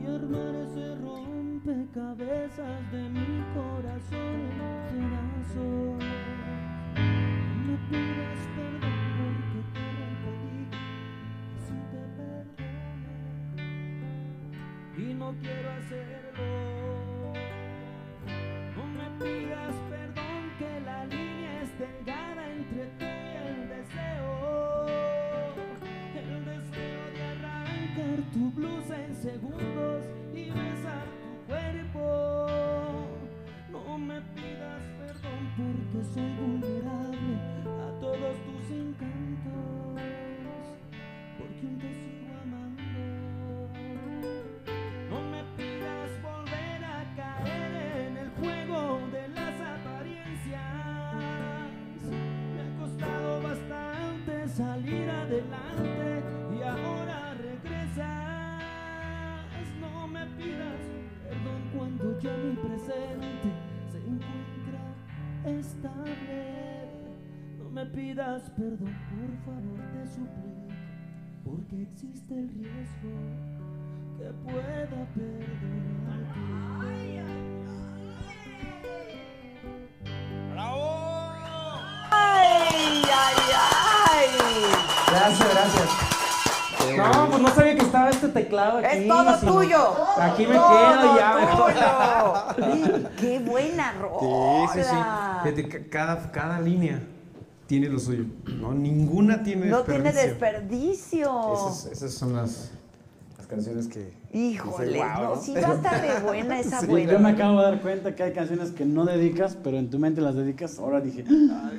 [0.02, 4.52] y armar ese rompecabezas de mi corazón
[4.92, 6.04] pedazos.
[7.66, 9.88] No pidas perdón porque te
[10.24, 10.78] rompí
[11.66, 13.74] si te perdoné
[14.98, 16.83] y no quiero hacerlo.
[19.20, 24.86] Pidas perdón que la línea es delgada entre tú y el deseo.
[26.16, 33.08] El deseo de arrancar tu blusa en segundos y besar tu cuerpo.
[33.72, 37.33] No me pidas perdón porque soy vulnerable
[54.56, 56.24] salir adelante
[56.56, 58.62] y ahora regresas.
[59.82, 60.80] No me pidas
[61.24, 63.50] perdón cuando ya mi presente
[63.92, 64.84] se encuentra
[65.46, 66.88] estable.
[67.58, 70.70] No me pidas perdón, por favor, te suplico,
[71.44, 73.14] porque existe el riesgo
[74.20, 75.08] que pueda
[76.12, 76.73] ¡Ay,
[85.14, 85.90] Gracias, gracias.
[86.98, 88.88] No, pues no sabía que estaba este teclado aquí.
[88.98, 89.96] Es todo sino- tuyo.
[90.20, 92.56] Aquí me Todo quedo ya.
[92.58, 93.10] tuyo.
[93.18, 94.74] ¡Qué buena rola!
[94.74, 94.96] Sí, sí, sí.
[95.44, 97.02] Fíjate, cada, cada línea
[97.68, 98.26] tiene lo suyo.
[98.46, 101.32] No, ninguna tiene No tiene desperdicio.
[101.32, 101.54] desperdicio.
[101.70, 102.72] Esas, esas son las
[103.54, 104.14] canciones que.
[104.34, 105.42] Híjole, dices, "Wow", no, ¿no?
[105.42, 107.12] sí va a estar de buena esa Sí, buena.
[107.14, 110.00] yo me acabo de dar cuenta que hay canciones que no dedicas, pero en tu
[110.00, 110.80] mente las dedicas.
[110.80, 111.24] Ahora dije,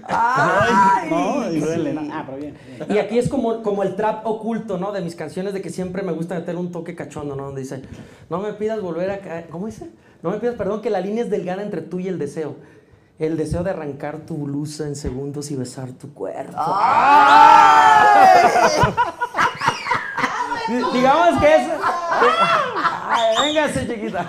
[0.09, 1.11] ¡Ay!
[1.11, 2.11] no, y duele, sí.
[2.13, 2.55] Ah, pero bien.
[2.89, 4.93] Y aquí es como, como el trap oculto, ¿no?
[4.93, 7.47] De mis canciones, de que siempre me gusta meter un toque cachondo, ¿no?
[7.47, 7.83] Donde dice,
[8.31, 9.49] no me pidas volver a caer.
[9.49, 9.91] ¿Cómo dice?
[10.23, 12.57] No me pidas perdón, que la línea es delgada entre tú y el deseo.
[13.19, 16.53] El deseo de arrancar tu blusa en segundos y besar tu cuerpo.
[16.53, 16.65] Di-
[20.69, 21.69] Digamos que es.
[23.73, 24.27] Chiquita.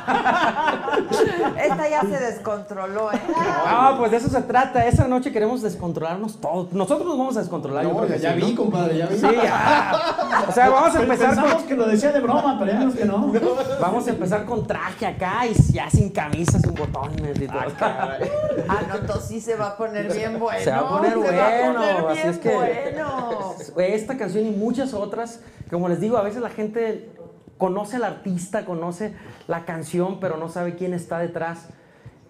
[1.61, 3.19] Esta ya se descontroló, ¿eh?
[3.65, 4.85] Ah, pues de eso se trata.
[4.85, 6.71] Esa noche queremos descontrolarnos todos.
[6.73, 7.83] Nosotros nos vamos a descontrolar.
[7.83, 8.55] yo No, creo ya, que ya sí, vi, ¿no?
[8.57, 9.15] compadre, ya vi.
[9.17, 10.45] Sí, ya.
[10.47, 12.95] O sea, vamos a empezar Pensamos con, que lo decía de broma, pero ya vimos
[12.95, 13.31] que no.
[13.79, 17.59] vamos a empezar con traje acá y ya sin camisa, sin botones y todo.
[17.79, 20.59] Ah, no, entonces sí se va a poner bien bueno.
[20.63, 23.55] Se va a poner se bueno, va a poner así es que bueno.
[23.77, 25.39] esta canción y muchas otras,
[25.69, 27.09] como les digo, a veces la gente
[27.57, 29.13] conoce al artista, conoce
[29.47, 31.67] la canción, pero no sabe quién está detrás.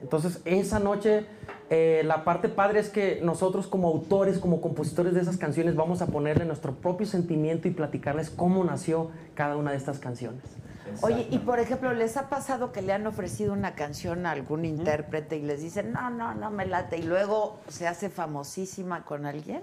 [0.01, 1.25] Entonces, esa noche,
[1.69, 6.01] eh, la parte padre es que nosotros como autores, como compositores de esas canciones, vamos
[6.01, 10.43] a ponerle nuestro propio sentimiento y platicarles cómo nació cada una de estas canciones.
[11.01, 14.65] Oye, y por ejemplo, ¿les ha pasado que le han ofrecido una canción a algún
[14.65, 19.25] intérprete y les dicen, no, no, no me late, y luego se hace famosísima con
[19.25, 19.61] alguien?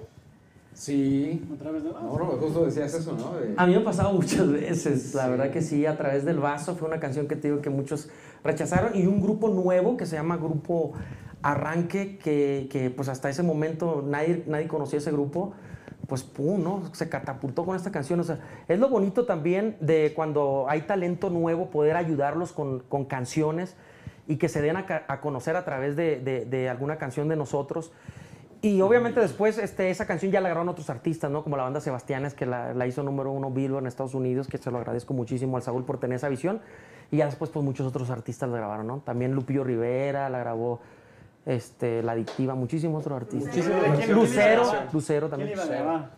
[0.74, 1.42] Sí.
[1.54, 3.34] Otra vez de No, no, justo decías eso, ¿no?
[3.38, 6.38] De- A mí me ha pasado muchas veces, la verdad que sí, a través del
[6.38, 8.08] vaso fue una canción que te digo que muchos
[8.42, 10.92] rechazaron y un grupo nuevo que se llama Grupo
[11.42, 15.52] Arranque, que, que, pues hasta ese momento nadie, nadie conocía ese grupo,
[16.06, 16.82] pues pum, ¿no?
[16.94, 18.20] Se catapultó con esta canción.
[18.20, 18.38] O sea,
[18.68, 23.76] es lo bonito también de cuando hay talento nuevo, poder ayudarlos con, con canciones
[24.28, 27.36] y que se den a, a conocer a través de, de- de alguna canción de
[27.36, 27.92] nosotros.
[28.64, 31.42] Y obviamente después este, esa canción ya la grabaron otros artistas, ¿no?
[31.42, 34.56] Como la banda Sebastianes, que la, la hizo número uno Billboard en Estados Unidos, que
[34.56, 36.60] se lo agradezco muchísimo al Saúl por tener esa visión.
[37.10, 38.98] Y ya después pues muchos otros artistas la grabaron, ¿no?
[39.00, 40.78] También Lupillo Rivera la grabó,
[41.44, 43.52] este, La Adictiva, muchísimos otros artistas.
[43.52, 44.62] ¿Quién- quién- quién- Lucero,
[44.92, 45.50] Lucero ¿Quién también.
[45.58, 46.10] iba a grabar?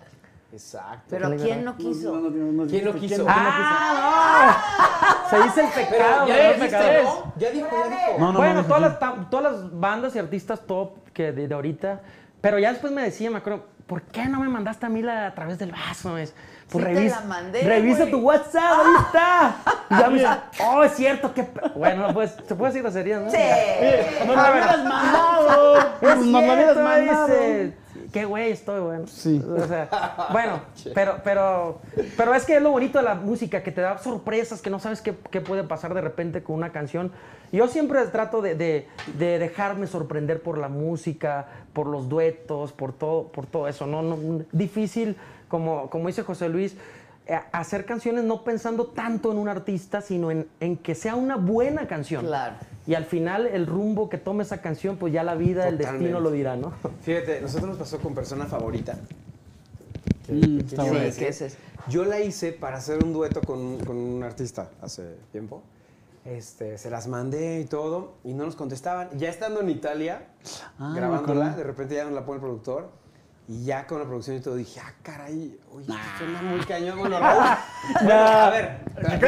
[0.53, 1.03] Exacto.
[1.09, 2.15] Pero ¿Quién no quiso?
[2.15, 3.25] No, no, no, no, ¿Quién lo quiso?
[3.27, 5.27] ¡Ah!
[5.31, 6.55] Se dice el pecado, ya ¿no?
[6.55, 7.03] dijiste.
[7.39, 8.19] Ya dijo, ya dijo.
[8.21, 8.89] No, no, bueno, no, todas, no.
[9.17, 12.03] las, todas las bandas y artistas top que de, de ahorita.
[12.45, 15.29] Pero ya después me decía, me acuerdo, ¿por qué no me mandaste a mí la,
[15.29, 16.19] a través del vaso?
[16.19, 16.35] Es,
[16.69, 19.57] pues Sí te revisa, la mandé, revisa tu WhatsApp, ahí está.
[19.89, 20.29] Y ya me dice,
[20.69, 21.49] oh, es cierto, que.
[21.75, 23.31] Bueno, no puedes, se puede decir groserías, ¿no?
[23.31, 23.39] Sí.
[24.27, 25.73] Nos lo hubieras mandado.
[26.03, 27.27] Hubieras cierto, mandado.
[27.29, 27.75] dice.
[28.13, 29.07] Qué güey estoy, bueno.
[29.09, 29.43] Sí.
[29.59, 29.89] O sea,
[30.31, 30.61] bueno,
[30.95, 31.81] pero, pero,
[32.17, 34.79] pero es que es lo bonito de la música, que te da sorpresas, que no
[34.79, 37.11] sabes qué, qué puede pasar de repente con una canción.
[37.51, 38.89] Yo siempre trato de, de-
[39.19, 43.87] de dejarme sorprender por la música, por los duetos, por todo, por todo eso.
[43.87, 45.17] No, no, difícil,
[45.49, 46.77] como, como dice José Luis,
[47.27, 51.37] eh, hacer canciones no pensando tanto en un artista, sino en, en que sea una
[51.37, 52.25] buena canción.
[52.27, 52.55] Claro.
[52.87, 56.21] Y al final el rumbo que tome esa canción, pues ya la vida, el destino
[56.21, 56.73] lo dirá, ¿no?
[57.03, 58.97] Fíjate, nosotros nos pasó con persona favorita.
[60.29, 61.19] Mm, ¿Qué Sí?
[61.19, 61.57] ¿qué es eso?
[61.89, 65.63] Yo la hice para hacer un dueto con, un- con un artista hace tiempo.
[66.25, 69.11] Este, se las mandé y todo, y no nos contestaban.
[69.19, 70.29] Ya estando en Italia,
[70.79, 72.91] Ah, grabándola, de repente ya nos la pone el productor.
[73.47, 76.99] Y ya con la producción y todo dije, ah, caray, oye, esto suena muy cañón.
[76.99, 77.45] Bueno, Raúl.
[78.03, 78.81] bueno, a ver.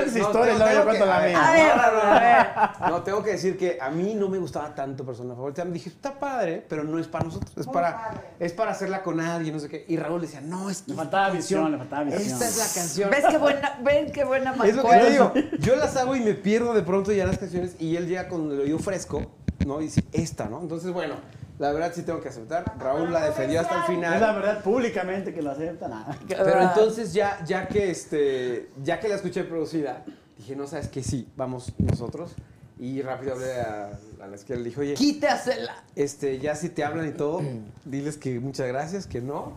[0.06, 1.32] historia luego yo cuento la mía.
[1.32, 2.90] no, A ver, no, no, a ver.
[2.90, 5.66] No, tengo que decir que a mí no me gustaba tanto persona favorita.
[5.66, 7.52] Me dije, está padre, pero no es para nosotros.
[7.59, 9.84] Es para, es para hacerla con nadie, no sé qué.
[9.86, 10.93] Y Raúl decía, no, es que.
[10.93, 12.22] Le faltaba visión, le faltaba visión.
[12.22, 13.10] Esta es la canción.
[13.10, 15.32] ¿Ves qué buena, ven qué buena Es lo que te digo.
[15.59, 18.51] Yo las hago y me pierdo de pronto ya las canciones y él llega con
[18.51, 19.30] el oído fresco,
[19.66, 19.82] ¿no?
[19.82, 20.62] Y dice, esta, ¿no?
[20.62, 21.16] Entonces, bueno,
[21.59, 22.74] la verdad sí tengo que aceptar.
[22.78, 24.37] Raúl la defendió hasta el Es la final.
[24.37, 26.19] verdad, públicamente que lo acepta, nada.
[26.28, 30.05] Pero entonces ya, ya que este, ya que la escuché producida,
[30.37, 32.33] dije, no, sabes que sí, vamos nosotros.
[32.78, 35.83] Y rápido hablé a, a la izquierda, le dije, oye, Quítasela.
[35.95, 37.41] este, ya si te hablan y todo,
[37.87, 39.55] diles que muchas gracias, que no.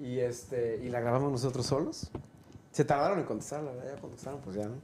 [0.00, 2.10] Y este, y la grabamos nosotros solos.
[2.72, 4.74] Se tardaron en contestar, la verdad, ya contestaron, pues ya, ¿no?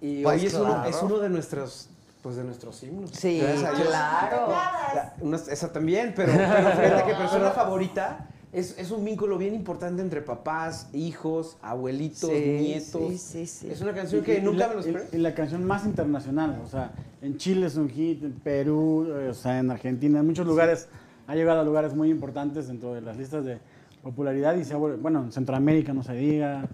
[0.00, 0.88] Y Pues hoy es, uno, claro.
[0.90, 1.88] es uno de nuestros,
[2.26, 3.10] pues de nuestros himnos.
[3.12, 4.48] Sí, claro.
[4.48, 9.54] La- una- esa también, pero, pero fíjate que persona favorita es, es un vínculo bien
[9.54, 13.02] importante entre papás, hijos, abuelitos, Sí, nietos.
[13.12, 13.70] sí, sí, sí.
[13.70, 15.04] Es una canción Y- que y nunca la- me lo y- esperé.
[15.12, 16.90] Y la canción más internacional, o sea,
[17.22, 20.88] en Chile es un hit, en Perú, eh, o sea, en Argentina, en muchos lugares,
[21.28, 23.60] ha llegado a lugares muy importantes dentro de las listas de
[24.02, 26.64] popularidad y se ha vuelto- bueno, en Centroamérica no se diga.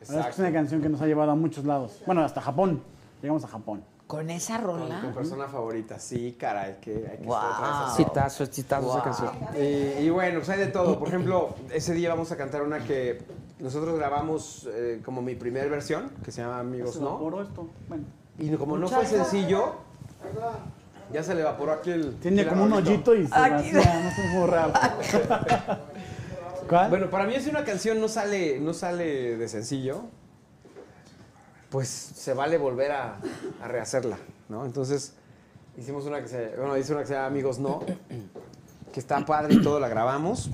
[0.00, 2.00] Es una canción que nos ha llevado a muchos lados.
[2.06, 2.80] Bueno, hasta Japón.
[3.20, 3.84] Llegamos a Japón.
[4.12, 5.00] Con esa rola.
[5.00, 7.34] con persona favorita, sí, caray, que hay que Wow.
[7.50, 9.02] estar esa Citazo, citazo esa Wow.
[9.04, 9.30] canción.
[9.56, 10.98] Y, y bueno, pues hay de todo.
[10.98, 13.22] Por ejemplo, ese día vamos a cantar una que
[13.58, 17.08] nosotros grabamos eh, como mi primer versión, que se llama Amigos ¿Se No.
[17.08, 17.70] evaporó esto?
[17.88, 18.04] Bueno,
[18.38, 19.76] Y como no fue sencillo,
[21.10, 22.16] ya se le evaporó aquel.
[22.20, 23.72] tiene aquel como un hoyito y se Aquí.
[23.72, 24.72] vacía, no muy raro.
[26.68, 26.90] ¿Cuál?
[26.90, 30.02] Bueno, para mí si una canción no sale, no sale de sencillo,
[31.72, 33.16] pues se vale volver a,
[33.62, 34.18] a rehacerla,
[34.48, 34.64] ¿no?
[34.66, 35.14] Entonces
[35.76, 37.80] hicimos una que se, bueno, hice una que se llama Amigos No,
[38.92, 40.50] que está padre y todo, la grabamos,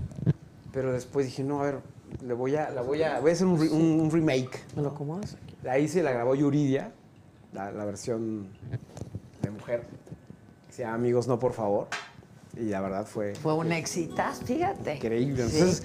[0.73, 1.78] pero después dije, no, a ver,
[2.24, 4.65] le voy a, la voy a, voy a hacer un, re- un- un remake.
[4.77, 5.36] ¿Me lo acomodas?
[5.65, 6.93] La hice, la grabó Yuridia
[7.53, 8.49] la, la versión
[9.43, 9.82] de mujer,
[10.69, 11.89] que se llama Amigos No Por Favor.
[12.57, 14.97] Y la verdad fue Fue un éxitas, fíjate.
[14.97, 15.49] increíble.
[15.49, 15.59] Sí.
[15.59, 15.83] Entonces,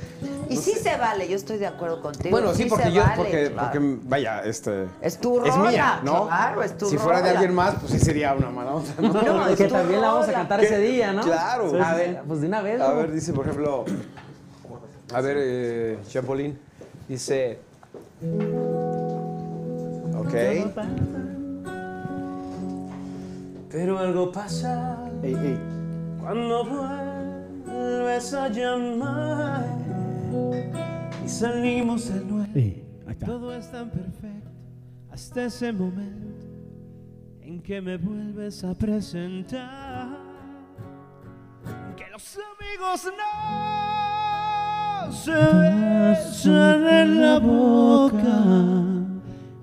[0.50, 2.32] y sí se vale, yo estoy de acuerdo contigo.
[2.32, 3.70] bueno, sí, porque se yo, vale, porque, claro.
[3.72, 4.86] porque, vaya, este...
[5.02, 6.26] Es tu Es rola, mía, ¿no?
[6.28, 7.40] claro, es tu Si fuera de rola.
[7.40, 9.14] alguien más, pues sí sería una mala onda, ¿no?
[9.14, 10.38] No, es que tu también la vamos a rola.
[10.40, 10.66] cantar ¿Qué?
[10.66, 11.22] ese día, ¿no?
[11.22, 11.84] Claro.
[11.84, 12.82] A ver, pues de una vez.
[12.82, 12.96] A ¿no?
[12.98, 13.86] ver, dice, por ejemplo,
[15.14, 16.58] a ver, eh, Chapolin,
[17.08, 17.60] dice,
[20.18, 20.34] ok,
[23.70, 25.60] Pero algo pasa ey, ey,
[26.24, 26.64] cuando
[27.66, 29.68] vuelves a llamar
[31.24, 32.48] y salimos de nuevo.
[33.26, 34.50] Todo es tan perfecto
[35.12, 36.46] hasta ese momento
[37.42, 40.18] en que me vuelves a presentar.
[41.98, 48.44] Que los amigos no se besan en la boca.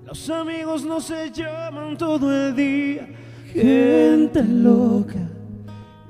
[0.05, 3.07] Los amigos no se llaman todo el día.
[3.51, 5.30] Gente loca.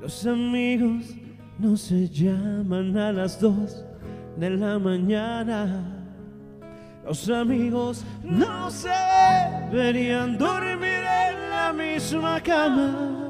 [0.02, 1.14] Los amigos
[1.60, 3.84] no se llaman a las dos
[4.36, 5.84] de la mañana.
[7.04, 8.90] Los amigos no se
[9.70, 13.20] deberían dormir en la misma cama.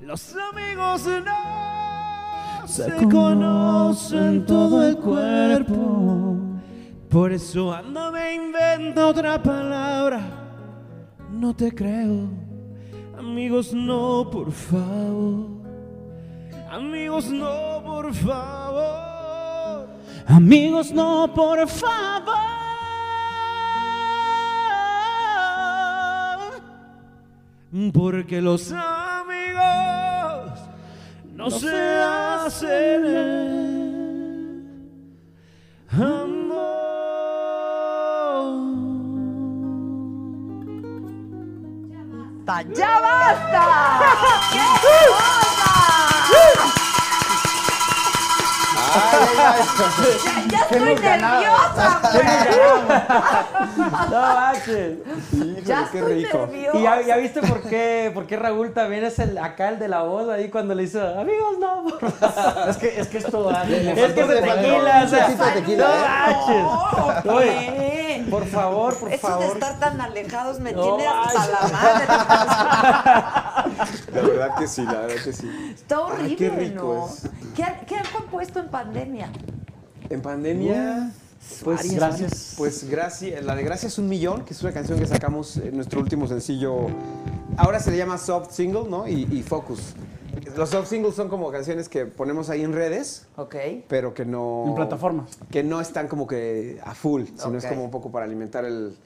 [0.00, 6.38] Los amigos no se conocen todo el cuerpo.
[7.10, 10.22] Por eso ando me invento otra palabra.
[11.30, 12.41] No te creo.
[13.22, 15.46] Amigos, no, por favor.
[16.68, 19.88] Amigos, no, por favor.
[20.26, 22.34] Amigos, no, por favor.
[27.94, 29.62] Porque los amigos
[31.36, 33.52] no, se hacen
[42.44, 42.72] ¡Basta!
[42.74, 44.00] ¡Ya basta!
[44.52, 46.81] ¡Qué cosa!
[49.36, 52.26] Ya, ya estoy nerviosa, güey.
[54.10, 54.98] No manches.
[55.64, 56.38] Ya qué estoy rico.
[56.46, 56.78] nerviosa.
[56.78, 59.88] ¿Y ya, ya viste por qué, por qué Raúl también es el, acá el de
[59.88, 61.88] la voz ahí cuando le hizo amigos no?
[61.98, 62.68] favor"?
[62.68, 63.62] Es que, es que esto da.
[63.64, 65.88] es que se tequila, o sea, tequila,
[67.24, 67.40] no
[68.30, 69.56] por favor, por Eso de favor.
[69.56, 72.06] estar tan alejados me No tiene hasta la madre.
[74.14, 75.72] la verdad que sí, la verdad que sí.
[75.74, 77.06] Está horrible, Ay, qué rico ¿no?
[77.06, 77.28] es.
[77.54, 79.30] ¿Qué, han- qué han compuesto en pandemia?
[80.10, 81.12] En pandemia,
[81.62, 82.54] pues Gracias.
[82.56, 86.00] Pues gracias, la de Gracias un millón, que es una canción que sacamos en nuestro
[86.00, 86.86] último sencillo.
[87.56, 89.06] Ahora se le llama soft single, ¿no?
[89.06, 89.94] Y, y focus.
[90.56, 93.54] Los soft singles son como canciones que ponemos ahí en redes, Ok.
[93.88, 94.64] pero que no.
[94.66, 95.38] En plataformas.
[95.50, 98.96] Que no están como que a full, sino es como un poco para alimentar el,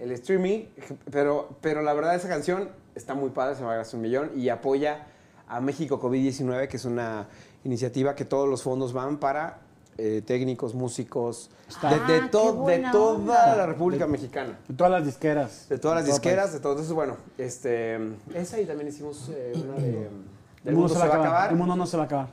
[0.00, 0.64] el streaming.
[1.10, 4.48] Pero, pero la verdad, esa canción está muy padre, se llama Gracias un millón y
[4.48, 5.06] apoya
[5.48, 7.28] a México COVID-19, que es una
[7.64, 9.58] iniciativa que todos los fondos van para
[9.98, 11.50] eh, técnicos, músicos,
[11.82, 13.56] de, de Ah, to- de toda onda.
[13.56, 14.58] la República Mexicana.
[14.66, 15.68] De todas las disqueras.
[15.68, 16.94] De todas las disqueras, de todo eso.
[16.94, 17.98] Bueno, este,
[18.34, 20.08] esa y también hicimos eh, una de...
[20.64, 21.50] El El mundo, se va a acabar.
[21.50, 22.28] El mundo no se va a acabar.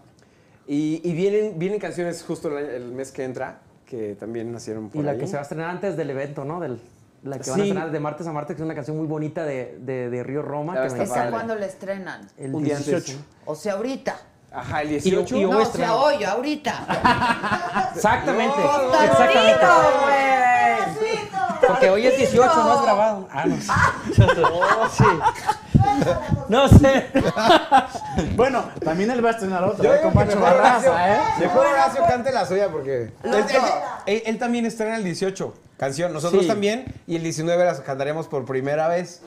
[0.68, 5.04] Y, y vienen, vienen canciones justo el, mes que entra, que también nacieron por Y
[5.06, 5.18] la ahí.
[5.18, 6.60] que se va a estrenar antes del evento, ¿no?
[6.60, 6.80] Del,
[7.24, 7.70] la que van a Sí.
[7.70, 10.44] estrenar de martes a martes, que es una canción muy bonita de, de, de Río
[10.44, 10.80] Roma.
[10.80, 12.22] Que ¿Esa cuándo la estrenan?
[12.38, 12.88] el Un día antes.
[13.06, 13.20] 18.
[13.48, 14.16] O sea, ahorita.
[14.52, 15.36] Ajá, el Y- 18.
[15.38, 16.74] y- no, voy a o sea, hoy, ahorita.
[17.96, 18.56] Exactamente.
[19.04, 19.66] Exactamente.
[20.02, 21.20] güey.
[21.68, 23.28] Porque hoy es 18, no has grabado.
[23.32, 23.56] Ah, no.
[24.52, 25.04] Oh, sí.
[26.48, 27.08] No sé.
[28.36, 29.84] Bueno, también él va a estrenar otra.
[29.84, 30.02] Yo ¿eh?
[30.02, 31.20] Con Pancho Barraza, ¿eh?
[31.40, 33.46] mejor Horacio cante la suya porque él, él-
[34.06, 36.48] él- él también estrena el 18 canción, nosotros Sí.
[36.50, 39.22] también y el 19 las cantaremos por primera vez.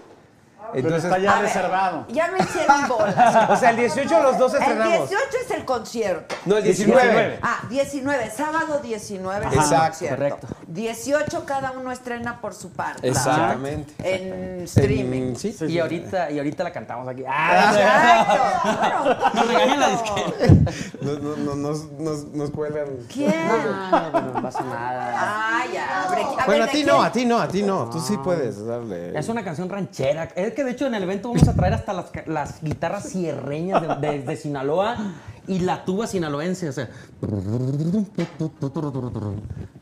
[0.72, 2.06] Pero Entonces, está ya A ver, reservado.
[2.08, 3.50] Ya me hicieron bolas.
[3.50, 5.08] o sea, el 18 los dos El estrenamos.
[5.10, 6.34] 18 es el concierto.
[6.46, 7.38] No, el 19.
[7.42, 10.16] Ah, 19, sábado 19 es el Exacto, concierto.
[10.16, 10.46] correcto.
[10.68, 13.06] 18 cada uno estrena por su parte.
[13.08, 13.92] Exactamente.
[13.98, 15.22] En streaming.
[15.22, 15.54] En- sí.
[15.68, 17.22] Y ahorita, y ahorita la cantamos aquí.
[17.28, 19.30] Ah, Exacto.
[19.34, 20.72] nos regañan la disquera.
[21.02, 21.84] Nos,
[22.32, 22.86] nos, cuelgan.
[23.12, 23.32] ¿Quién?
[23.34, 25.14] Ah, no, no pasa nada.
[25.16, 26.04] Ah, ya.
[26.08, 27.90] abre- a Bueno, ver, a ¿de ti no, a ti no, a ti no.
[27.90, 29.18] Tú sí puedes darle.
[29.18, 30.24] Es una canción ranchera.
[30.34, 33.80] Es que de hecho en el evento vamos a traer hasta las, las guitarras sierreñas
[34.00, 34.96] de, de- de Sinaloa
[35.46, 36.68] y la tuba sinaloense.
[36.68, 36.88] O sea,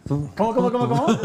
[0.08, 1.06] ¿Cómo, cómo, cómo, cómo?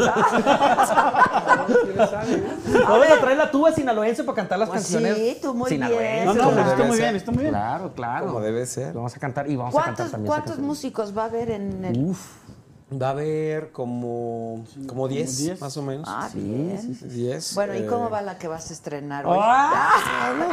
[2.88, 6.24] vamos a traer la tuba sinaloense para cantar las Pues canciones sí, tú muy bien.
[6.26, 7.52] No, no, está muy bien, está muy bien.
[7.52, 8.26] Claro, claro.
[8.26, 8.88] Como debe ser.
[8.88, 10.66] Lo vamos a cantar y vamos a cantar ¿Cuántos, también.
[10.66, 11.98] músicos va a haber en el.?
[12.04, 12.26] Uf.
[12.88, 15.60] Va a haber como, como 10, 10.
[15.60, 16.06] más o menos.
[16.08, 16.80] Ah, Sí, bien.
[16.80, 17.54] sí, sí, 10.
[17.56, 19.36] Bueno, ¿y eh, cómo va la que vas a estrenar hoy?
[19.42, 20.32] ¡Ah!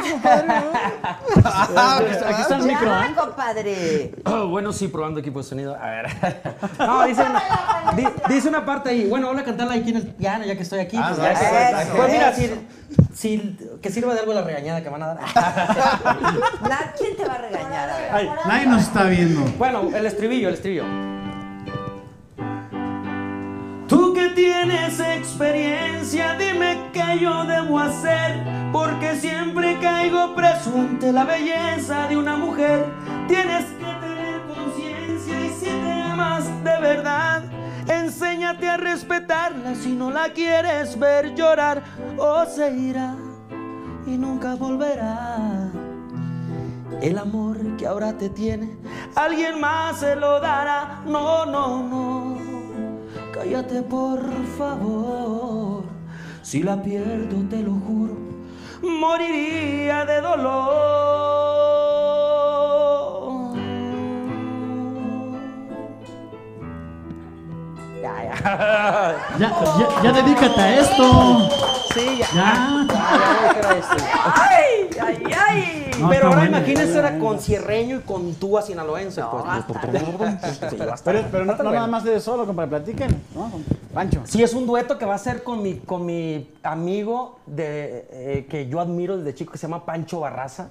[2.26, 3.14] Aquí está el micro, Ya, ¿eh?
[3.16, 4.14] compadre.
[4.24, 5.76] Oh, bueno, sí, probando equipo de sonido.
[5.76, 6.06] A ver.
[6.78, 9.08] No, dice una, di- dice una parte ahí.
[9.08, 10.96] Bueno, voy a cantarla aquí en el piano, ya que estoy aquí.
[10.98, 12.50] pues, eso, que- eso, pues mira, si,
[13.14, 15.18] si- que sirva de algo la regañada que van a dar.
[16.98, 17.90] ¿Quién te va a regañar?
[17.90, 18.08] A ver.
[18.12, 19.40] Ay, nadie nos está viendo.
[19.56, 20.84] Bueno, el estribillo, el estribillo.
[23.88, 28.42] Tú que tienes experiencia, dime qué yo debo hacer,
[28.72, 32.86] porque siempre caigo preso ante la belleza de una mujer.
[33.28, 37.42] Tienes que tener conciencia y si te amas de verdad,
[37.86, 41.82] enséñate a respetarla si no la quieres ver llorar
[42.16, 43.14] o se irá
[44.06, 45.70] y nunca volverá.
[47.02, 48.78] El amor que ahora te tiene,
[49.14, 51.02] alguien más se lo dará.
[51.04, 52.63] No, no, no.
[53.34, 54.20] Cállate por
[54.56, 55.82] favor.
[56.42, 58.16] Si la pierdo, te lo juro,
[58.80, 60.94] moriría de dolor.
[68.02, 68.30] Ya,
[69.38, 71.83] ya, ya dedícate a esto.
[71.94, 72.26] Sí, ya.
[72.34, 72.86] Ya.
[74.34, 75.90] ¡Ay, ay, ay!
[76.00, 76.58] No, Pero ahora bueno.
[76.58, 79.22] imagínense era con cierreño y con túa sinaloense.
[79.30, 79.44] pues.
[80.70, 81.72] Sí, a estar- Pero, pero no, no bueno.
[81.72, 83.50] nada más de solo, compadre, platiquen, ¿no?
[83.92, 84.22] Pancho.
[84.24, 88.46] Sí, es un dueto que va a ser con mi, con mi amigo de, eh,
[88.50, 90.68] que yo admiro desde chico, que se llama Pancho Barraza,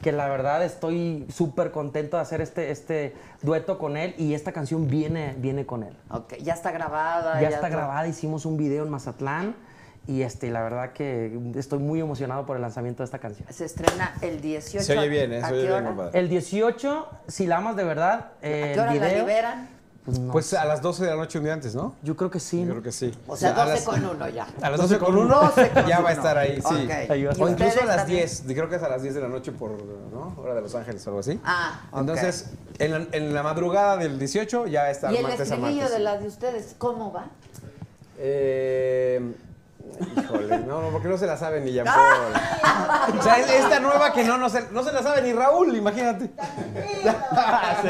[0.00, 4.52] que la verdad estoy súper contento de hacer este, este dueto con él y esta
[4.52, 5.94] canción viene, viene con él.
[6.10, 7.40] Ok, ya está grabada.
[7.40, 9.54] Ya está grabada, hicimos un video en Mazatlán
[10.06, 13.46] y este, la verdad que estoy muy emocionado por el lanzamiento de esta canción.
[13.52, 14.84] Se estrena el 18.
[14.84, 15.42] Se oye bien, ¿eh?
[15.42, 16.10] ¿A Se oye qué bien, hora?
[16.12, 19.68] El 18, si la amas de verdad, eh, ¿A qué hora el la video, liberan?
[20.04, 21.94] pues, no Pues a las 12 de la noche un día antes, ¿no?
[22.02, 22.64] yo creo que sí.
[22.64, 23.12] Yo creo que sí.
[23.28, 24.48] O sea, a 12 las- con uno ya.
[24.60, 26.84] A las 12 con 1 12 con ya va a estar ahí, sí.
[26.84, 27.10] Ok.
[27.10, 28.18] Ahí va a O incluso a ¿Ustedes las también?
[28.18, 30.34] 10, creo que es a las 10 de la noche por, ¿no?
[30.36, 31.40] Hora de Los Ángeles o algo así.
[31.44, 32.00] Ah, ok.
[32.00, 32.50] Entonces,
[32.80, 35.92] en la, en la madrugada del 18 ya está ¿Y el martes a estribillo martes.
[35.92, 37.26] de la de ustedes, cómo va?
[38.18, 39.32] Eh,
[40.16, 41.86] híjole, no, no, porque no se la sabe ni Jean.
[41.86, 43.18] Paul.
[43.18, 45.76] O sea, es esta nueva que no, no, se, no se la sabe ni Raúl,
[45.76, 46.30] imagínate.
[47.34, 47.82] Ah,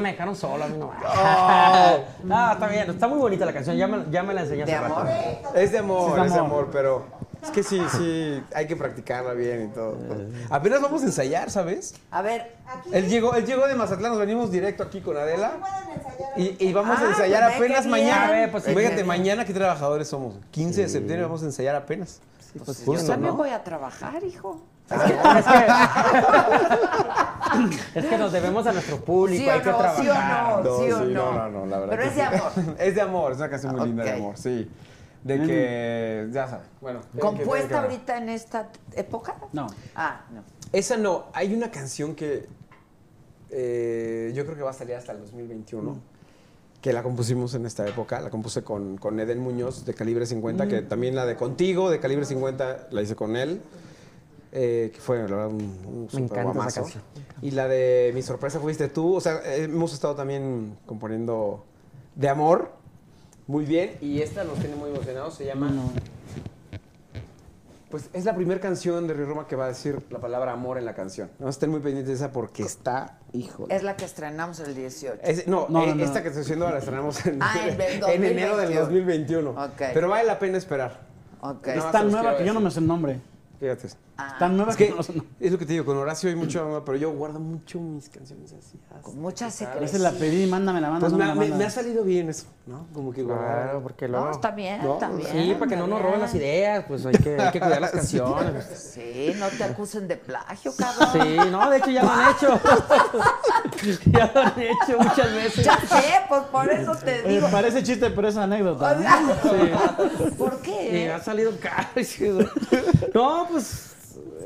[0.00, 0.86] me dejaron solo a mí no.
[0.86, 0.92] Oh.
[2.30, 4.72] Ah, está bien, está muy bonita la canción, ya me, ya me la enseñaste.
[4.72, 5.06] ¿De amor?
[5.54, 6.68] Es de amor, Sí, es es de amor.
[6.72, 7.04] pero
[7.42, 9.98] es que sí, sí, hay que practicarla bien y todo.
[10.50, 11.94] Apenas vamos a ensayar, ¿sabes?
[12.10, 12.54] A ver,
[12.92, 15.52] Él llegó, él llegó de Mazatlán, nos venimos directo aquí con Adela.
[16.36, 18.24] Y, y vamos Ah, a ensayar pues apenas mañana.
[18.26, 18.28] bien.
[18.28, 19.06] A ver, pues sí, Fíjate, bien.
[19.06, 20.34] mañana qué trabajadores somos.
[20.50, 22.20] 15 de septiembre vamos a ensayar apenas.
[22.64, 23.36] pues yo también ¿no?
[23.36, 24.62] voy a trabajar, hijo.
[27.94, 29.78] Es que nos debemos a nuestro público, ¿Sí hay que no?
[29.78, 30.02] trabajar.
[30.04, 30.78] ¿Sí o no?
[30.84, 31.32] ¿Sí o sí, no?
[31.32, 31.90] no, no, la verdad.
[31.96, 32.26] Pero es de sí.
[32.26, 32.52] amor.
[32.78, 34.70] es de amor, es una canción muy linda de amor, sí.
[35.22, 37.00] De que, ya sabes, bueno.
[37.18, 39.36] ¿Compuesta que- ahorita en esta época?
[39.52, 39.68] No.
[39.94, 40.42] Ah, no.
[40.72, 42.46] Esa no, hay una canción que
[43.50, 45.96] eh, yo creo que va a salir hasta el 2021,
[46.84, 50.68] que la compusimos en esta época, la compuse con, con Eden Muñoz de Calibre 50,
[50.68, 53.62] que también la de Contigo de Calibre 50 la hice con él,
[54.52, 57.00] eh, que fue la verdad un, un super encanta esa guamazo.
[57.40, 61.64] Y la de Mi sorpresa fuiste tú, o sea, eh, hemos estado también componiendo
[62.16, 62.72] de amor,
[63.46, 65.72] muy bien, y esta nos tiene muy emocionados, se llama...
[67.94, 70.78] Pues es la primera canción de Río Roma que va a decir la palabra amor
[70.78, 71.30] en la canción.
[71.38, 73.68] No estén muy pendientes de esa porque está, hijo.
[73.70, 75.20] Es la que estrenamos el 18.
[75.46, 76.02] no, No, eh, no, no.
[76.02, 79.52] esta que estoy haciendo la estrenamos en, Ah, en el en enero del 2021.
[79.52, 79.64] 2021.
[79.64, 79.92] Ok.
[79.94, 81.02] Pero vale la pena esperar.
[81.40, 81.68] Ok.
[81.68, 83.20] Nada Es más tan se los nueva que yo no me sé el nombre.
[83.60, 83.88] Fíjate.
[84.16, 85.00] Ah, Tan nueva Es que, que no
[85.40, 88.52] es lo que te digo, con Horacio hay mucho, pero yo guardo mucho mis canciones
[88.52, 88.78] así.
[89.02, 90.02] con mucha Esa secreción.
[90.04, 91.24] la pedí, mándamela, Pues me, mándamela.
[91.24, 91.56] ha- me- mándamela.
[91.56, 92.86] me ha salido bien eso, ¿no?
[92.94, 93.24] Como que.
[93.24, 94.26] Claro, porque luego...
[94.26, 95.28] No, está bien, No, está bien.
[95.32, 97.90] Sí, para que no nos roben las ideas, pues hay que, hay que cuidar las
[97.92, 98.64] canciones.
[98.94, 101.08] Sí, no te acusen de plagio, cabrón.
[101.26, 102.60] Sí, no, de hecho ya lo han hecho.
[104.12, 105.64] ya lo han hecho muchas veces.
[105.64, 107.48] Ya sé, pues por eso te Oye, digo.
[107.50, 108.96] parece chiste, pero es anécdota.
[109.42, 109.96] Sea,
[110.38, 111.12] ¿Por Y qué?
[111.12, 111.88] ha salido caro.
[113.12, 113.94] No, pues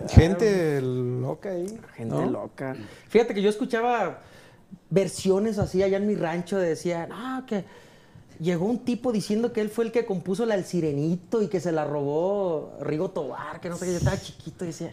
[0.08, 1.78] Gente loca ahí.
[1.94, 2.26] Gente ¿no?
[2.26, 2.76] loca.
[3.08, 4.20] Fíjate que yo escuchaba
[4.90, 7.64] versiones así allá en mi rancho de decía, no, que
[8.38, 11.60] llegó un tipo diciendo que él fue el que compuso la El Sirenito y que
[11.60, 14.92] se la robó Rigo Tobar, que no sé qué, yo estaba chiquito y decía,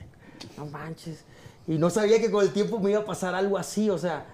[0.57, 1.23] no manches.
[1.67, 4.25] Y no sabía que con el tiempo me iba a pasar algo así, o sea,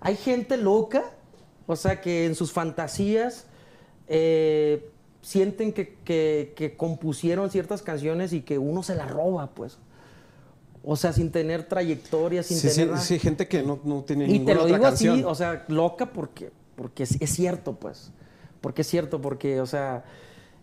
[0.00, 1.04] hay gente loca,
[1.66, 3.46] o sea, que en sus fantasías
[4.08, 4.90] eh,
[5.24, 9.78] sienten que, que- que compusieron ciertas canciones y que uno se las roba, pues.
[10.84, 13.00] O sea, sin tener trayectoria, sin Sí, sí, tener nada.
[13.02, 15.14] sí, gente que no, no tiene Y te ninguna lo otra digo canción.
[15.14, 18.10] así, o sea, loca porque porque es, es cierto, pues.
[18.60, 20.04] Porque es cierto, porque, o sea,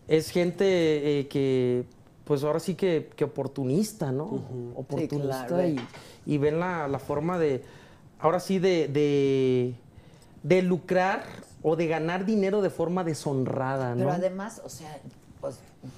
[0.07, 1.85] es gente eh, que,
[2.25, 4.43] pues ahora sí que, que oportunista, ¿no?
[4.75, 5.67] Oportunista claro.
[5.67, 5.79] y,
[6.25, 7.63] y ven la, la forma de,
[8.19, 9.73] ahora sí, de, de,
[10.43, 11.23] de lucrar
[11.63, 13.97] o de ganar dinero de forma deshonrada, ¿no?
[13.97, 14.97] Pero además, o sea,
[15.39, 15.57] pues,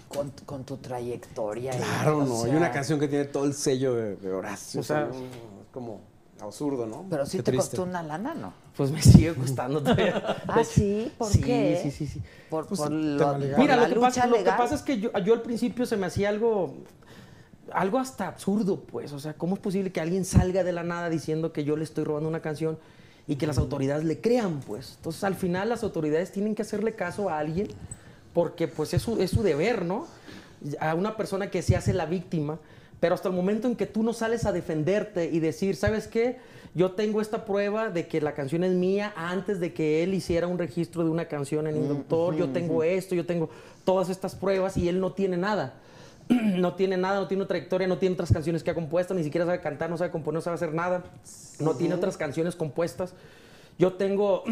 [0.09, 1.71] con, con tu trayectoria.
[1.71, 2.35] Claro, no.
[2.43, 4.81] Hay sea, una canción que tiene todo el sello de, de Horacio.
[4.81, 6.01] O sea, o sea, es como
[6.41, 7.05] absurdo, ¿no?
[7.09, 7.77] Pero sí Qué te triste.
[7.77, 8.53] costó una lana, ¿no?
[8.75, 10.37] Pues me sigue costando todavía.
[10.47, 11.79] Ah, sí, ¿por sí, qué?
[11.81, 12.21] Sí, sí, sí.
[12.49, 13.59] Por, Pues, por lo- legal.
[13.61, 15.85] Mira, la lo que, lucha pasa, lo que pasa es que yo, yo al principio
[15.85, 16.73] se me hacía algo,
[17.71, 19.13] algo hasta absurdo, pues.
[19.13, 21.83] O sea, ¿cómo es posible que alguien salga de la nada diciendo que yo le
[21.85, 22.77] estoy robando una canción
[23.27, 24.93] y que las autoridades le crean, pues?
[24.97, 27.67] Entonces, al final, las autoridades tienen que hacerle caso a alguien
[28.33, 30.07] porque, pues, es su, es su deber, ¿no?
[30.79, 32.59] A una persona que se hace la víctima.
[32.99, 36.37] Pero hasta el momento en que tú no sales a defenderte y decir, ¿sabes qué?
[36.73, 40.47] Yo tengo esta prueba de que la canción es mía antes de que él hiciera
[40.47, 42.35] un registro de una canción en Inductor.
[42.35, 43.49] Yo tengo esto, yo tengo
[43.83, 45.73] todas estas pruebas y él no tiene nada.
[46.29, 49.23] No tiene nada, no tiene una trayectoria, no tiene otras canciones que ha compuesto, ni
[49.23, 51.03] siquiera sabe cantar, no sabe componer, no sabe hacer nada.
[51.59, 53.13] No tiene otras canciones compuestas.
[53.77, 54.43] Yo tengo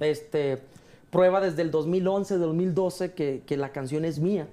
[0.00, 0.62] este,
[1.10, 4.48] prueba desde el 2011, 2012 que, que la canción es mía.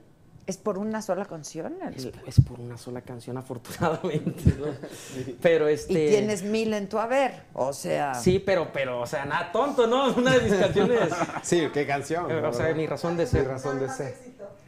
[0.45, 1.75] ¿Es por una sola canción?
[1.87, 2.09] el- Es,
[2.39, 4.43] es por una sola canción, afortunadamente.
[4.59, 4.65] ¿no?
[5.41, 5.93] Pero este.
[6.07, 7.43] Y tienes mil en tu haber.
[7.53, 8.13] O sea.
[8.15, 10.13] Sí, pero, pero, o sea, nada tonto, ¿no?
[10.13, 10.99] Una de mis canciones.
[11.43, 12.29] Sí, qué canción.
[12.29, 13.43] eh, o sea, mi razón de ser.
[13.43, 14.15] Mi razón de ser.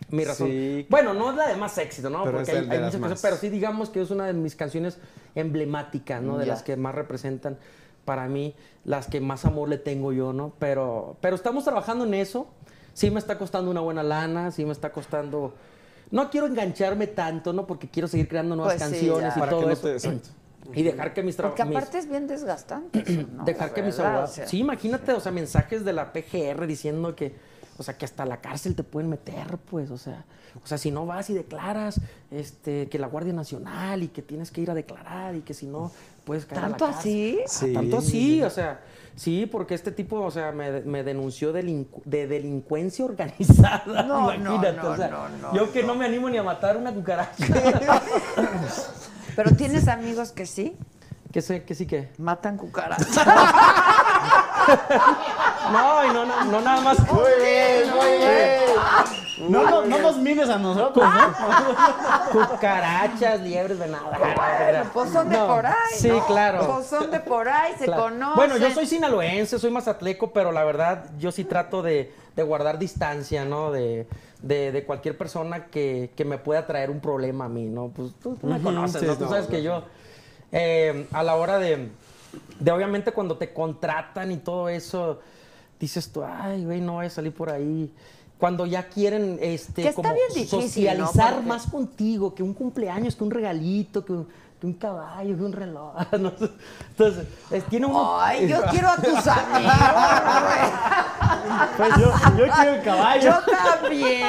[0.10, 0.48] Mi razón.
[0.50, 0.86] Sí.
[0.90, 2.24] Bueno, no es la de más éxito, ¿no?
[2.24, 5.00] Pero Porque hay, hay muchas canciones, pero sí digamos que es una de mis canciones
[5.36, 6.38] emblemáticas, ¿no?
[6.38, 7.58] De las que más representan
[8.06, 10.54] para mí, las que más amor le tengo yo, ¿no?
[10.60, 12.48] Pero, pero estamos trabajando en eso.
[12.94, 15.54] Sí me está costando una buena lana, sí me está costando...
[16.12, 17.66] No quiero engancharme tanto, ¿no?
[17.66, 19.82] Porque quiero seguir creando nuevas Pues canciones y Para todo que no eso.
[19.88, 20.30] te- exacto.
[20.74, 21.78] Y dejar que mis Porque trabajos...
[21.78, 23.00] aparte es bien desgastante.
[23.06, 23.44] eso, ¿no?
[23.44, 24.32] Dejar La que mis verdad, abogados.
[24.32, 24.48] o sea.
[24.48, 27.36] Sí, imagínate, o sea, mensajes de la PGR diciendo que,
[27.78, 30.24] o sea, que hasta la cárcel te pueden meter, pues, o sea,
[30.64, 32.00] o sea, si no vas y declaras,
[32.32, 35.66] este, que la Guardia Nacional y que tienes que ir a declarar y que si
[35.68, 35.92] no
[36.24, 37.00] puedes caer a la ¿Tanto cárcel.
[37.02, 37.40] así?
[37.44, 37.74] Ah, Sí.
[37.74, 38.80] Tanto sí, o sea,
[39.18, 43.84] sí, porque este tipo, o sea, me, me denunció delincu- de delincuencia organizada.
[43.86, 45.96] No, no, imagínate, no, o sea, no, no, yo que no.
[45.96, 47.46] me animo ni a matar una cucaracha.
[49.36, 50.78] Pero tienes amigos que sí
[51.34, 52.08] que sé, que sí que.
[52.18, 53.10] matan cucarachas.
[55.72, 57.00] No, y no, no, no nada más.
[57.12, 58.62] Muy bien, muy bien.
[59.50, 62.48] No, no, no nos mires a nosotros, ¿no?
[62.48, 64.12] Cucarachas, liebres, venado.
[64.94, 65.74] Pues son de No, por ahí.
[65.96, 66.26] Sí, ¿no?
[66.26, 66.68] claro.
[66.76, 68.04] Pues son de por ahí, se Claro.
[68.04, 68.36] conocen.
[68.36, 72.78] Bueno, yo soy sinaloense, soy mazatleco, pero la verdad yo sí trato de, de guardar
[72.78, 73.72] distancia, ¿no?
[73.72, 74.08] De,
[74.42, 77.88] de, de cualquier persona que, que me pueda traer un problema a mí, ¿no?
[77.90, 79.16] Pues tú, tú me conoces, sí, ¿no?
[79.16, 79.84] Tú no, sabes que yo,
[80.52, 81.90] eh, a la hora de,
[82.60, 85.20] de, obviamente, cuando te contratan y todo eso,
[85.80, 87.92] dices tú, ay, güey, no voy a salir por ahí.
[88.38, 94.04] Cuando ya quieren este, como difícil, socializar más contigo, que un cumpleaños, que un regalito,
[94.04, 94.28] que un,
[94.60, 95.94] que un caballo, que un reloj.
[96.20, 96.32] ¿no?
[96.90, 98.20] Entonces, es- tiene uno...
[98.20, 99.74] Ay, yo quiero a tus amigos,
[101.78, 103.22] Pues yo, yo quiero el caballo.
[103.24, 103.40] Yo
[103.82, 104.28] también,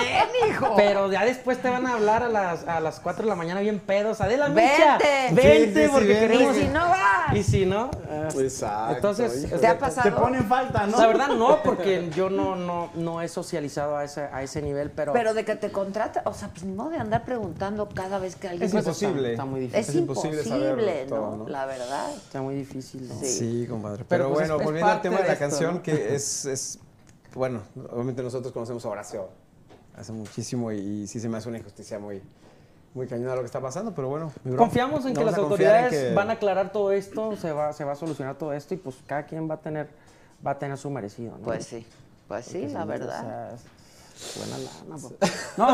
[0.50, 0.74] hijo.
[0.76, 3.60] Pero ya después te van a hablar a las, a las 4 de la mañana
[3.60, 4.20] bien pedos.
[4.20, 4.62] Adela Vente.
[4.62, 6.28] Micha, vente Sí, sí, sí, porque vente.
[6.28, 6.56] queremos...
[6.56, 7.36] y si no vas.
[7.36, 7.90] Y si no...
[8.10, 8.94] ah, Exacto.
[8.96, 9.56] Entonces, hijo.
[9.58, 10.16] ¿Te ha Te pasado?
[10.16, 10.98] ponen falta, ¿no?
[10.98, 14.90] La verdad no, porque yo no, no, no he socializado a ese, a ese nivel,
[14.90, 15.12] pero...
[15.12, 18.36] Pero de que te contrata, o sea, pues ni modo de andar preguntando cada vez
[18.36, 19.30] que alguien Es se- imposible.
[19.32, 19.80] Está muy difícil.
[19.80, 21.06] Es, Es imposible imposible, saberlo ¿no?
[21.06, 21.48] todo, ¿no?
[21.48, 22.10] La verdad.
[22.14, 23.08] Está muy difícil.
[23.08, 23.14] ¿no?
[23.20, 23.26] Sí.
[23.26, 24.04] Sí, compadre.
[24.08, 25.82] Pero, Pero, pues, es- bueno, es volviendo al tema de de la esto, canción, ¿no?
[25.82, 26.78] que es, es,
[27.34, 27.60] bueno,
[27.92, 29.28] obviamente nosotros conocemos a Horacio
[29.96, 32.22] hace muchísimo y, y sí se me hace una injusticia muy,
[32.94, 34.32] muy cañona lo que está pasando, pero bueno.
[34.56, 37.92] Confiamos en que las autoridades que- van a aclarar todo esto, se va, se va
[37.92, 39.88] a solucionar todo esto y pues cada quien va a tener,
[40.46, 41.44] va a tener su merecido, ¿no?
[41.44, 41.86] Pues sí,
[42.28, 43.58] pues sí, Porque la verdad.
[44.36, 45.26] Buena lana, papá.
[45.56, 45.66] No,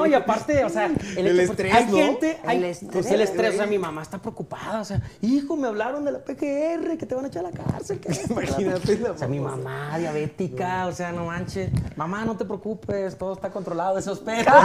[0.00, 1.92] no, y aparte, o sea, el, El hecho- porque estrés, hay ¿no?
[1.96, 5.00] gente, hay, El pues, estrés, el estrés, o sea, mi mamá está preocupada, o sea,
[5.22, 8.12] hijo, me hablaron de la PGR, que te van a echar a la cárcel, que
[8.30, 13.16] Imagínate la O sea, mi mamá diabética, o sea, no manches, mamá, no te preocupes,
[13.18, 14.54] todo está controlado, esos perros.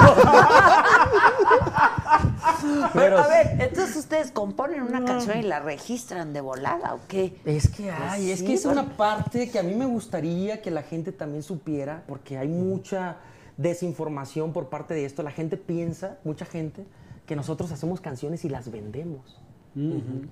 [2.94, 7.38] Pero, a ver, entonces ustedes componen una canción y la registran de volada, ¿o qué?
[7.46, 8.82] Es que hay, es sí, que es bueno.
[8.82, 13.15] una parte que a mí me gustaría que la gente también supiera, porque hay mucha
[13.58, 15.24] desinformación por parte de esto.
[15.24, 16.86] La gente piensa, mucha gente,
[17.26, 19.40] que nosotros hacemos canciones y las vendemos.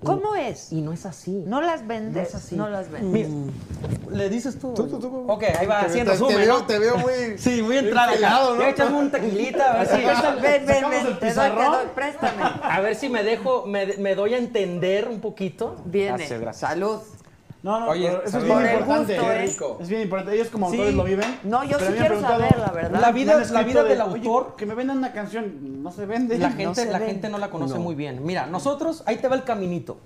[0.02, 0.72] ¿Cómo es?
[0.72, 1.44] Y no es así.
[1.46, 2.28] ¿No las No vendes?
[2.30, 2.56] es así.
[2.56, 3.28] No las vendes.
[3.28, 3.52] Mira,
[4.10, 4.72] ¿le dices tú?
[4.72, 5.24] Tú, tú, tú.
[5.28, 6.64] Ok, ahí va, Te- así en te- resumen, te veo- ¿no?
[6.66, 8.62] te veo muy- Sí, muy pegado, ¿no?
[8.62, 9.96] Échame un tequilita, a ver si...
[10.40, 11.72] Ven, ven, ven, el te doy, te pizarrón.
[11.72, 12.42] doy, préstame.
[12.62, 15.76] A ver si me dejo, me, me doy a entender un poquito.
[15.84, 16.16] Viene.
[16.16, 16.70] Gracias, gracias.
[16.70, 17.00] Salud.
[17.64, 19.16] No, no, Oye, eso es bien importante.
[19.16, 19.46] Qué ¿eh?
[19.46, 19.78] rico.
[19.80, 20.34] Es bien importante.
[20.34, 20.74] Ellos como Sí.
[20.76, 21.38] autores lo viven.
[21.44, 23.00] No, yo sí quiero saber, la verdad.
[23.00, 26.04] La vida, la vida de, del "Oye, autor que me vendan una canción, no se
[26.04, 26.36] vende.
[26.36, 27.80] La gente, se la gente no la conoce No.
[27.80, 28.22] muy bien.
[28.22, 29.96] Mira, nosotros, ahí te va el caminito.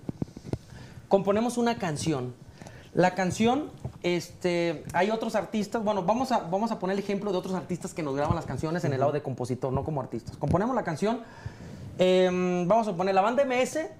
[1.08, 2.32] Componemos una canción.
[2.94, 3.70] La canción,
[4.04, 7.92] este, hay otros artistas, bueno, vamos a, vamos a poner el ejemplo de otros artistas
[7.92, 10.36] que nos graban las canciones en el lado de compositor, no como artistas.
[10.36, 11.22] Componemos la canción,
[11.98, 13.90] em, vamos a poner la banda MS,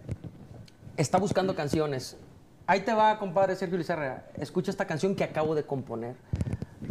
[0.96, 2.16] está buscando canciones.
[2.68, 6.16] Ahí te va, compadre Sergio Lizarra, escucha esta canción que acabo de componer.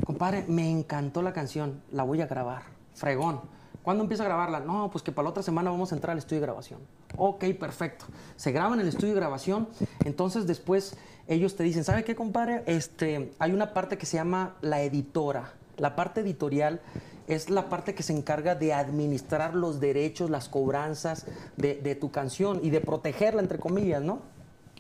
[0.08, 2.64] Compadre, me encantó la canción, la voy a grabar,
[2.96, 3.42] fregón.
[3.84, 4.60] ¿Cuándo empiezo a grabarla?
[4.60, 6.80] No, pues que para la otra semana vamos a entrar al estudio de grabación.
[7.16, 8.06] Ok, perfecto.
[8.38, 9.68] Se graba en el estudio de grabación,
[10.04, 10.98] entonces después
[11.28, 12.64] ellos te dicen, ¿sabe qué, compadre?
[12.66, 15.54] Este, hay una parte que se llama la editora.
[15.78, 16.82] La parte editorial
[17.28, 22.10] es la parte que se encarga de administrar los derechos, las cobranzas de, de tu
[22.10, 24.37] canción y de protegerla, entre comillas, ¿no?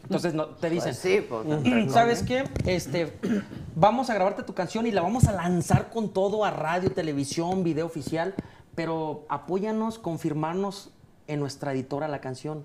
[0.07, 2.45] Entonces no, te dicen, Pues sí, pues, entre ¿sabes qué?
[2.65, 3.11] Este,
[3.75, 7.63] vamos a grabarte tu canción y la vamos a lanzar con todo a radio, televisión,
[7.63, 8.33] video oficial,
[8.73, 10.91] pero apóyanos, confirmarnos
[11.27, 12.63] en nuestra editora la canción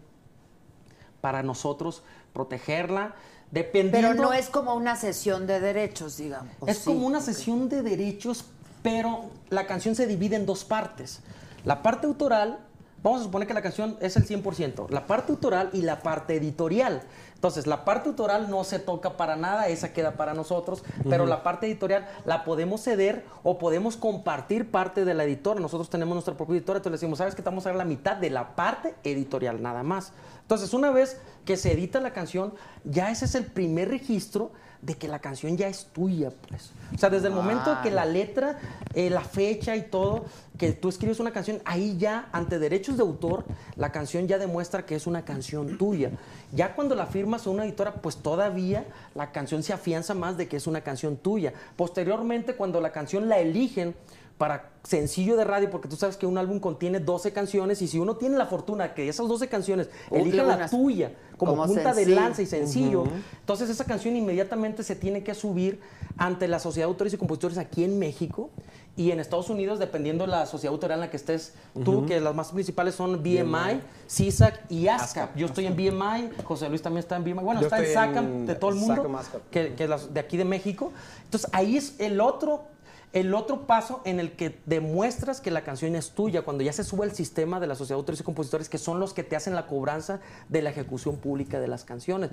[1.21, 2.03] para nosotros
[2.33, 3.15] protegerla,
[3.51, 4.09] dependiendo...
[4.11, 6.53] Pero no es como una sesión de derechos, digamos.
[6.67, 6.85] Es Sí.
[6.85, 8.45] como una sesión de derechos,
[8.83, 11.21] pero la canción se divide en dos partes.
[11.65, 12.59] La parte autoral,
[13.03, 16.37] vamos a suponer que la canción es el 100%, la parte autoral y la parte
[16.37, 17.03] editorial.
[17.43, 21.43] Entonces, la parte autoral no se toca para nada, esa queda para nosotros, pero la
[21.43, 25.59] parte editorial la podemos ceder o podemos compartir parte de la editora.
[25.59, 27.85] Nosotros tenemos nuestra propia editora, entonces le decimos, ¿sabes que te vamos a dar la
[27.85, 30.13] mitad de la parte editorial nada más?
[30.43, 32.55] Entonces, una vez que se edita la canción,
[32.85, 34.53] ya ese es el primer registro
[34.83, 36.73] de que la canción ya es tuya, pues.
[36.93, 38.59] O sea, desde el momento que la letra,
[38.95, 40.25] eh, la fecha y todo,
[40.59, 43.45] que tú escribes una canción, ahí ya, ante derechos de autor,
[43.77, 46.11] la canción ya demuestra que es una canción tuya.
[46.53, 48.85] Ya cuando la firmas a una editora, pues todavía
[49.15, 51.53] la canción se afianza más de que es una canción tuya.
[51.77, 53.95] Posteriormente, cuando la canción la eligen
[54.43, 58.01] para sencillo de radio, porque tú sabes que un álbum contiene 12 canciones y si
[58.01, 61.95] uno tiene la fortuna que esas 12 canciones O- elijan la tuya como, como punta
[61.95, 63.05] de lanza y sencillo,
[63.39, 65.79] entonces esa canción inmediatamente se tiene que subir
[66.17, 68.51] ante la Sociedad de Autores y Compositores aquí en México
[68.97, 71.55] y en Estados Unidos, dependiendo de la sociedad autoral en la que estés
[71.85, 75.37] tú, que las más principales son BMI, CISAC y ASCAP.
[75.37, 78.45] Yo estoy en BMI, José Luis también está en BMI, bueno, Yo está en SACAM
[78.47, 80.91] de todo el mundo, SACAM, que, que las de aquí de México.
[81.27, 82.72] Entonces ahí es el otro
[83.13, 86.83] el otro paso en el que demuestras que la canción es tuya, cuando ya se
[86.85, 89.37] sube al sistema de la Sociedad de Autores y Compositores, que son los que te
[89.37, 92.31] hacen la cobranza de la ejecución pública de las canciones.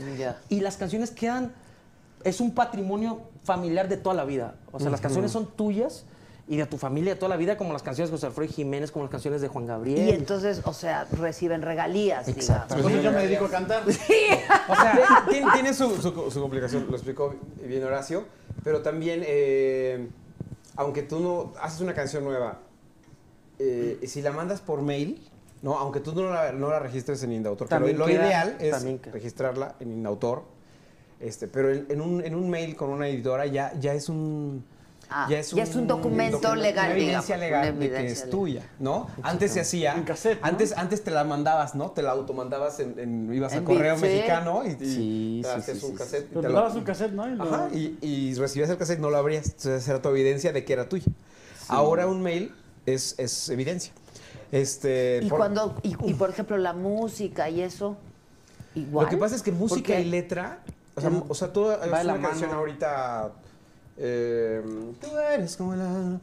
[0.50, 1.52] Y las canciones quedan,
[2.24, 4.56] es un patrimonio familiar de toda la vida.
[4.72, 6.06] O sea, las canciones son tuyas
[6.48, 8.90] y de tu familia de toda la vida, como las canciones de José Alfredo Jiménez,
[8.92, 10.08] como las canciones de Juan Gabriel.
[10.08, 12.74] Y entonces, o sea, reciben regalías, Exacto.
[12.76, 12.92] digamos.
[12.94, 13.84] Pues yo me dedico a cantar.
[14.70, 18.26] O sea, tiene, tiene su, su- su complicación, lo explicó bien Horacio,
[18.64, 20.08] pero también, eh,
[20.80, 22.60] aunque tú no haces una canción nueva,
[23.60, 25.22] eh, si la mandas por mail,
[25.62, 25.78] ¿no?
[25.78, 28.72] aunque tú no la, no la registres en Indautor, También lo queda- ideal es
[29.12, 30.44] registrarla en Indautor,
[31.20, 34.64] este, pero en, en un, en un mail con una editora ya, ya es un...
[35.12, 38.14] Ah, ya es un documento documento, legal, Una evidencia digamos, legal una de que es
[38.18, 38.30] legal.
[38.30, 39.08] tuya, ¿no?
[39.24, 39.96] Antes se hacía...
[39.96, 40.48] En cassette, ¿no?
[40.48, 41.90] Antes, antes te la mandabas, ¿no?
[41.92, 44.10] Te la automandabas en, en- ibas a En correo bit, sí.
[44.12, 46.28] mexicano y, y Sí, te hacías sí, un sí, cassette.
[46.30, 47.28] Pero te lo- dabas un cassette, ¿no?
[47.28, 49.46] Y lo- Ajá, y, y recibías el cassette, no lo abrías.
[49.48, 51.06] Entonces era tu evidencia de que era tuyo.
[51.70, 52.54] Ahora un mail
[52.86, 53.92] es, es evidencia.
[54.52, 57.98] Este, Y por- cuando, y, y, por ejemplo, la música y eso,
[58.76, 59.06] igual.
[59.06, 60.60] Lo que pasa es que música y letra,
[60.96, 63.32] o sea, o sea tú es una la canción ahorita,
[64.00, 64.62] eh,
[65.00, 66.20] tú eres como la...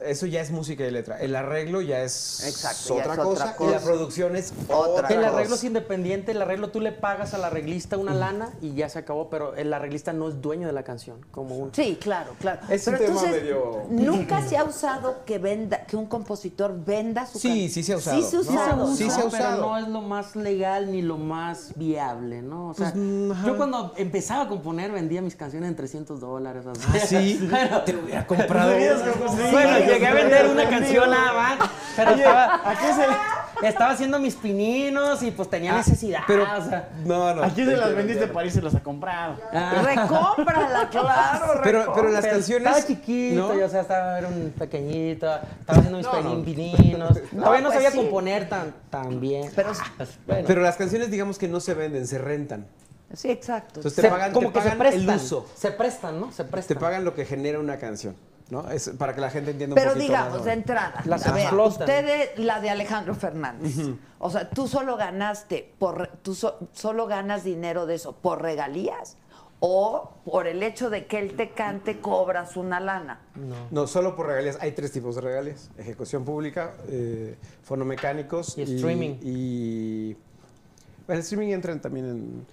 [0.00, 1.20] Eso ya es música y letra.
[1.20, 3.84] El arreglo ya es Exacto, ya otra, es cosa, otra y la cosa.
[3.86, 5.28] producción es Otra otra, El cosa.
[5.28, 8.98] arreglo es independiente, el arreglo tú le pagas al arreglista una lana y ya se
[9.00, 11.74] acabó, pero el arreglista no es dueño de la canción, como un...
[11.74, 12.60] Sí, claro, claro.
[12.70, 16.74] Es un Pero tema entonces, medio- nunca se ha usado que venda, que un compositor
[16.82, 18.44] venda su Sí, can- sí se ha usado, Sí se ha ¿no?
[18.46, 18.96] Sí se usado.
[18.96, 19.60] Sí se ha pero usado.
[19.62, 22.68] no es lo más legal ni lo más viable, ¿no?
[22.70, 26.64] O sea, Pues, mm, yo cuando empezaba a componer vendía mis canciones en 300 dólares.
[26.66, 26.80] así.
[26.86, 27.48] ¿Ah, sí?
[27.50, 28.72] Pero- Te hubiera comprado.
[29.70, 32.86] bueno, llegué a vender una canción nada más, pero estaba, Aquí
[33.60, 36.20] se, estaba haciendo mis pininos y pues tenía necesidad.
[36.26, 37.42] Pero, o sea, no, no.
[37.42, 39.36] aquí se te las vendiste para irse las a comprar.
[39.52, 41.60] ah, Recómprala, claro.
[41.62, 42.68] Pero, pero las canciones.
[42.68, 43.58] Estaba chiquito, ¿no?
[43.58, 45.26] yo, o sea, estaba era un pequeñito,
[45.60, 46.44] estaba haciendo mis No, no.
[46.44, 47.18] pininos.
[47.34, 47.96] Todavía no pues sabía sí.
[47.96, 49.50] componer tan, tan bien.
[49.54, 49.72] Pero,
[50.26, 50.44] Bueno.
[50.46, 52.66] Pero las canciones, digamos que no se venden, se rentan.
[53.14, 53.80] sí, exacto.
[53.80, 55.16] Entonces te Se- pagan, como te que se pagan el prestan.
[55.16, 55.46] uso.
[55.56, 56.30] Se prestan, ¿no?
[56.32, 56.78] Se Te prestan.
[56.78, 58.16] pagan lo que genera una canción,
[58.50, 58.70] ¿no?
[58.70, 60.44] Es para que la gente entienda un Pero poquito digamos, más.
[60.44, 61.80] de entrada, Las a ver, explotan.
[61.88, 63.74] ustedes, la de Alejandro Fernández,
[64.18, 69.16] o sea, tú solo ganaste, por, tú so- solo ganas dinero de eso por regalías
[69.58, 73.20] o por el hecho de que él te cante cobras una lana.
[73.70, 74.58] No, solo por regalías.
[74.60, 75.70] Hay tres tipos de regalías.
[75.78, 79.16] Ejecución pública, eh, fonomecánicos Y streaming.
[79.22, 80.12] Y,
[81.06, 82.46] bueno, el streaming entran también en...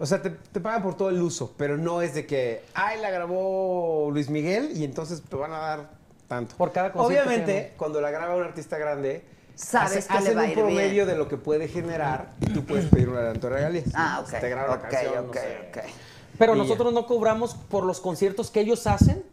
[0.00, 3.00] O sea, te, te pagan por todo el uso, pero no es de que, ay,
[3.00, 5.90] la grabó Luis Miguel y entonces te van a dar
[6.28, 6.54] tanto.
[6.56, 9.24] Por cada concierto Obviamente, que cuando la graba un artista grande,
[9.56, 11.06] Sabes hace- que le hacen va a un ir promedio bien.
[11.08, 13.86] de lo que puede generar y tú puedes pedir un adelanto de regalías.
[13.94, 14.40] Ah, Si ok.
[14.40, 15.68] Te graba ok, la canción, no ok, sé.
[15.70, 15.78] ok.
[16.38, 16.62] Pero Y ya.
[16.62, 19.24] nosotros no cobramos por los conciertos que ellos hacen,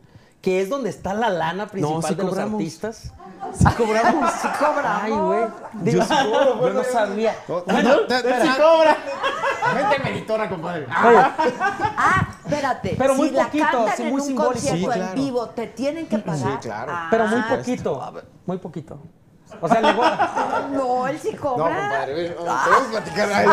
[0.41, 3.11] que es donde está la lana principal sí de los artistas.
[3.53, 4.31] Sí cobramos.
[4.33, 5.01] Sí cobramos.
[5.03, 5.45] Ay, güey.
[5.73, 7.33] Digo, Yo sí cobro, yo no sabía.
[7.33, 8.97] Sí cobra.
[9.73, 10.87] Vente meditora, compadre.
[10.89, 12.95] Ah, espérate.
[12.97, 14.53] Pero si muy la poquito, cantan sí, en muy un simbólico.
[14.53, 15.15] concierto Sí, en claro.
[15.15, 16.37] vivo, ¿te tienen que pagar?
[16.51, 16.91] Sí, claro.
[16.95, 17.07] Ah.
[17.09, 18.13] Pero muy poquito.
[18.45, 18.99] Muy poquito.
[19.61, 21.65] O sea, le voy a- No, él sí No, cobra.
[21.65, 23.47] compadre, podemos platicar ahí.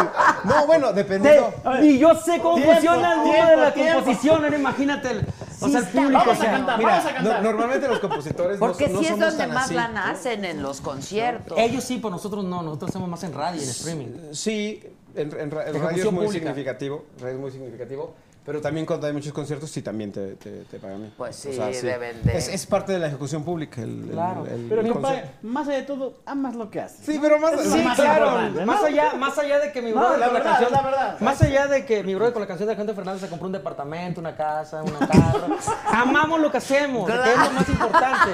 [0.44, 1.52] No, bueno, dependiendo.
[1.80, 3.94] Y yo sé cómo Tiempo, funciona el mundo de la tiempo.
[4.02, 5.10] composición, ahora imagínate.
[5.10, 5.26] el-
[5.62, 6.12] o Sí sea, el público.
[6.26, 7.43] Vamos a cantar, Mira, vamos a cantar.
[7.43, 9.74] no- normalmente los compositores no Porque so- no sí es donde más así.
[9.74, 11.59] lana hacen en los conciertos.
[11.59, 12.62] Ellos sí, pero nosotros no.
[12.62, 14.06] Nosotros hacemos más en radio y en streaming.
[14.32, 14.82] Sí,
[15.14, 15.72] en, en el radio
[16.06, 16.32] es muy pública.
[16.32, 18.14] significativo, radio es muy significativo,
[18.44, 21.14] pero también cuando hay muchos conciertos sí también te, te, te pagan bien.
[21.16, 21.51] Pues sí,
[21.82, 24.47] deben de- Es, es parte de la ejecución pública el, el- Claro.
[24.47, 25.47] el- Pero el compadre, concierto.
[25.48, 27.06] más allá de todo, amas lo que haces.
[27.06, 28.51] Sí, pero más, sí, lo más claro.
[28.66, 30.82] Más allá, más allá de que mi No, brother la con la canción, es la
[30.82, 31.20] verdad.
[31.20, 33.52] más allá de que mi brother con la canción de Alejandro Fernández se compró un
[33.52, 35.47] departamento, una casa, una carro,
[35.93, 38.31] amamos lo que hacemos, que es lo más importante.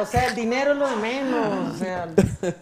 [0.00, 2.08] O sea, el dinero es lo de menos, o sea,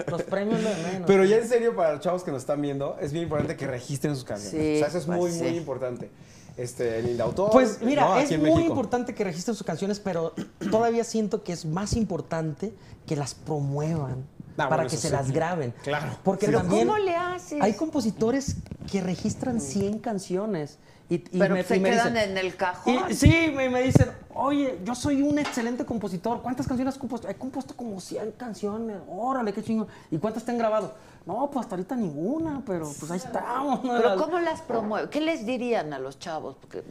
[0.08, 1.06] los premios es lo de menos.
[1.06, 3.66] Pero ya en serio, para los chavos que nos están viendo, es bien importante que
[3.66, 4.60] registren sus canciones.
[4.60, 5.42] Sí, o sea, eso es pues muy, sí.
[5.42, 6.10] muy importante.
[6.56, 7.50] Este, en Indautor.
[7.50, 8.18] Pues mira, ¿no?
[8.18, 8.60] es muy México.
[8.60, 10.32] importante que registren sus canciones, pero
[10.70, 12.72] todavía siento que es más importante
[13.06, 14.24] que las promuevan.
[14.56, 15.12] Ah, para bueno, que se sí.
[15.12, 15.74] las graben.
[15.82, 16.16] Claro.
[16.22, 17.60] Porque Pero también ¿cómo le haces?
[17.60, 18.54] hay compositores
[18.90, 20.78] que registran 100 canciones.
[21.10, 22.94] Y, y Pero me, se y me quedan dicen- en el cajón.
[23.10, 26.40] y- sí, me, me dicen, oye, yo soy un excelente compositor.
[26.40, 27.28] ¿Cuántas canciones has compuesto?
[27.28, 28.96] He compuesto como 100 canciones.
[29.08, 29.88] Órale, qué chingo.
[30.12, 30.94] ¿Y cuántas te han grabado?
[31.26, 33.82] No, pues hasta ahorita ninguna, pero pues ahí estamos.
[33.82, 33.92] ¿no?
[33.96, 35.08] Pero ¿cómo las promueve?
[35.08, 36.56] ¿Qué les dirían a los chavos?
[36.60, 36.82] Porque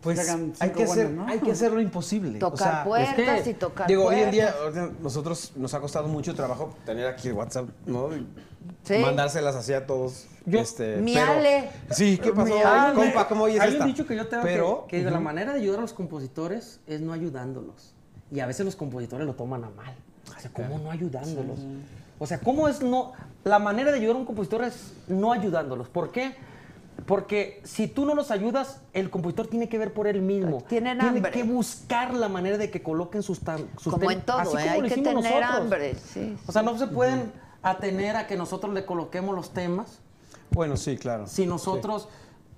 [0.00, 0.18] Pues
[0.60, 1.26] hay que, hacer, buenas, ¿no?
[1.32, 2.38] hay que hacer lo imposible.
[2.38, 4.54] tocar o sea, puertas es que, y tocar Digo, hoy en día
[5.02, 8.14] nosotros nos ha costado mucho trabajo tener aquí el WhatsApp, ¿no?
[8.16, 8.26] Y
[8.84, 8.98] Sí.
[8.98, 10.26] Mandárselas así a todos.
[10.46, 11.68] Yo- este, Mi pero- Ale.
[11.90, 12.54] Sí, ¿qué pasó?
[12.94, 13.84] Compa, ¿cómo oyes Hay esta?
[13.84, 16.80] un dicho que yo tengo pero, que, que la manera de ayudar a los compositores
[16.86, 17.92] es no ayudándolos.
[18.30, 19.94] Y a veces los compositores lo toman a mal.
[20.36, 21.58] O sea, ¿cómo no ayudándolos?
[22.18, 23.12] O sea, ¿cómo es no...?
[23.44, 25.88] La manera de ayudar a un compositor es no ayudándolos.
[25.88, 26.34] ¿Por qué?
[27.06, 30.64] Porque si tú no los ayudas, el compositor tiene que ver por él mismo.
[30.68, 31.30] Tienen tiene hambre.
[31.30, 33.40] que buscar la manera de que coloquen sus,
[33.78, 34.60] sus Como en todo, así ¿eh?
[34.60, 35.62] como hay lo que hicimos tener nosotros.
[35.62, 35.94] hambre.
[35.94, 36.36] Sí.
[36.46, 37.32] O sea, no se pueden
[37.62, 40.00] atener a que nosotros le coloquemos los temas
[40.50, 41.26] Bueno, sí, claro.
[41.26, 42.08] si nosotros,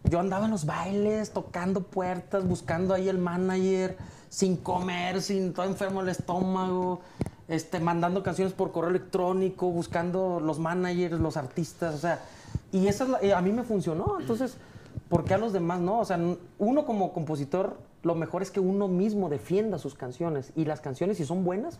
[0.04, 3.96] yo andaba en los bailes, tocando puertas, buscando ahí el manager,
[4.30, 7.02] sin comer, sin todo enfermo el estómago,
[7.50, 12.20] este, mandando canciones por correo electrónico, buscando los managers, los artistas, o sea,
[12.72, 14.54] y eso es la- eh, a mí me funcionó, entonces,
[15.08, 15.98] ¿por qué a los demás no?
[16.00, 16.18] O sea,
[16.58, 21.16] uno como compositor, lo mejor es que uno mismo defienda sus canciones, y las canciones,
[21.18, 21.78] si son buenas,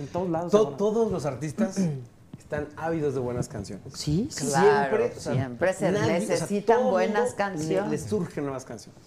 [0.00, 0.50] en todos lados.
[0.50, 1.76] To- todos los artistas
[2.38, 3.84] están ávidos de buenas canciones.
[3.94, 4.28] Sí.
[4.34, 4.96] Claro,
[5.34, 7.84] siempre se necesitan buenas canciones.
[7.84, 9.00] le- Les surgen nuevas canciones.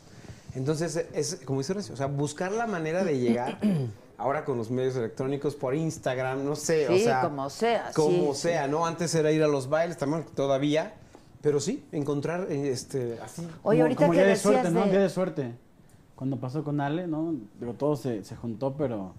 [0.55, 3.57] Entonces, es como dice Horacio, o sea, buscar la manera de llegar
[4.17, 7.21] ahora con los medios electrónicos por Instagram, no sé, o Sí, sea.
[7.21, 8.85] como sea, Como sí, sea, ¿no?
[8.85, 10.93] Antes era ir a los bailes, también todavía,
[11.41, 13.43] pero sí, encontrar eh, este, así.
[13.63, 14.85] Oye, como, ahorita como que día de suerte, ¿no?
[14.85, 15.53] Día de suerte.
[16.15, 17.35] Cuando pasó con Ale, ¿no?
[17.59, 19.13] Digo, todo se, se juntó, pero.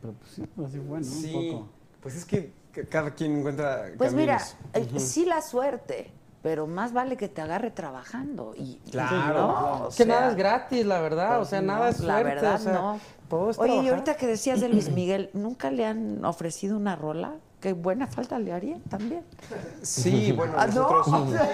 [0.00, 1.04] Pero pues sí, así fue, ¿no?
[1.04, 1.68] Sí, Un poco.
[2.02, 2.52] pues es que
[2.88, 4.38] cada quien encuentra Pues mira,
[4.74, 6.10] eh, sí la suerte,
[6.42, 8.52] pero más vale que te agarre trabajando.
[8.56, 9.22] Y, y- Claro, ¿no?
[9.58, 9.88] claro.
[9.88, 12.54] O Que nada es gratis, la verdad, o sea, no, nada es la suerte, verdad
[12.54, 13.00] o sea, no.
[13.30, 17.34] Oye, y ahorita que decías de Luis Miguel, ¿nunca le han ofrecido una rola?
[17.60, 19.22] Qué buena falta le haría también.
[19.82, 20.74] Sí, bueno, Ah, ¿no?
[20.90, 21.40] nosotros.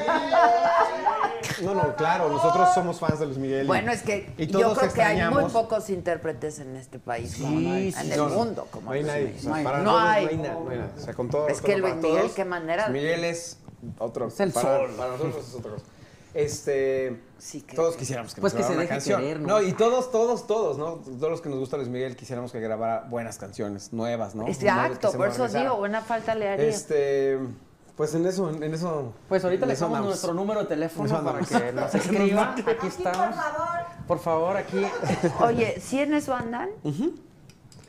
[1.62, 3.64] No, no, claro, nosotros somos fans de Luis Miguel.
[3.64, 6.98] y- Bueno, es que y yo todos creo que hay muy pocos intérpretes en este
[6.98, 8.28] país, Sí, como no sí, en no, el no.
[8.28, 8.68] mundo.
[8.70, 9.24] Como no hay Luis nadie.
[9.26, 9.38] Miguel.
[9.38, 10.24] o sea, para No hay.
[10.24, 10.92] no hay nada, no hay nada.
[10.97, 13.59] O sea, con todo Es que Luis Miguel, todos, qué manera- Luis Miguel es
[13.98, 14.28] otro.
[14.28, 14.90] Es el para, sol.
[14.97, 15.84] Para nosotros es otra cosa.
[16.35, 17.20] Este.
[17.39, 19.20] Sí, que- todos quisiéramos que Pues nos que se grabara una deje canción.
[19.20, 19.48] querer, ¿no?
[19.48, 19.62] ¿no?
[19.62, 20.97] y todos, todos, todos, ¿no?
[20.97, 24.44] Todos los que nos gusta Luis Miguel quisiéramos que grabara buenas canciones, nuevas, ¿no?
[24.44, 26.66] Que Exacto, por eso digo, buena falta le haría.
[26.69, 27.39] Este.
[27.97, 29.12] Pues en eso, en eso.
[29.28, 32.55] Pues ahorita le damos nuestro número de teléfono para que nos escriba.
[32.66, 33.36] Aquí estamos.
[34.07, 34.82] Por favor, aquí.
[35.44, 36.70] Oye, ¿sí en eso andan?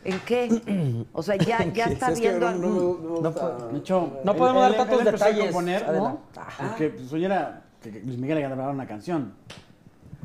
[0.03, 1.05] ¿En qué?
[1.13, 3.23] O sea, ya, ya está Es que viendo no- no- algún...
[3.23, 5.88] no- no No él- podemos dar tantos detalles, componer.
[5.93, 6.19] ¿no?
[6.59, 9.33] Porque pues, era que que Luis Miguel le grabara una canción.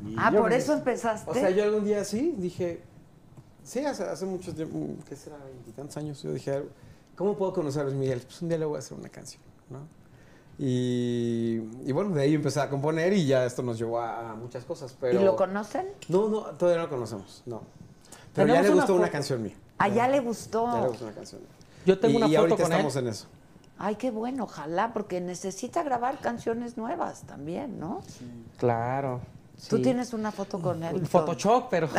[0.07, 1.31] Y Ah, por eso que- empezaste.
[1.31, 2.83] O sea, yo algún día sí dije,
[3.63, 4.79] sí, hace, hace mucho tiempo,
[5.09, 5.37] ¿qué será?
[5.45, 6.63] Veintitantos años, yo dije,
[7.17, 8.21] ¿cómo puedo conocer a Luis Miguel?
[8.21, 9.79] Pues un día le voy a hacer una canción, ¿no?
[10.59, 14.35] Y, y bueno, de ahí empecé a componer y ya esto nos llevó a, a
[14.35, 15.21] muchas cosas, pero...
[15.21, 15.87] ¿Y lo conocen?
[16.09, 17.63] No, no, todavía no lo conocemos, no.
[18.35, 19.55] Pero ya le gustó una, canción mía.
[19.79, 20.67] Ah, ya le gustó.
[20.73, 21.51] Ya le gustó una canción mía.
[21.85, 22.79] Yo tengo y, una y foto ahorita con él.
[22.79, 23.27] estamos en eso.
[23.79, 28.01] Ay, qué bueno, ojalá, porque necesita grabar canciones nuevas también, ¿no?
[28.57, 29.21] Claro.
[29.69, 29.83] Tú sí.
[29.83, 31.07] tienes una foto con él.
[31.07, 31.89] Photoshop, pero.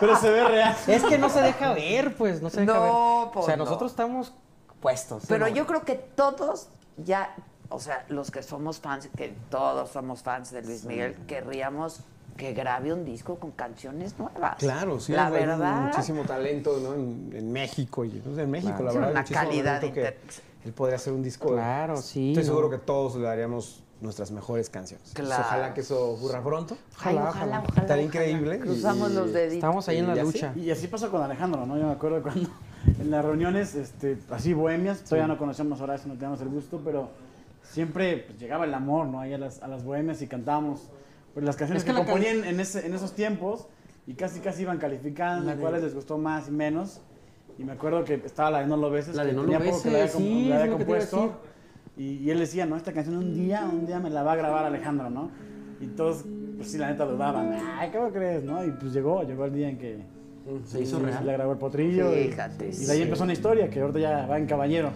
[0.00, 0.76] Pero se ve real.
[0.86, 3.32] Es que no se deja ver, pues, no se deja No, ver.
[3.32, 3.64] pues o sea, no.
[3.64, 4.32] nosotros estamos
[4.80, 5.22] puestos.
[5.22, 5.54] ¿sí Pero no?
[5.54, 7.34] yo creo que todos ya,
[7.68, 12.00] o sea, los que somos fans, que todos somos fans de Luis Miguel, querríamos
[12.40, 14.56] que grabe un disco con canciones nuevas.
[14.58, 15.82] Claro, sí, La hay verdad.
[15.88, 16.94] muchísimo talento ¿no?
[16.94, 18.84] en, en México y pues, en México, Claro.
[19.00, 19.24] la verdad.
[19.26, 21.48] hay una calidad inter- que él podría hacer un disco.
[21.52, 22.48] Claro, sí, Estoy ¿no?
[22.48, 25.06] seguro que todos le daríamos nuestras mejores canciones.
[25.08, 25.44] Entonces, Claro.
[25.46, 26.78] ojalá que eso ocurra pronto.
[27.00, 27.58] Ay, ojalá, ojalá.
[27.58, 28.02] Estaría ojalá.
[28.02, 28.56] increíble.
[28.56, 29.54] y- Cruzamos los deditos.
[29.56, 30.26] Estamos ahí en la y así.
[30.32, 30.52] lucha.
[30.56, 31.76] Y así pasó con Alejandro, ¿no?
[31.76, 32.48] Yo me acuerdo cuando
[32.98, 36.80] en las reuniones, este, así bohemias, todavía no conocíamos ahora eso, no teníamos el gusto,
[36.82, 37.10] pero
[37.62, 39.20] siempre pues, llegaba el amor, ¿no?
[39.20, 40.88] Ahí a las, a las bohemias y cantábamos
[41.34, 43.66] pues, las canciones Es que que, la can- componían en, ese- en esos tiempos
[44.06, 47.00] y casi casi iban calificando de- cuáles les gustó más y menos.
[47.58, 49.48] Y me acuerdo que estaba la de No lo beses, La de que No lo
[49.48, 51.32] poco la había, beses, sí, la compuesto.
[51.96, 54.36] Y, y él decía, no, esta canción un día, un día me la va a
[54.36, 55.30] grabar Alejandro, ¿no?
[55.80, 56.24] Y todos,
[56.56, 57.52] pues sí, la neta dudaban.
[57.78, 58.64] Ay, ¿cómo crees, no?
[58.64, 59.98] Y pues llegó, llegó el día en que
[60.64, 61.26] Se hizo real.
[61.26, 62.16] La grabó el potrillo.
[62.16, 63.02] y- Fíjate, Y, de ahí sí.
[63.02, 64.90] empezó una historia que ahorita ya va en caballero.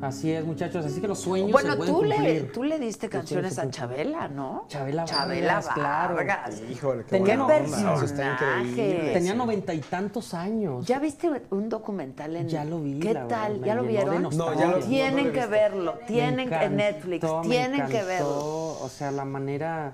[0.00, 0.84] Así es, muchachos.
[0.86, 3.68] Así que los sueños Bueno, se pueden tú le, tú le diste Los canciones a
[3.70, 4.64] Chabela, ¿no?
[4.68, 6.14] Chabela Chabela Vargas, claro.
[6.14, 6.62] Vargas.
[6.70, 7.94] Híjole, qué Tenía buena ¿Qué onda.
[7.94, 8.76] Eso está increíble.
[8.82, 9.10] personaje?
[9.14, 10.86] Tenía noventa y tantos años.
[10.86, 13.62] ¿Ya viste un documental en Ya lo vi, ¿Qué la tal?
[13.62, 14.22] ¿Ya lo vieron?
[14.22, 15.50] No, ya lo- Tienen no lo que visto.
[15.50, 18.78] verlo, tienen en Netflix, encantó, tienen que verlo.
[18.80, 19.92] O sea, la manera.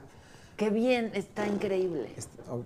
[0.56, 2.08] Qué bien, está increíble.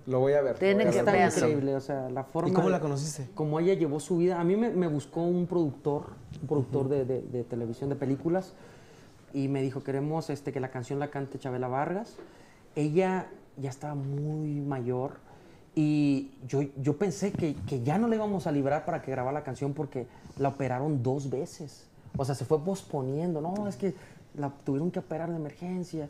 [0.05, 0.57] Lo voy a ver.
[0.59, 1.15] Tienen a que ver.
[1.27, 2.49] Está increíble, o sea, la forma.
[2.49, 3.27] ¿Y cómo la conociste?
[3.33, 4.39] Como ella llevó su vida.
[4.39, 6.07] A mí me, me buscó un productor,
[6.41, 8.53] un productor de, de- de televisión, de películas,
[9.33, 12.15] y me dijo, queremos este, que la canción la cante Chabela Vargas.
[12.75, 15.13] Ella ya estaba muy mayor
[15.75, 19.39] y yo, yo pensé que, que ya no le íbamos a librar para que grabara
[19.39, 20.05] la canción porque
[20.37, 21.87] la operaron dos veces.
[22.17, 23.41] O sea, se fue posponiendo.
[23.41, 23.95] No, es que
[24.35, 26.07] la tuvieron que operar de emergencia.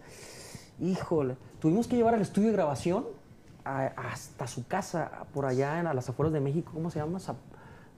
[0.81, 3.05] Híjole, tuvimos que llevar al estudio de grabación
[3.65, 7.19] a- hasta su casa, por allá en a las afueras de México, ¿cómo se llama?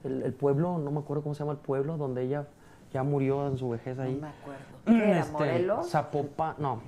[0.03, 2.47] El, el pueblo, no me acuerdo cómo se llama el pueblo, donde ella
[2.91, 4.15] ya murió en su vejez ahí.
[4.15, 4.61] No me acuerdo.
[4.85, 5.89] ¿Qué era, Este, Morelos?
[5.89, 6.81] Zapopan, no,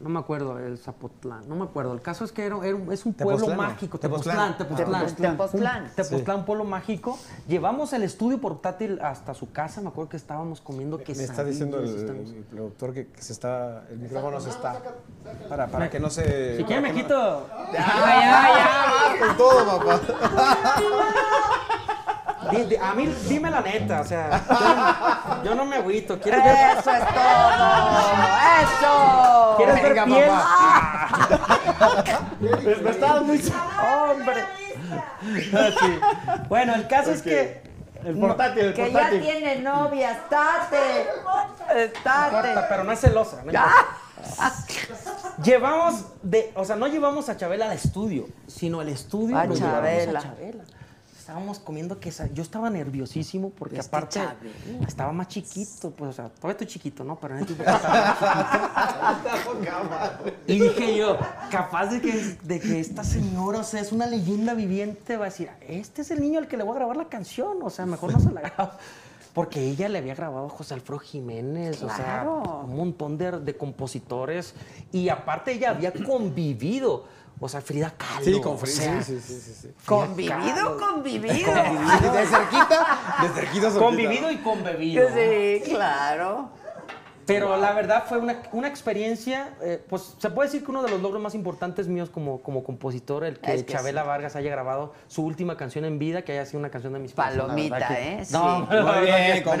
[0.00, 1.92] no me acuerdo, el Zapotlán, no me acuerdo.
[1.92, 3.62] El caso es que era, era un- es un pueblo Tepoztlán, ¿no?
[3.74, 4.56] mágico, Tepoztlán.
[4.58, 5.32] Tepoztlán, Tepoztlán.
[5.36, 5.90] Tepoztlán.
[5.94, 6.38] Tepoztlán.
[6.38, 7.18] Un- pueblo mágico.
[7.46, 11.30] Llevamos el estudio portátil hasta su casa, me acuerdo que estábamos comiendo Me quesadillas.
[11.30, 13.84] está diciendo el, estamos- el productor que, que se está.
[13.90, 14.80] El micrófono se está.
[15.48, 16.56] Para, para que no se.
[16.56, 17.14] Si quieren me que quito.
[17.14, 20.00] no- Ya, ya, ya, con todo, papá.
[22.66, 26.18] Di- a mí, dime la neta, o sea, yo no, yo no me agüito.
[26.18, 27.50] ¿Quieres ver, ¡Eso es todo!
[28.62, 29.54] ¡Eso!
[29.58, 30.28] ¿quieres ver Venga, piel?
[30.28, 31.08] papá.
[32.40, 33.42] Me, me estaba muy...
[34.10, 34.44] ¡Hombre!
[35.52, 36.00] Sí.
[36.48, 37.62] Bueno, el caso es que
[38.04, 41.06] El portátil, el Que ya tiene novia, estate.
[41.76, 42.60] Estate.
[42.70, 43.42] pero no es celosa.
[43.44, 43.52] ¿no?
[45.42, 50.18] Llevamos de, o sea, no llevamos a Chabela al estudio, sino el estudio A Chabela.
[50.20, 50.64] a Chabela.
[51.20, 52.24] Estábamos comiendo queso.
[52.32, 54.20] Yo estaba nerviosísimo porque Este aparte
[54.88, 57.20] estaba más chiquito, pues, o sea, todavía estoy chiquito, ¿no?
[57.20, 59.20] Pero en ese tiempo estaba
[60.46, 61.18] Y dije yo,
[61.50, 65.28] capaz de que, de que esta señora, o sea, es una leyenda viviente, va a
[65.28, 67.84] decir, este es el niño al que le voy a grabar la canción, o sea,
[67.84, 68.72] mejor no se la grabo.
[69.34, 72.26] Porque ella le había grabado a José Alfredo Jiménez, o sea,
[72.64, 74.54] un montón de, de compositores.
[74.90, 77.04] Y aparte ella había convivido,
[77.40, 78.24] o sea, Frida Kahlo.
[78.24, 78.74] Sí, con o Frida.
[78.74, 79.68] sea, Sí, sí, sí, sí, sí.
[79.86, 81.32] Convivido, convivido.
[81.32, 83.70] De cerquita, de cerquita.
[83.78, 85.08] Convivido y conbebido.
[85.08, 86.50] Sí, claro.
[87.32, 90.90] Pero la verdad fue una, una experiencia, eh, pues se puede decir que uno de
[90.90, 94.50] los logros más importantes míos como, como compositor, el que, Es que Chabela Vargas haya
[94.50, 98.14] grabado su última canción en vida, que haya sido una canción de mis Palomita, que-
[98.20, 98.24] ¿eh?
[98.24, 98.32] Sí.
[98.32, 99.42] No, Muy bien.
[99.44, 99.56] ¿Cómo,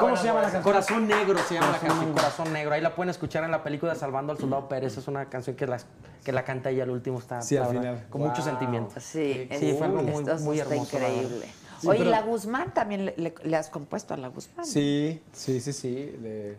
[0.00, 0.62] cómo se llama la canción?
[0.62, 2.74] Corazón Negro se llama la canción, Corazón Negro.
[2.74, 4.96] Ahí la pueden escuchar en la película Salvando al Soldado Pérez.
[4.96, 5.78] Es una canción que la,
[6.24, 8.06] que la canta ella al último, está Sí, al final.
[8.10, 8.30] con Wow.
[8.30, 9.00] mucho sentimiento.
[9.00, 10.96] Sí, Sí, fue algo muy, esto muy está hermoso.
[10.96, 11.46] increíble.
[11.86, 14.66] Oye, la Guzmán también le, le- le has compuesto a la Guzmán.
[14.66, 16.14] Sí, sí, sí, sí.
[16.20, 16.58] le-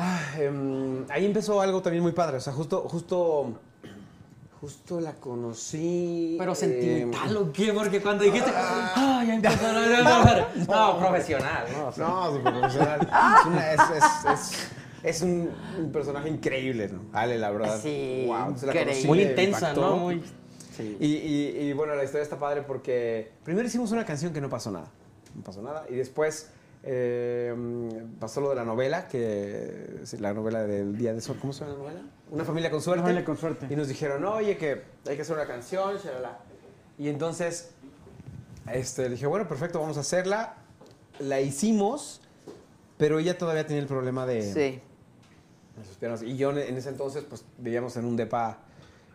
[0.00, 2.36] Ah, em, ahí empezó algo también muy padre.
[2.36, 3.58] O sea, justo, justo,
[4.60, 6.36] justo la conocí.
[6.38, 10.24] Pero em, sentimental o qué, porque cuando dijiste, ah, ya empezó, no, no, no,
[10.66, 11.88] no, no, profesional, ¿no?
[11.88, 13.00] O sea, No, súper profesional.
[13.40, 14.68] Es una- es, es- es-
[15.00, 15.48] Es un,
[15.78, 17.02] un personaje increíble, ¿no?
[17.12, 17.78] Ale, la verdad.
[17.80, 19.80] Sí, Wow, la conocí, Muy intensa, impactó.
[19.80, 19.96] ¿no?
[19.96, 20.22] Muy...
[21.00, 24.48] Y, y- y, bueno, la historia está padre porque primero hicimos una canción que no
[24.48, 24.90] pasó nada.
[25.36, 25.84] No pasó nada.
[25.88, 26.50] Y después
[26.82, 27.54] eh,
[28.20, 31.36] pasó lo de la novela, que la novela del Día de Sol.
[31.40, 32.00] ¿Cómo se llama la novela?
[32.30, 33.00] Una familia con suerte.
[33.00, 33.66] Una familia con suerte.
[33.70, 36.38] Y nos dijeron, oye, que hay que hacer una canción, shalala.
[36.98, 37.70] Y entonces
[38.72, 40.54] este, dije, bueno, perfecto, vamos a hacerla.
[41.20, 42.20] La hicimos,
[42.96, 44.80] pero ella todavía tenía el problema de, Sí.
[45.86, 46.22] sus piernas.
[46.22, 48.58] Y yo en ese entonces, pues vivíamos en un depa,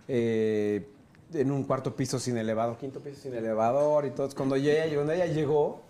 [0.07, 0.87] eh,
[1.33, 4.29] en un cuarto piso sin elevador, quinto piso sin elevador y todo.
[4.35, 5.81] Cuando ella, cuando ella llegó,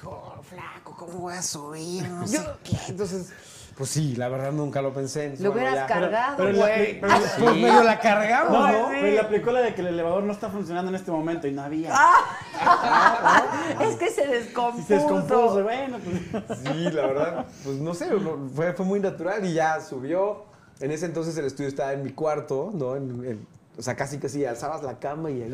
[0.00, 2.08] dijo, "Oh, flaco, ¿cómo voy a subir?
[2.08, 2.76] No sé qué.
[2.88, 3.28] Entonces,
[3.76, 5.24] pues sí, la verdad nunca lo pensé.
[5.24, 7.00] Entonces, Lo hubieras ya- cargado, pero la- güey.
[7.00, 8.88] pero la- Pues medio la cargamos, No, ¿no?
[8.90, 11.52] pero le aplicó la de que el elevador no está funcionando en este momento y
[11.52, 11.94] no había.
[13.80, 14.82] es que se descompuso.
[14.82, 16.58] Si se descompuso, bueno, pues.
[16.60, 18.08] Sí, la verdad, pues no sé,
[18.54, 20.44] fue, fue muy natural y ya subió.
[20.80, 22.96] En ese entonces el estudio estaba en mi cuarto, ¿no?
[22.96, 23.46] En- en-
[23.78, 25.52] o sea, casi casi alzabas la cama y ahí.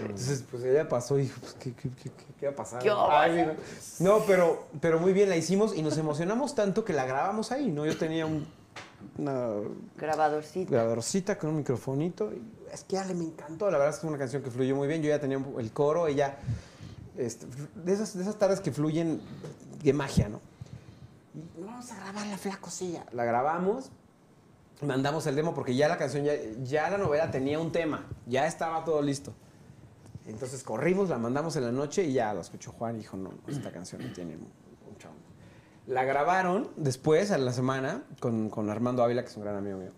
[0.00, 2.10] Entonces, pues ella pasó y dijo, pues, ¿qué, qué, qué,
[2.40, 2.82] qué- va a pasar?
[2.82, 3.56] ¿Qué Ay, mira.
[4.00, 7.70] no, pero, pero muy bien la hicimos y nos emocionamos tanto que la grabamos ahí,
[7.70, 7.86] ¿no?
[7.86, 8.46] Yo tenía un,
[9.18, 9.48] una
[9.96, 10.72] Grabadorcito.
[10.72, 12.32] grabadorcita con un microfonito.
[12.32, 12.42] y
[12.72, 14.88] es que Ale me encantó, la verdad es que fue una canción que fluyó muy
[14.88, 15.02] bien.
[15.02, 16.36] Yo ya tenía un- el coro, ella.
[17.16, 17.46] este,
[17.84, 19.20] de, esas, de esas tardes que fluyen
[19.84, 20.40] de magia, ¿no?
[21.34, 23.04] Y vamos a grabar la flacosilla.
[23.12, 23.90] La grabamos,
[24.82, 26.32] mandamos el demo porque ya la canción, ya,
[26.62, 29.32] ya la novela tenía un tema, ya estaba todo listo.
[30.26, 33.30] Entonces corrimos, la mandamos en la noche y ya la escuchó Juan y dijo, no,
[33.48, 35.20] esta canción no tiene mucho onda.
[35.86, 39.78] La grabaron después, a la semana, con, con Armando Ávila, que es un gran amigo
[39.78, 39.90] mío.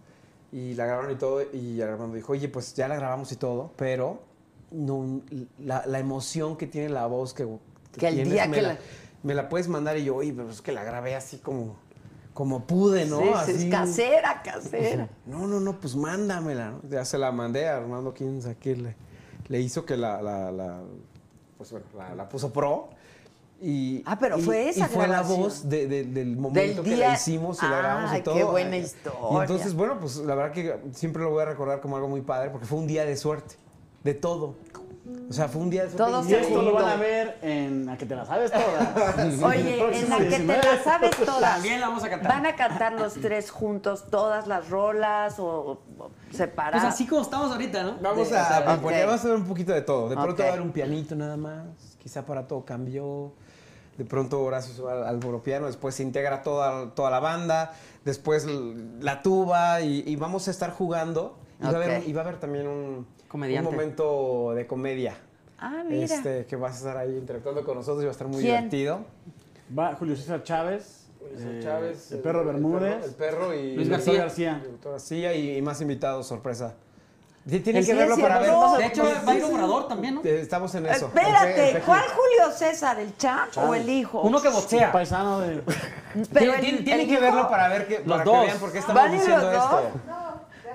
[0.51, 3.73] Y la grabaron y todo, y Armando dijo, oye, pues ya la grabamos y todo,
[3.77, 4.23] pero
[4.71, 5.21] no,
[5.59, 7.47] la, la emoción que tiene la voz que,
[7.99, 8.79] Que el tienes, día me que la, la-
[9.25, 11.77] me la puedes mandar y yo, oye, pero es que la grabé así como,
[12.35, 13.19] como pude, ¿no?
[13.21, 13.71] Sí, sí, Así.
[13.71, 15.09] casera, casera.
[15.25, 16.73] No, no, no, pues mándamela.
[16.73, 16.81] ¿no?
[16.91, 18.97] Ya se la mandé a Armando quién sabe qué le,
[19.49, 20.81] le hizo que la, la, la-
[21.57, 22.89] pues bueno, la, la puso pro.
[23.63, 26.97] Y, Ah, pero y- fue esa Y fue la voz de- de- del momento que
[26.97, 28.35] la hicimos y la grabamos y todo.
[28.35, 29.41] qué buena Y historia.
[29.43, 32.51] entonces, bueno, pues la verdad que siempre lo voy a recordar como algo muy padre
[32.51, 33.55] porque fue un día de suerte,
[34.03, 34.57] de todo.
[35.29, 36.11] O sea, fue un día de suerte.
[36.13, 39.43] Todo Y esto lo van a ver en A que te la sabes todas.
[39.43, 40.63] Oye, en la que te 19.
[40.63, 41.41] la sabes todas.
[41.55, 42.29] También la vamos a cantar.
[42.33, 45.81] ¿Van a cantar los tres juntos todas las rolas o
[46.31, 46.83] separadas?
[46.83, 47.97] Pues así como estamos ahorita, ¿no?
[48.01, 49.07] Vamos De- a, o sea, a- porque ok.
[49.07, 50.09] vamos a hacer un poquito de todo.
[50.09, 51.65] De pronto va a haber un pianito nada más,
[52.03, 53.33] quizá para todo cambió.
[53.99, 57.73] De pronto Horacio se va al, al piano, después se integra toda, toda la banda,
[58.05, 58.47] después
[59.01, 61.37] la tuba y, y vamos a estar jugando.
[61.61, 62.09] Y, va a haber, Ok.
[62.09, 63.07] y va a haber también un,
[63.63, 65.15] momento de comedia.
[65.59, 66.05] Ah, mira.
[66.05, 68.69] Este, que vas a estar ahí interactuando con nosotros y va a estar muy ¿Quién?
[68.69, 69.05] divertido.
[69.77, 71.07] Va Julio César Chávez.
[71.37, 73.05] César eh, Chávez, El perro Bermúdez.
[73.05, 74.13] El perro, y Luis el García.
[74.13, 74.63] doctor García.
[74.65, 76.75] el García y, y más invitados, sorpresa.
[77.49, 78.51] Tienen El que verlo para ver.
[78.79, 80.23] De hecho, va a ir un orador también, ¿no?
[80.23, 81.07] Estamos en eso.
[81.07, 81.83] Espérate.
[81.85, 82.99] ¿cuál Julio César?
[83.01, 84.23] ¿El champ o el hijo?
[84.23, 84.91] Uno que boxea.
[84.93, 85.63] Paisano de.
[86.33, 88.47] Pero Tienen- el- tienen el que hijo- verlo para ver que, para que dos.
[88.47, 89.83] vean por qué estamos ¿Van a ir diciendo los dos?
[89.85, 90.01] esto.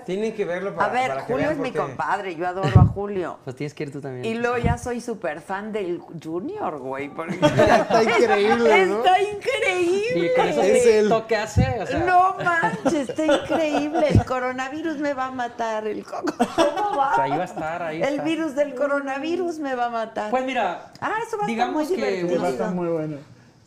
[0.09, 2.79] Tienen que verlo para, A ver, para que Julio vean es mi compadre, yo adoro
[2.79, 3.37] a Julio.
[3.43, 4.25] Pues tienes que ir tú también.
[4.25, 7.09] Y luego ya soy súper fan del Junior, güey.
[7.09, 8.97] porque- Está increíble, ¿no?
[8.97, 10.25] Está increíble.
[10.25, 11.09] Y con eso Es que él.
[11.09, 14.07] toque hace, o sea, No manches, está increíble.
[14.09, 15.87] El coronavirus me va a matar.
[15.87, 16.23] El co-
[16.55, 17.13] ¿Cómo va?
[17.21, 18.23] ahí va a estar, ahí El está.
[18.23, 20.31] virus del coronavirus me va a matar.
[20.31, 22.41] Pues mira, ah, eso va a digamos estar muy que divertido.
[22.41, 23.17] Va a estar muy bueno.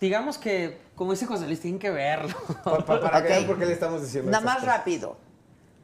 [0.01, 2.35] digamos que, como dice José Luis, tienen que verlo.
[2.65, 3.23] Pa- pa- para Ok.
[3.25, 4.79] que vean por qué le estamos diciendo Nada estas más cosas.
[4.79, 5.17] rápido.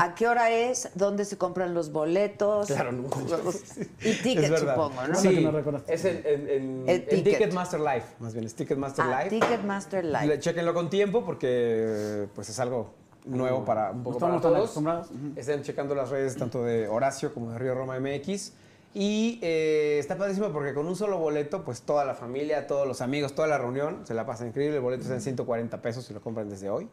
[0.01, 0.91] ¿A qué hora es?
[0.95, 2.69] ¿Dónde se compran los boletos?
[2.69, 3.09] Claro, no.
[4.01, 4.75] Y Es ticket, verdad.
[4.77, 5.15] supongo, ¿no?
[5.16, 5.93] Sí, recordaste.
[5.95, 7.25] es en, en, en- El en ticket.
[7.25, 9.31] Ticketmaster Live, más bien, es Ticketmaster Ah, Live.
[9.41, 10.39] Ticketmaster Live.
[10.39, 12.91] Chéquenlo con tiempo porque pues es algo
[13.25, 14.65] nuevo para un No poco para estamos tan todos.
[14.65, 15.09] acostumbrados.
[15.37, 18.53] Estén checando las redes tanto de Horacio como de Río Roma MX.
[18.95, 23.03] Y eh, está padrísimo porque con un solo boleto, pues toda la familia, todos los
[23.03, 24.77] amigos, toda la reunión se la pasa increíble.
[24.77, 26.89] El boleto está en 140 pesos si lo compran desde hoy.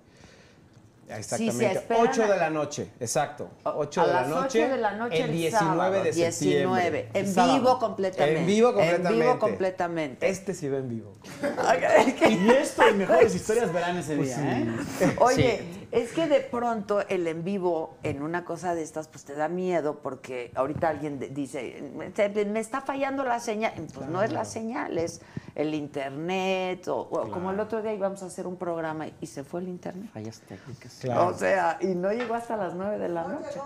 [1.07, 1.72] Exactamente.
[1.72, 3.49] esperan 8 a- de la noche, exacto.
[3.64, 4.64] 8 a de la las noche.
[4.64, 7.10] 8 de la noche el el 19 sábado, de 19, septiembre.
[7.14, 7.53] en Sábado.
[7.60, 8.40] vivo completamente.
[8.40, 9.23] En vivo En completamente.
[9.26, 10.30] vivo completamente.
[10.30, 11.14] Este sí va en vivo.
[12.30, 15.15] Y esto y mejores historias verán ese Pues día, ¿eh?
[15.19, 19.36] Oye, es que de pronto el en vivo en una cosa de estas pues te
[19.36, 21.84] da miedo porque ahorita alguien dice,
[22.15, 23.73] "Se- me está fallando la señal.
[23.94, 25.22] Pues no es la señal, es
[25.56, 29.44] el internet o, o como el otro día íbamos a hacer un programa y se
[29.44, 30.10] fue el internet.
[30.14, 30.98] Fallas técnicas.
[31.02, 31.27] Claro.
[31.27, 33.60] O sea, y no llegó hasta las 9 de la noche.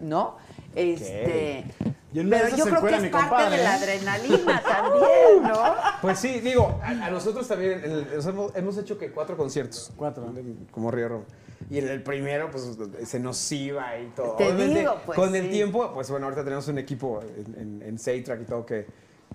[0.00, 0.36] ¿No?
[0.74, 1.64] Este,
[2.12, 3.78] Y en una de Pero yo creo que es parte compadre, de la ¿eh?
[3.78, 5.74] adrenalina también, ¿no?
[6.02, 9.92] Pues sí, digo, a, a nosotros también el- sea, hemos, hemos hecho que cuatro conciertos.
[9.96, 10.32] Cuatro.
[10.70, 11.24] Como Río Roma.
[11.70, 14.34] Y en el primero, pues se nos iba y todo.
[14.36, 17.98] Te digo, pues, Con el tiempo, pues bueno, ahorita tenemos un equipo en, en, en
[17.98, 18.86] Seitrack y todo que,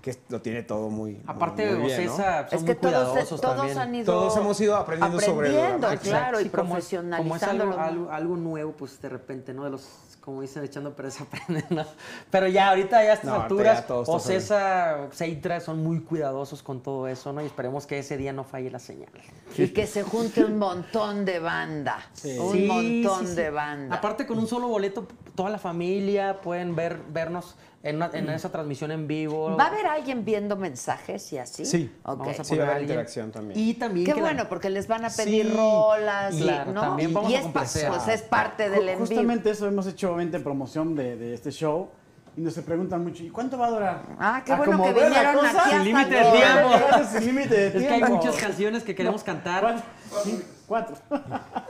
[0.02, 1.22] que lo tiene todo muy.
[1.28, 2.14] Aparte, muy bien, ¿no?
[2.14, 3.78] Ocesa son Es que muy todos, cuidadosos todos también.
[3.78, 7.18] han ido Todos hemos ido aprendiendo sobre el- claro, y Sí, como es- profesionalizando.
[7.18, 9.64] Como es algo, algo, algo nuevo, pues de repente, ¿no?
[9.64, 9.88] De los,
[10.22, 11.86] como dicen, echando pero se aprende, ¿no?
[12.30, 17.08] Pero ya, ahorita ya a estas No, alturas, Ocesa, Seitra son muy cuidadosos con todo
[17.08, 17.42] eso, ¿no?
[17.42, 19.10] Y esperemos que ese día no falle la señal.
[19.58, 21.98] Y que se junte un montón de banda.
[22.40, 23.36] Un Sí, montón sí, sí.
[23.36, 23.96] de banda.
[23.96, 28.52] Aparte, con un solo boleto, toda la familia pueden ver, vernos en, una- en esa
[28.52, 29.56] transmisión en vivo.
[29.56, 31.66] ¿Va a haber alguien viendo mensajes y así?
[31.66, 31.92] Sí.
[32.04, 32.20] Ok.
[32.20, 33.60] Vamos a Sí, poner va a haber interacción también.
[33.60, 36.72] Y también Qué que la- bueno, porque les van a pedir Sí, rolas, y, claro,
[36.74, 36.82] ¿no?
[36.82, 37.46] también vamos y a es,
[37.88, 39.00] pues es parte del en vivo.
[39.00, 41.90] Justamente eso hemos hecho obviamente promoción de, de este show
[42.36, 44.02] y nos se preguntan mucho, ¿y cuánto va a durar?
[44.20, 47.10] Ah, qué A bueno que la vinieron cosa, aquí Sin hasta límite de tiempo.
[47.12, 48.16] Sin límite de Es que hay tiempo.
[48.16, 49.84] muchas canciones que queremos cantar Cuatro.
[50.24, 50.96] Sí, Cuatro.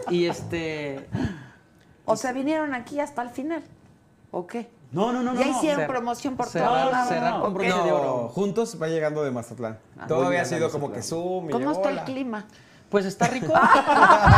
[0.09, 1.07] y este...
[2.05, 3.61] O sea, vinieron aquí hasta el final.
[4.31, 4.69] ¿O qué?
[4.91, 5.39] No, no, no, no.
[5.39, 5.57] ya no.
[5.57, 7.09] hicieron Cer- promoción por cerrar- todos lados.
[7.09, 8.29] cerrar con broche de oro.
[8.29, 9.77] Juntos va llegando de Mazatlán.
[10.07, 12.45] Todavía ha sido como que Zoom y ¿Cómo está el clima?
[12.89, 13.51] Pues está rico.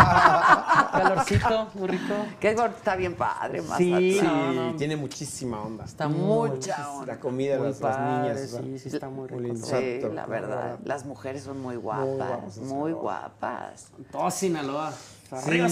[0.91, 2.13] Calorcito, muy rico.
[2.39, 4.55] Qué gor- está bien padre, Sí, Mazatlán.
[4.55, 4.76] no, no.
[4.76, 5.85] tiene muchísima onda.
[5.85, 7.13] Está Mucha muy- onda.
[7.13, 8.39] La comida, Muy las, niñas.
[8.49, 9.39] sí, sí, está muy rico.
[9.41, 9.65] lindo.
[9.65, 10.80] Sí, Exacto, la verdad.
[10.84, 12.07] Las mujeres son muy guapas.
[12.07, 13.91] guapas en Muy guapas.
[14.11, 14.91] Todo Sinaloa.
[15.31, 15.68] Arriba.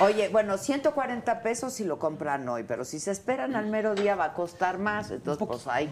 [0.00, 4.14] Oye, bueno, 140 pesos si lo compran hoy, pero si se esperan al mero día
[4.16, 5.10] va a costar más.
[5.10, 5.90] Entonces, pues hay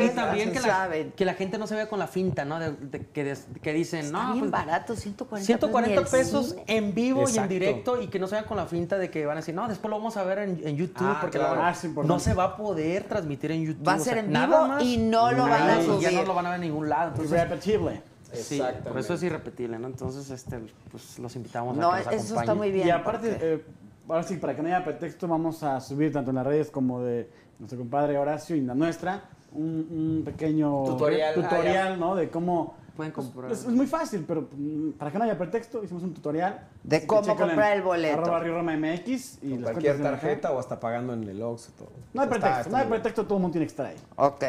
[0.00, 1.12] Y también que la, saben.
[1.12, 2.58] que la gente no se vea con la finta, ¿no?
[2.58, 6.10] De, de- que, des- que dicen, Está no, bien pues, barato, 140, 140 ni el
[6.10, 6.64] pesos cine.
[6.66, 9.26] en vivo y en directo y que no se vean con la finta de que
[9.26, 11.56] van a decir, no, después lo vamos a ver en, en YouTube Ah, porque claro.
[11.56, 11.74] la- Ah,
[12.04, 13.86] no se va a poder transmitir en YouTube.
[13.86, 14.82] Va a o ser sea, en nada vivo más.
[14.82, 16.12] y no lo van a Ay, Ya subir.
[16.14, 17.08] no lo van a ver en ningún lado.
[17.10, 18.02] Entonces, Irrepetible.
[18.32, 19.86] Sí, por eso es irrepetible, ¿no?
[19.88, 20.58] Entonces, este,
[20.90, 22.86] pues los invitamos No, a que nos eso está muy bien.
[22.88, 23.64] Y aparte, porque- eh,
[24.08, 27.02] ahora sí, para que no haya pretexto, vamos a subir tanto en las redes como
[27.02, 31.34] de nuestro compadre Horacio y la nuestra, un, un pequeño Tutorial.
[31.34, 32.14] tutorial, ¿no?
[32.14, 32.76] De cómo...
[32.98, 33.52] Pueden pues, comprar.
[33.52, 36.66] Es, es muy fácil, pero mm, para que no haya pretexto, hicimos un tutorial.
[36.82, 38.20] De cómo comprar el boleto.
[38.20, 41.70] Arroba Río Roma MX y Con las cualquier tarjeta o hasta pagando en el Oxxo.
[41.78, 41.90] Todo.
[42.12, 43.96] No hay Está- pretexto, está no hay pretexto, todo el mundo tiene que estar ahí.
[44.16, 44.44] Ok.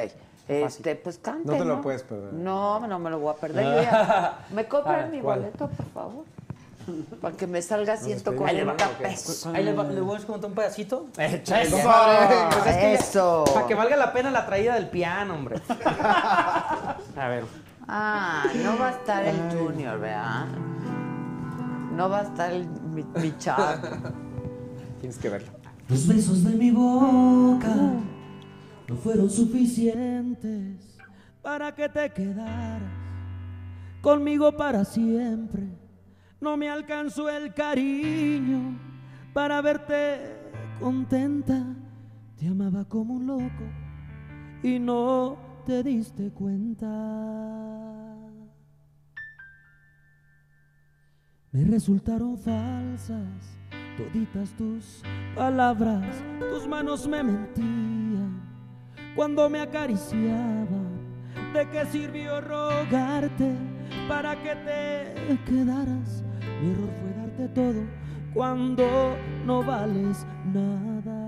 [0.50, 2.34] Este, pues cante, No te lo puedes perder.
[2.34, 3.64] No, no me lo voy a perder.
[3.64, 5.40] Yo ya- ¿Me compran Ah, mi ¿cuál?
[5.42, 6.26] boleto, por favor?
[7.22, 9.46] Para que me salga Ahí les 140 va- pesos.
[9.46, 11.06] Ahí les, va- les voy a contar un pedacito.
[11.20, 11.54] Eso.
[11.86, 13.44] Ah, Pues es que ya- eso.
[13.54, 15.62] Para que valga la pena la traída del piano, hombre.
[15.70, 17.44] A ver.
[17.88, 20.46] Ah, no va a estar el Junior, ¿verdad?
[21.96, 23.64] No va a estar el, mi, mi chavo.
[25.00, 25.50] Tienes que verlo.
[25.90, 27.68] Los besos de mi boca
[28.90, 30.98] no fueron suficientes
[31.44, 32.82] para que te quedaras
[34.02, 35.64] conmigo para siempre.
[36.42, 38.80] No me alcanzó el cariño
[39.32, 40.42] para verte
[40.80, 41.64] contenta.
[42.36, 43.64] Te amaba como un loco
[44.64, 45.38] y no
[45.68, 46.88] te diste cuenta.
[51.52, 53.60] Me resultaron falsas
[53.98, 55.04] toditas tus
[55.36, 58.49] palabras, tus manos me mentían
[59.20, 60.88] cuando me acariciaban.
[61.54, 63.54] ¿De qué sirvió rogarte
[64.08, 66.24] para que te quedaras?
[66.62, 67.84] Mi error fue darte todo
[68.34, 71.20] cuando no vales nada.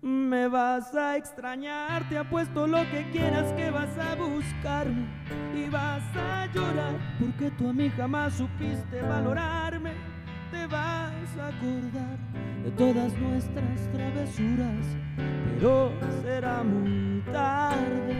[0.00, 5.08] Me vas a extrañar, te apuesto lo que quieras que vas a buscarme
[5.54, 10.11] y vas a llorar porque tú a mí jamás supiste valorarme.
[10.52, 12.18] Te vas a acordar
[12.62, 14.84] de todas nuestras travesuras,
[15.16, 15.90] pero
[16.22, 18.14] será muy tarde.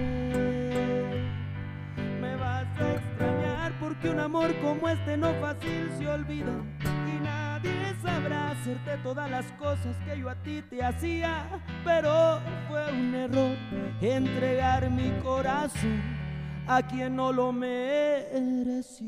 [2.22, 7.94] Me vas a extrañar porque un amor como este no fácil se olvida y nadie
[8.02, 13.58] sabrá hacerte todas las cosas que yo a ti te hacía, pero fue un error
[14.00, 16.00] entregar mi corazón
[16.66, 19.02] a quien no lo merecía.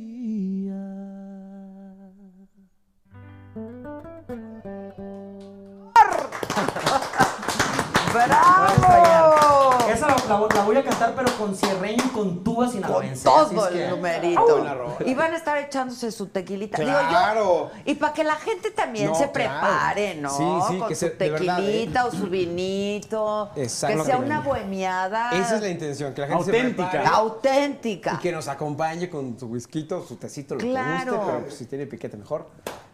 [8.85, 9.79] ¡Bravo!
[9.89, 13.27] Esa la, la- la voy a cantar, pero con cierreño y con tubas Con sinaloenses.
[13.27, 14.65] así todo es que- el numerito.
[15.05, 16.79] Y van a estar echándose su tequilita.
[16.79, 17.71] Digo yo, Claro.
[17.85, 19.61] y para que la gente también No, se claro.
[19.61, 20.31] prepare, ¿no?
[20.31, 22.05] Sí, sí, Con que su se- verdad, tequilita ¿eh?
[22.07, 23.51] o su vinito.
[23.55, 26.85] Que sea una bohemiada Esa es la intención, que la gente Auténtica.
[26.85, 28.13] se prepare auténtica.
[28.15, 31.13] y que nos acompañe con su whisky, su tecito, lo que Claro.
[31.17, 32.47] guste, pero pues, si tiene piquete mejor.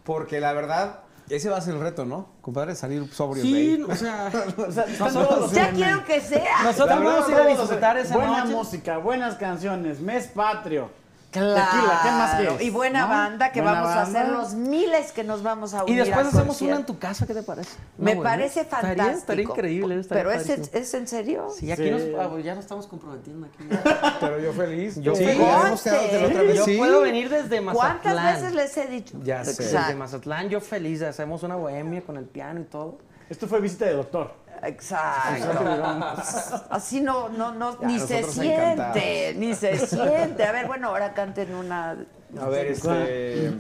[0.04, 2.28] Porque la verdad, Ese va a ser el reto, ¿no?
[2.40, 3.42] Compadre, salir sobrio.
[3.44, 3.82] Sí, de ahí.
[3.88, 4.30] o sea,
[4.68, 6.62] O sea, Nosotros- Ya quiero que sea.
[6.64, 8.52] nosotros vamos a ir a disfrutar esa Buena noche.
[8.56, 10.90] música, buenas canciones, mes patrio.
[11.30, 11.54] Claro.
[11.54, 12.60] Tequila, ¿qué más quieres?
[12.62, 13.08] Y buena ¿No?
[13.08, 16.26] banda que Buena vamos a hacer los miles que nos vamos a unir Y después
[16.26, 17.70] hacemos una en tu casa, ¿qué te parece?
[17.98, 19.18] Me bueno, parece estaría- fantástico.
[19.20, 20.00] Estaría, increíble.
[20.00, 21.48] estaría Pero es, es en serio.
[21.56, 21.90] Sí, aquí Sí.
[21.90, 23.64] nos, ah, ya nos estamos comprometiendo aquí.
[24.20, 24.96] Pero yo feliz.
[25.00, 25.40] Yo sí, feliz.
[25.40, 26.56] otra vez.
[26.56, 26.76] Yo Sí.
[26.76, 27.98] puedo venir desde Mazatlán.
[28.02, 29.16] ¿Cuántas veces les he dicho?
[29.22, 29.62] Ya sé.
[29.62, 29.94] Desde.
[29.94, 31.00] Mazatlán, yo feliz.
[31.02, 32.98] Hacemos una bohemia con el piano y todo.
[33.28, 34.32] Esto fue visita de doctor.
[34.62, 36.64] Exacto.
[36.70, 39.36] Así no, no, no, Ya, ni se siente, encantados.
[39.36, 40.44] ni se siente.
[40.44, 41.96] A ver, bueno, ahora canten una.
[42.40, 43.52] A ver, este.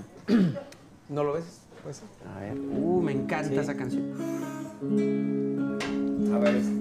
[1.08, 1.62] ¿No lo ves?
[1.82, 2.04] Puede ser.
[2.36, 4.12] A ver, uh, me encanta esa canción.
[6.34, 6.80] A ver, este.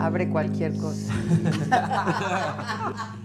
[0.00, 1.12] Abre cualquier cosa.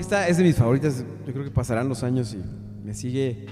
[0.00, 1.04] Esta es de mis favoritas.
[1.26, 2.42] Yo creo que pasarán los años y
[2.86, 3.44] me sigue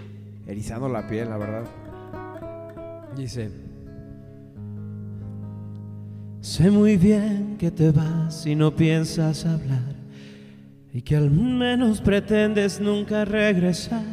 [0.47, 1.65] erizando la piel, la verdad.
[3.15, 3.51] Dice.
[6.41, 9.95] Sé muy bien que te vas y no piensas hablar
[10.95, 14.07] y que al menos pretendes nunca regresar.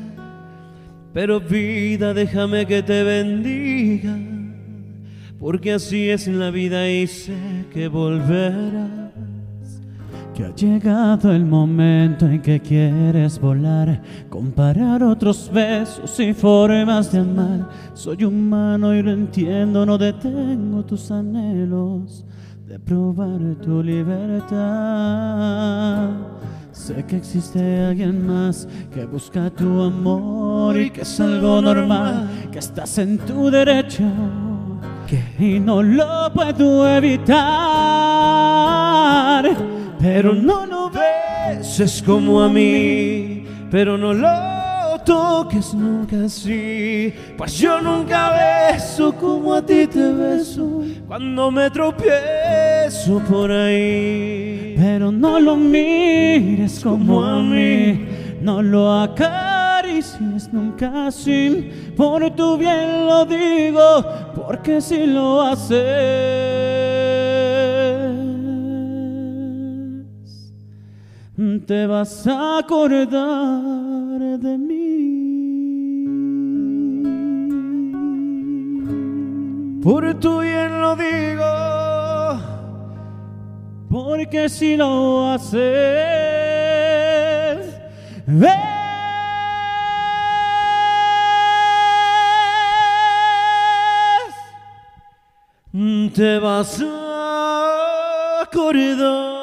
[1.14, 4.14] Pero vida, déjame que te bendiga,
[5.40, 7.34] porque así es la vida y sé
[7.72, 8.94] que volverás.
[10.36, 17.20] Que ha llegado el momento en que quieres volar, comparar otros besos y formas de
[17.20, 17.70] amar.
[17.94, 22.26] Soy humano y lo entiendo, no detengo tus anhelos
[22.68, 24.49] de probar tu libertad.
[26.74, 32.60] Sé que existe alguien más que busca tu amor y que es algo normal, que
[32.60, 34.03] estás en tu derecho
[35.40, 37.36] y no lo puedo evitar.
[39.99, 44.55] Pero no lo beses como a mí, pero no lo
[45.05, 53.19] toques nunca así, pues yo nunca beso como a ti te beso cuando me tropiezo
[53.30, 54.73] por ahí.
[54.77, 58.07] Pero no lo mires como a mí,
[58.41, 61.93] no lo acaricies nunca así.
[61.95, 64.03] Por tu bien lo digo,
[64.35, 66.74] porque si lo haces,
[71.66, 74.95] te vas a acordar de mí.
[79.84, 81.44] Por tu bien lo digo.
[83.90, 86.16] Porque si lo haces,
[95.78, 99.35] Mm, te vas a acordar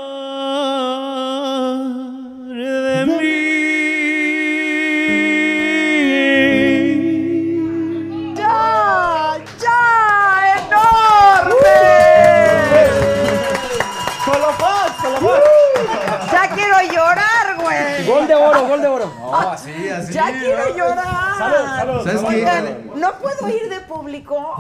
[18.53, 19.13] oro, gol de oro.
[19.21, 20.13] No, así, así.
[20.13, 21.39] ¡Ya quiero llorar!
[21.39, 22.05] Salud, salud.
[22.05, 22.27] ¿Sabes qué?
[22.27, 24.55] Oigan, ¿no puedo ir de público?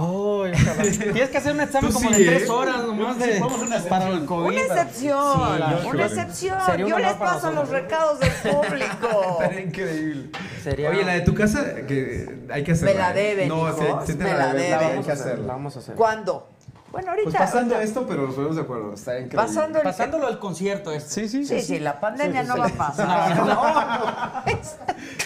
[1.13, 2.27] Tienes que hacer un examen como sí, de ¿eh?
[2.39, 3.43] tres horas nomás de,
[3.89, 4.47] para el COVID.
[4.49, 5.37] Una excepción,
[5.83, 6.59] Sí, una excepción.
[6.67, 9.39] Sería Yo les paso los recados del público.
[9.41, 10.31] Estaría increíble.
[10.63, 12.93] Sería- Oye, la de tu casa, que hay que hacerla.
[12.93, 13.15] Me la ¿eh?
[13.15, 14.99] deben, No, hijos, sí, sí te me la la deben, deben.
[14.99, 15.47] Hay que hacerla.
[15.47, 15.95] La vamos a hacer.
[15.95, 16.49] ¿Cuándo?
[16.93, 17.31] Bueno, ahorita.
[17.31, 18.93] Pues pasando ahorita- esto, pero nos ponemos de acuerdo.
[18.95, 19.47] Estaría increíble.
[19.49, 21.11] Pasando el- Pasándolo al concierto este.
[21.11, 23.37] Sí, sí, Sí, sí, la pandemia no va a pasar.
[23.37, 23.63] No, no.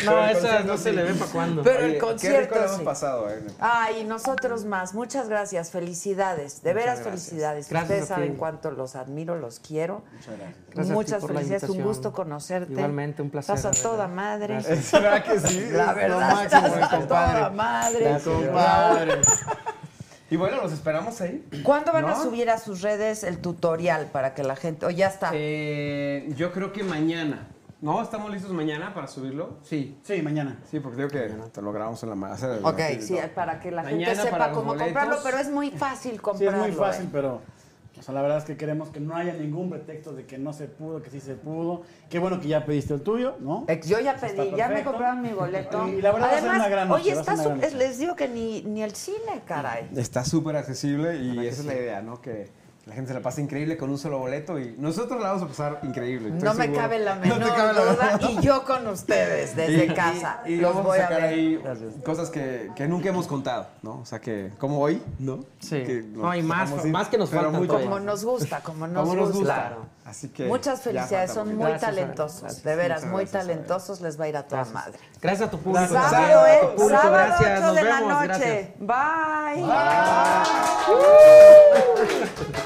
[0.05, 0.97] No, No, esa no se sí.
[0.97, 1.62] le ve para cuándo.
[1.62, 2.84] Pero Oye, el Qué rico concierto lo hemos sí.
[2.84, 3.43] pasado, eh.
[3.60, 4.94] Ay, nosotros más.
[4.94, 5.70] Muchas gracias.
[5.70, 6.62] Felicidades.
[6.62, 7.24] De veras, gracias.
[7.28, 7.68] felicidades.
[7.68, 10.02] Gracias Ustedes saben cuánto los admiro, los quiero.
[10.12, 10.88] Muchas gracias.
[10.94, 11.68] Muchas la felicidades.
[11.70, 12.72] Un gusto conocerte.
[12.72, 14.62] Igualmente, un placer, Estás a toda madre.
[14.62, 15.68] ¿Será que sí?
[15.72, 18.01] La verdad, lo máximo, estás a toda madre.
[18.05, 19.12] Gracias, compadre.
[20.31, 21.47] Y bueno, los esperamos ahí.
[21.62, 24.85] ¿Cuándo van a subir a sus redes el tutorial para que la gente...
[24.86, 25.31] O ya está.
[25.32, 27.48] Eh, yo creo que mañana.
[27.81, 28.03] ¿No?
[28.03, 29.59] ¿Estamos listos mañana para subirlo?
[29.62, 29.98] Sí.
[30.03, 30.57] Sí, mañana.
[30.70, 33.61] Sí, porque digo que te lo grabamos en la ma- hacer el- Ok, sí, para
[33.61, 34.86] que la Mañana gente sepa cómo boletos.
[34.86, 36.59] comprarlo, pero es muy fácil Sí, es comprarlo.
[36.62, 37.09] muy fácil, ¿eh?
[37.12, 37.43] pero
[37.98, 40.52] o sea, la verdad es que queremos que no haya ningún pretexto de que no
[40.52, 41.82] se pudo, que sí se pudo.
[42.10, 43.66] Qué bueno que ya pediste el tuyo, ¿no?
[43.85, 45.89] Yo ya pedí, ya me compraron mi boleto.
[45.89, 47.64] Y la verdad va a ser Además, una gran noche, oye, está una gran su-
[47.66, 47.77] noche.
[47.77, 49.89] les digo que ni, ni el cine, caray.
[49.97, 52.20] Está súper accesible y esa es la idea, ¿no?
[52.20, 52.48] Que,
[52.86, 55.48] La gente se la pasa increíble con un solo boleto y nosotros la vamos a
[55.48, 56.30] pasar increíble.
[56.30, 56.80] No me seguro.
[56.80, 58.16] cabe la No menor cabe la duda.
[58.16, 60.40] menor Y yo con ustedes, desde Y- casa.
[60.46, 61.30] Y, y los vamos voy a a sacar ver.
[61.30, 61.60] ahí
[62.04, 63.98] cosas que, que nunca hemos contado, ¿no?
[64.02, 65.40] O sea, que como hoy, ¿no?
[65.58, 65.82] Sí.
[65.82, 67.28] Que No, y más- ir, más que nos
[67.66, 67.90] todavía.
[67.90, 69.70] Como nos gusta, como nos, Como nos gusta.
[69.76, 69.88] gusta.
[70.08, 72.62] Así que Muchas felicidades, falta son muy Gracias, talentosos, gracias.
[72.62, 75.00] de veras, muy gracias, talentosos, les va a ir a toda madre.
[75.20, 75.88] Gracias a tu público.
[75.92, 76.58] Sábado, ¿eh?
[76.62, 77.58] tu público, Sábado, gracias.
[77.58, 78.26] 8 Nos de la noche.
[78.28, 78.68] gracias.
[78.78, 79.64] Bye.